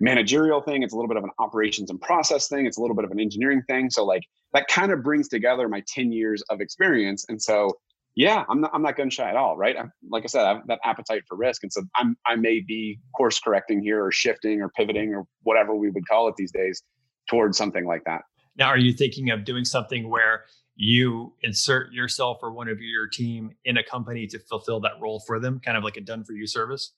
managerial 0.00 0.60
thing. 0.60 0.82
It's 0.82 0.92
a 0.92 0.96
little 0.96 1.08
bit 1.08 1.16
of 1.16 1.24
an 1.24 1.30
operations 1.38 1.90
and 1.90 2.00
process 2.00 2.48
thing. 2.48 2.66
It's 2.66 2.78
a 2.78 2.80
little 2.80 2.96
bit 2.96 3.04
of 3.04 3.10
an 3.10 3.20
engineering 3.20 3.62
thing. 3.68 3.90
So 3.90 4.04
like 4.04 4.22
that 4.52 4.66
kind 4.68 4.92
of 4.92 5.02
brings 5.02 5.28
together 5.28 5.68
my 5.68 5.82
10 5.86 6.12
years 6.12 6.42
of 6.50 6.60
experience. 6.60 7.24
And 7.28 7.40
so 7.40 7.72
yeah, 8.16 8.44
I'm 8.48 8.60
not, 8.60 8.70
I'm 8.72 8.82
not 8.82 8.96
gun 8.96 9.10
shy 9.10 9.28
at 9.28 9.36
all, 9.36 9.56
right? 9.56 9.76
I'm, 9.76 9.92
like 10.08 10.22
I 10.22 10.26
said, 10.26 10.44
I 10.44 10.54
have 10.54 10.66
that 10.68 10.78
appetite 10.84 11.22
for 11.28 11.36
risk, 11.36 11.62
and 11.64 11.72
so 11.72 11.82
I'm 11.96 12.16
I 12.26 12.36
may 12.36 12.60
be 12.60 13.00
course 13.16 13.40
correcting 13.40 13.82
here, 13.82 14.04
or 14.04 14.12
shifting, 14.12 14.60
or 14.60 14.68
pivoting, 14.68 15.14
or 15.14 15.24
whatever 15.42 15.74
we 15.74 15.90
would 15.90 16.06
call 16.06 16.28
it 16.28 16.36
these 16.36 16.52
days, 16.52 16.82
towards 17.28 17.58
something 17.58 17.86
like 17.86 18.02
that. 18.06 18.22
Now, 18.56 18.68
are 18.68 18.78
you 18.78 18.92
thinking 18.92 19.30
of 19.30 19.44
doing 19.44 19.64
something 19.64 20.08
where 20.08 20.44
you 20.76 21.34
insert 21.42 21.92
yourself 21.92 22.38
or 22.42 22.52
one 22.52 22.68
of 22.68 22.80
your 22.80 23.08
team 23.08 23.50
in 23.64 23.78
a 23.78 23.84
company 23.84 24.26
to 24.28 24.38
fulfill 24.38 24.80
that 24.80 24.92
role 25.00 25.20
for 25.20 25.40
them, 25.40 25.60
kind 25.64 25.76
of 25.76 25.84
like 25.84 25.96
a 25.96 26.00
done 26.00 26.24
for 26.24 26.32
you 26.32 26.46
service? 26.46 26.92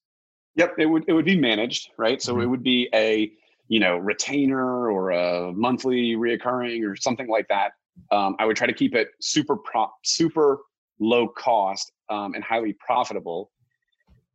Yep, 0.56 0.74
it 0.78 0.86
would 0.86 1.04
it 1.08 1.14
would 1.14 1.24
be 1.24 1.38
managed, 1.38 1.90
right? 1.96 2.20
So 2.20 2.34
mm-hmm. 2.34 2.42
it 2.42 2.46
would 2.46 2.62
be 2.62 2.88
a 2.94 3.32
you 3.68 3.80
know 3.80 3.96
retainer 3.96 4.90
or 4.90 5.10
a 5.10 5.52
monthly 5.52 6.14
reoccurring 6.14 6.86
or 6.86 6.94
something 6.94 7.28
like 7.28 7.48
that. 7.48 7.72
Um, 8.10 8.36
I 8.38 8.44
would 8.44 8.56
try 8.56 8.66
to 8.66 8.74
keep 8.74 8.94
it 8.94 9.08
super 9.20 9.56
prop 9.56 9.94
super 10.04 10.58
low 10.98 11.28
cost 11.28 11.92
um, 12.08 12.34
and 12.34 12.42
highly 12.42 12.74
profitable 12.74 13.50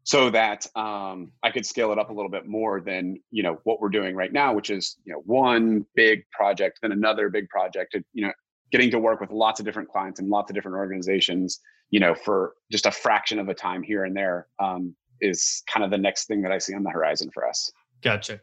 so 0.04 0.30
that 0.30 0.66
um, 0.76 1.32
I 1.44 1.52
could 1.52 1.66
scale 1.66 1.92
it 1.92 2.00
up 2.00 2.10
a 2.10 2.14
little 2.14 2.32
bit 2.32 2.48
more 2.48 2.82
than 2.82 3.20
you 3.30 3.44
know 3.44 3.60
what 3.64 3.80
we're 3.80 3.90
doing 3.90 4.16
right 4.16 4.34
now, 4.34 4.54
which 4.54 4.70
is 4.70 4.98
you 5.06 5.14
know 5.14 5.22
one 5.26 5.86
big 5.96 6.24
project, 6.32 6.80
then 6.82 6.92
another 6.92 7.30
big 7.30 7.48
project. 7.50 7.96
You 8.14 8.28
know, 8.28 8.34
getting 8.72 8.90
to 8.92 9.00
work 9.00 9.22
with 9.22 9.32
lots 9.32 9.60
of 9.60 9.66
different 9.66 9.90
clients 9.90 10.20
and 10.20 10.30
lots 10.30 10.50
of 10.50 10.56
different 10.56 10.78
organizations, 10.78 11.60
you 11.92 12.00
know, 12.00 12.16
for 12.16 12.54
just 12.72 12.86
a 12.86 12.92
fraction 12.92 13.38
of 13.38 13.50
a 13.50 13.54
time 13.54 13.84
here 13.84 14.06
and 14.06 14.16
there 14.16 14.48
um, 14.60 14.96
is 15.20 15.62
kind 15.72 15.84
of 15.84 15.92
the 15.92 15.98
next 15.98 16.26
thing 16.26 16.42
that 16.42 16.52
I 16.52 16.58
see 16.58 16.74
on 16.74 16.84
the 16.84 16.90
horizon 16.90 17.30
for 17.34 17.48
us. 17.48 17.72
Gotcha. 18.02 18.42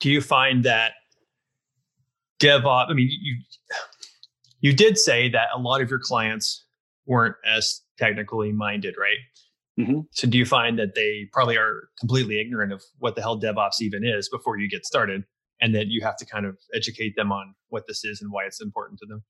Do 0.00 0.10
you 0.10 0.20
find 0.20 0.64
that 0.64 0.92
DevOps? 2.40 2.90
I 2.90 2.94
mean, 2.94 3.08
you 3.10 3.36
you 4.60 4.72
did 4.72 4.98
say 4.98 5.28
that 5.28 5.48
a 5.54 5.58
lot 5.58 5.80
of 5.80 5.88
your 5.88 6.00
clients 6.00 6.65
weren't 7.06 7.36
as 7.46 7.82
technically 7.98 8.52
minded, 8.52 8.96
right? 8.98 9.18
Mm-hmm. 9.78 10.00
So 10.12 10.26
do 10.26 10.38
you 10.38 10.46
find 10.46 10.78
that 10.78 10.94
they 10.94 11.28
probably 11.32 11.56
are 11.56 11.88
completely 12.00 12.40
ignorant 12.40 12.72
of 12.72 12.82
what 12.98 13.14
the 13.14 13.22
hell 13.22 13.38
DevOps 13.38 13.80
even 13.80 14.04
is 14.04 14.28
before 14.28 14.58
you 14.58 14.68
get 14.68 14.86
started, 14.86 15.24
and 15.60 15.74
that 15.74 15.86
you 15.88 16.02
have 16.02 16.16
to 16.16 16.26
kind 16.26 16.46
of 16.46 16.58
educate 16.74 17.14
them 17.16 17.32
on 17.32 17.54
what 17.68 17.86
this 17.86 18.04
is 18.04 18.20
and 18.20 18.30
why 18.30 18.44
it's 18.44 18.60
important 18.60 18.98
to 19.00 19.06
them? 19.06 19.22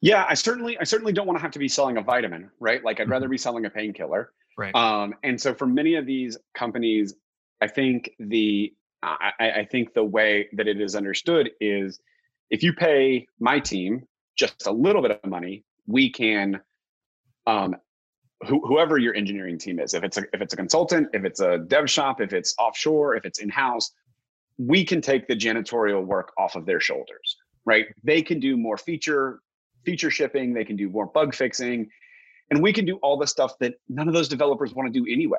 Yeah, 0.00 0.26
I 0.28 0.34
certainly, 0.34 0.78
I 0.78 0.84
certainly 0.84 1.12
don't 1.12 1.26
want 1.26 1.38
to 1.38 1.42
have 1.42 1.50
to 1.52 1.58
be 1.58 1.68
selling 1.68 1.96
a 1.96 2.02
vitamin, 2.02 2.50
right? 2.60 2.84
Like 2.84 3.00
I'd 3.00 3.04
mm-hmm. 3.04 3.12
rather 3.12 3.28
be 3.28 3.38
selling 3.38 3.64
a 3.64 3.70
painkiller, 3.70 4.32
right? 4.58 4.74
Um, 4.74 5.14
and 5.22 5.40
so 5.40 5.54
for 5.54 5.66
many 5.66 5.94
of 5.94 6.04
these 6.04 6.36
companies, 6.54 7.14
I 7.62 7.68
think 7.68 8.10
the 8.18 8.74
I, 9.02 9.32
I 9.40 9.68
think 9.70 9.94
the 9.94 10.04
way 10.04 10.48
that 10.54 10.66
it 10.66 10.80
is 10.80 10.94
understood 10.94 11.50
is 11.60 12.00
if 12.50 12.62
you 12.62 12.72
pay 12.72 13.26
my 13.38 13.60
team 13.60 14.02
just 14.36 14.66
a 14.66 14.72
little 14.72 15.02
bit 15.02 15.10
of 15.10 15.30
money, 15.30 15.64
we 15.86 16.10
can 16.10 16.60
um, 17.46 17.76
wh- 18.42 18.66
whoever 18.66 18.98
your 18.98 19.14
engineering 19.14 19.58
team 19.58 19.78
is, 19.78 19.94
if 19.94 20.04
it's 20.04 20.16
a 20.16 20.22
if 20.32 20.40
it's 20.40 20.54
a 20.54 20.56
consultant, 20.56 21.08
if 21.12 21.24
it's 21.24 21.40
a 21.40 21.58
dev 21.58 21.88
shop, 21.88 22.20
if 22.20 22.32
it's 22.32 22.54
offshore, 22.58 23.16
if 23.16 23.24
it's 23.24 23.38
in 23.38 23.48
house, 23.48 23.90
we 24.58 24.84
can 24.84 25.00
take 25.00 25.26
the 25.26 25.36
janitorial 25.36 26.04
work 26.04 26.32
off 26.38 26.56
of 26.56 26.66
their 26.66 26.80
shoulders, 26.80 27.36
right? 27.64 27.86
They 28.02 28.22
can 28.22 28.40
do 28.40 28.56
more 28.56 28.76
feature 28.76 29.40
feature 29.84 30.10
shipping, 30.10 30.54
they 30.54 30.64
can 30.64 30.76
do 30.76 30.88
more 30.88 31.06
bug 31.06 31.34
fixing, 31.34 31.88
and 32.50 32.62
we 32.62 32.72
can 32.72 32.86
do 32.86 32.96
all 32.96 33.18
the 33.18 33.26
stuff 33.26 33.58
that 33.60 33.74
none 33.88 34.08
of 34.08 34.14
those 34.14 34.28
developers 34.28 34.74
want 34.74 34.92
to 34.92 34.98
do 34.98 35.06
anyway. 35.10 35.38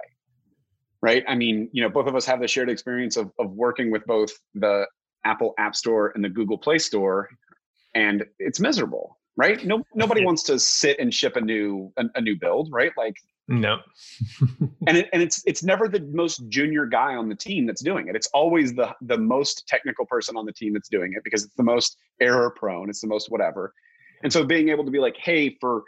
Right? 1.02 1.24
I 1.28 1.36
mean, 1.36 1.70
you 1.72 1.84
know, 1.84 1.90
both 1.90 2.08
of 2.08 2.16
us 2.16 2.26
have 2.26 2.40
the 2.42 2.48
shared 2.48 2.70
experience 2.70 3.18
of 3.18 3.32
of 3.40 3.52
working 3.52 3.92
with 3.92 4.06
both 4.06 4.32
the 4.54 4.88
Apple 5.24 5.54
App 5.58 5.76
Store 5.76 6.12
and 6.16 6.24
the 6.24 6.30
Google 6.30 6.58
Play 6.58 6.78
Store, 6.78 7.30
and 7.94 8.26
it's 8.40 8.60
miserable, 8.60 9.18
right? 9.38 9.64
No, 9.66 9.84
nobody 9.94 10.24
wants 10.26 10.44
to 10.44 10.60
sit 10.60 11.00
and 11.00 11.14
ship 11.14 11.36
a 11.36 11.42
new 11.42 11.92
a, 11.98 12.06
a 12.16 12.22
new 12.22 12.38
build, 12.38 12.70
right? 12.72 12.92
Like 12.98 13.16
no. 13.48 13.78
and 14.88 14.98
it, 14.98 15.10
and 15.14 15.22
it's 15.22 15.44
it's 15.46 15.64
never 15.64 15.88
the 15.88 16.02
most 16.12 16.48
junior 16.50 16.86
guy 16.86 17.16
on 17.16 17.30
the 17.30 17.36
team 17.36 17.66
that's 17.66 17.84
doing 17.84 18.08
it. 18.08 18.16
It's 18.16 18.28
always 18.28 18.74
the 18.74 18.96
the 19.02 19.18
most 19.18 19.68
technical 19.68 20.06
person 20.06 20.36
on 20.38 20.46
the 20.46 20.54
team 20.54 20.74
that's 20.74 20.90
doing 20.90 21.14
it 21.16 21.24
because 21.24 21.44
it's 21.44 21.56
the 21.56 21.64
most 21.64 21.98
error 22.22 22.50
prone. 22.50 22.90
It's 22.90 23.02
the 23.02 23.08
most 23.08 23.30
whatever. 23.30 23.74
And 24.24 24.32
so 24.34 24.44
being 24.44 24.70
able 24.70 24.86
to 24.86 24.92
be 24.92 25.00
like, 25.00 25.18
hey, 25.18 25.58
for 25.60 25.84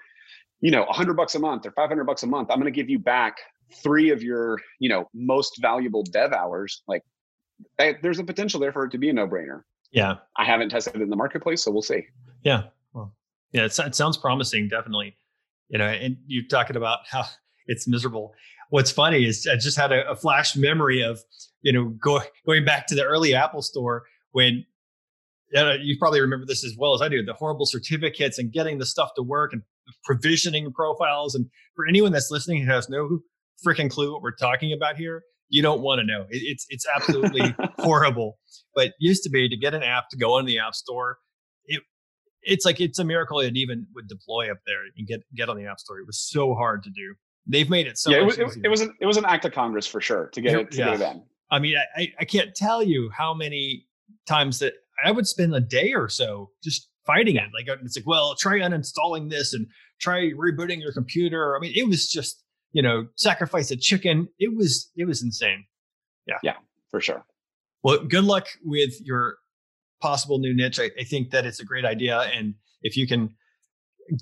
you 0.59 0.71
know, 0.71 0.83
100 0.85 1.15
bucks 1.15 1.35
a 1.35 1.39
month 1.39 1.65
or 1.65 1.71
500 1.71 2.03
bucks 2.03 2.23
a 2.23 2.27
month, 2.27 2.49
I'm 2.49 2.59
going 2.59 2.71
to 2.71 2.75
give 2.75 2.89
you 2.89 2.99
back 2.99 3.37
three 3.83 4.09
of 4.11 4.23
your 4.23 4.59
you 4.79 4.89
know 4.89 5.09
most 5.13 5.59
valuable 5.61 6.03
dev 6.03 6.33
hours. 6.33 6.83
Like, 6.87 7.03
there's 7.77 8.19
a 8.19 8.23
potential 8.23 8.59
there 8.59 8.71
for 8.71 8.85
it 8.85 8.91
to 8.91 8.97
be 8.97 9.09
a 9.09 9.13
no 9.13 9.27
brainer. 9.27 9.63
Yeah, 9.91 10.17
I 10.37 10.45
haven't 10.45 10.69
tested 10.69 10.95
it 10.95 11.01
in 11.01 11.09
the 11.09 11.15
marketplace, 11.15 11.63
so 11.63 11.71
we'll 11.71 11.81
see. 11.81 12.05
Yeah, 12.43 12.63
yeah, 13.51 13.65
it, 13.65 13.77
it 13.79 13.95
sounds 13.95 14.17
promising, 14.17 14.67
definitely. 14.67 15.17
You 15.69 15.79
know, 15.79 15.85
and 15.85 16.17
you're 16.25 16.47
talking 16.49 16.75
about 16.75 16.99
how 17.09 17.25
it's 17.67 17.87
miserable. 17.87 18.33
What's 18.69 18.91
funny 18.91 19.25
is 19.25 19.47
I 19.51 19.55
just 19.55 19.77
had 19.77 19.91
a, 19.91 20.09
a 20.09 20.15
flash 20.15 20.55
memory 20.55 21.01
of 21.01 21.19
you 21.61 21.73
know 21.73 21.95
go, 22.01 22.21
going 22.45 22.65
back 22.65 22.87
to 22.87 22.95
the 22.95 23.03
early 23.03 23.33
Apple 23.33 23.61
Store 23.61 24.03
when 24.31 24.65
you 25.53 25.95
probably 25.97 26.21
remember 26.21 26.45
this 26.45 26.65
as 26.65 26.75
well 26.77 26.93
as 26.93 27.01
I 27.01 27.07
do 27.07 27.23
the 27.23 27.33
horrible 27.33 27.65
certificates 27.65 28.37
and 28.37 28.51
getting 28.51 28.79
the 28.79 28.85
stuff 28.85 29.11
to 29.15 29.23
work 29.23 29.53
and 29.53 29.61
provisioning 30.03 30.71
profiles. 30.73 31.35
And 31.35 31.45
for 31.75 31.87
anyone 31.87 32.11
that's 32.11 32.31
listening 32.31 32.63
who 32.63 32.71
has 32.71 32.89
no 32.89 33.19
freaking 33.65 33.89
clue 33.89 34.11
what 34.11 34.21
we're 34.21 34.35
talking 34.35 34.73
about 34.73 34.97
here, 34.97 35.23
you 35.49 35.61
don't 35.61 35.81
want 35.81 35.99
to 35.99 36.05
know. 36.05 36.25
It, 36.29 36.41
it's 36.43 36.65
it's 36.69 36.85
absolutely 36.93 37.55
horrible. 37.79 38.37
But 38.75 38.93
used 38.99 39.23
to 39.23 39.29
be 39.29 39.47
to 39.47 39.57
get 39.57 39.73
an 39.73 39.83
app 39.83 40.09
to 40.09 40.17
go 40.17 40.33
on 40.37 40.45
the 40.45 40.59
App 40.59 40.75
Store, 40.75 41.17
it's 42.43 42.65
like 42.65 42.79
it's 42.79 42.99
a 42.99 43.03
miracle 43.03 43.39
it 43.39 43.55
even 43.55 43.85
would 43.95 44.07
deploy 44.07 44.51
up 44.51 44.59
there 44.65 44.79
and 44.97 45.07
get 45.07 45.21
get 45.35 45.49
on 45.49 45.57
the 45.57 45.65
App 45.65 45.79
Store. 45.79 45.99
It 45.99 46.07
was 46.07 46.19
so 46.19 46.53
hard 46.53 46.83
to 46.83 46.89
do. 46.89 47.15
They've 47.45 47.69
made 47.69 47.87
it 47.87 47.97
so. 47.97 48.11
Yeah, 48.11 48.17
it 48.17 48.25
was, 48.25 48.37
it, 48.37 48.47
it, 48.63 48.67
was 48.67 48.81
an 48.81 48.93
it 48.99 49.05
was 49.05 49.17
an 49.17 49.25
act 49.25 49.45
of 49.45 49.53
Congress 49.53 49.87
for 49.87 50.01
sure 50.01 50.27
to 50.33 50.41
get 50.41 50.55
it 50.55 50.71
to 50.71 50.77
yeah. 50.77 50.97
get 50.97 51.15
it. 51.15 51.21
I 51.49 51.59
mean, 51.59 51.75
I 51.95 52.11
I 52.19 52.25
can't 52.25 52.53
tell 52.55 52.83
you 52.83 53.09
how 53.15 53.33
many 53.33 53.85
times 54.27 54.59
that 54.59 54.73
I 55.03 55.11
would 55.11 55.27
spend 55.27 55.55
a 55.55 55.61
day 55.61 55.93
or 55.93 56.09
so 56.09 56.51
just 56.63 56.89
fighting 57.05 57.37
it. 57.37 57.45
Like 57.53 57.67
it's 57.81 57.95
like, 57.95 58.05
well, 58.05 58.35
try 58.35 58.59
uninstalling 58.59 59.29
this 59.29 59.53
and 59.53 59.65
try 59.99 60.31
rebooting 60.31 60.81
your 60.81 60.91
computer. 60.91 61.55
I 61.55 61.59
mean, 61.59 61.71
it 61.75 61.87
was 61.87 62.09
just 62.09 62.43
you 62.73 62.81
know 62.81 63.07
sacrifice 63.15 63.71
a 63.71 63.77
chicken. 63.77 64.27
It 64.39 64.55
was 64.55 64.91
it 64.95 65.05
was 65.05 65.23
insane. 65.23 65.65
Yeah, 66.27 66.37
yeah, 66.43 66.55
for 66.91 66.99
sure. 66.99 67.25
Well, 67.83 67.99
good 67.99 68.25
luck 68.25 68.47
with 68.65 68.93
your 69.01 69.37
possible 70.01 70.39
new 70.39 70.55
niche. 70.55 70.79
I, 70.79 70.91
I 70.99 71.03
think 71.03 71.31
that 71.31 71.45
it's 71.45 71.59
a 71.59 71.65
great 71.65 71.85
idea, 71.85 72.19
and 72.19 72.55
if 72.81 72.97
you 72.97 73.07
can 73.07 73.35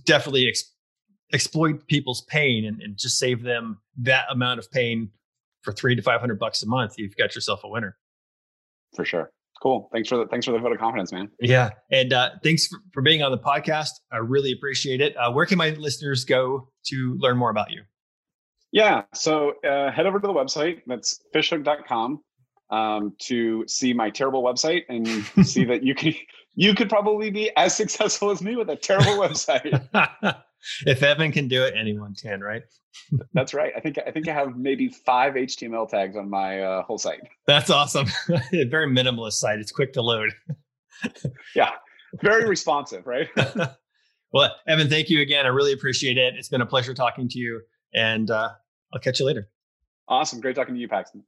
definitely 0.05 0.47
ex- 0.47 0.71
exploit 1.33 1.87
people's 1.87 2.21
pain 2.21 2.65
and, 2.65 2.81
and 2.81 2.97
just 2.97 3.17
save 3.17 3.43
them 3.43 3.79
that 3.97 4.25
amount 4.31 4.59
of 4.59 4.69
pain 4.71 5.09
for 5.61 5.71
three 5.71 5.95
to 5.95 6.01
five 6.01 6.19
hundred 6.19 6.39
bucks 6.39 6.63
a 6.63 6.67
month, 6.67 6.93
you've 6.97 7.15
got 7.15 7.35
yourself 7.35 7.61
a 7.63 7.69
winner. 7.69 7.97
For 8.95 9.05
sure. 9.05 9.31
Cool. 9.61 9.89
Thanks 9.91 10.09
for 10.09 10.17
the 10.17 10.25
thanks 10.27 10.45
for 10.45 10.51
the 10.51 10.59
vote 10.59 10.73
of 10.73 10.79
confidence, 10.79 11.11
man. 11.11 11.29
Yeah, 11.39 11.71
and 11.89 12.11
uh, 12.11 12.31
thanks 12.43 12.67
for, 12.67 12.79
for, 12.93 13.01
being 13.01 13.23
on 13.23 13.31
the 13.31 13.37
podcast. 13.37 13.91
I 14.11 14.17
really 14.17 14.51
appreciate 14.51 15.01
it. 15.01 15.15
Uh, 15.15 15.31
where 15.31 15.45
can 15.45 15.57
my 15.57 15.69
listeners 15.71 16.25
go 16.25 16.69
to 16.87 17.17
learn 17.19 17.37
more 17.37 17.49
about 17.49 17.71
you? 17.71 17.81
Yeah, 18.71 19.03
so 19.13 19.53
uh, 19.63 19.91
head 19.91 20.05
over 20.05 20.19
to 20.19 20.27
the 20.27 20.33
website. 20.33 20.81
That's 20.85 21.21
fishhook.com 21.31 22.19
um, 22.69 23.13
to 23.19 23.65
see 23.67 23.93
my 23.93 24.09
terrible 24.09 24.43
website 24.43 24.83
and 24.89 25.07
see 25.45 25.65
that 25.65 25.83
you 25.83 25.95
can 25.95 26.13
you 26.55 26.73
could 26.73 26.89
probably 26.89 27.29
be 27.29 27.51
as 27.57 27.75
successful 27.75 28.31
as 28.31 28.41
me 28.41 28.55
with 28.55 28.69
a 28.69 28.75
terrible 28.75 29.17
website. 29.17 29.87
if 30.85 31.03
Evan 31.03 31.31
can 31.31 31.47
do 31.47 31.63
it, 31.63 31.73
anyone 31.77 32.15
can, 32.15 32.41
right? 32.41 32.63
That's 33.33 33.53
right. 33.53 33.73
I 33.75 33.81
think 33.81 33.97
I 34.05 34.11
think 34.11 34.27
I 34.27 34.33
have 34.33 34.55
maybe 34.55 34.89
five 34.89 35.33
HTML 35.33 35.87
tags 35.87 36.15
on 36.15 36.29
my 36.29 36.61
uh, 36.61 36.83
whole 36.83 36.97
site. 36.97 37.21
That's 37.45 37.69
awesome. 37.69 38.07
very 38.51 38.87
minimalist 38.87 39.33
site. 39.33 39.59
It's 39.59 39.71
quick 39.71 39.93
to 39.93 40.01
load. 40.01 40.31
yeah, 41.55 41.71
very 42.21 42.47
responsive, 42.47 43.05
right? 43.05 43.27
well, 44.31 44.55
Evan, 44.67 44.89
thank 44.89 45.09
you 45.09 45.21
again. 45.21 45.45
I 45.45 45.49
really 45.49 45.73
appreciate 45.73 46.17
it. 46.17 46.35
It's 46.35 46.47
been 46.47 46.61
a 46.61 46.65
pleasure 46.65 46.93
talking 46.93 47.27
to 47.29 47.37
you, 47.37 47.61
and 47.93 48.31
uh, 48.31 48.49
I'll 48.93 49.01
catch 49.01 49.19
you 49.19 49.25
later. 49.25 49.49
Awesome. 50.07 50.39
Great 50.39 50.55
talking 50.55 50.73
to 50.73 50.79
you, 50.79 50.87
Paxton. 50.87 51.23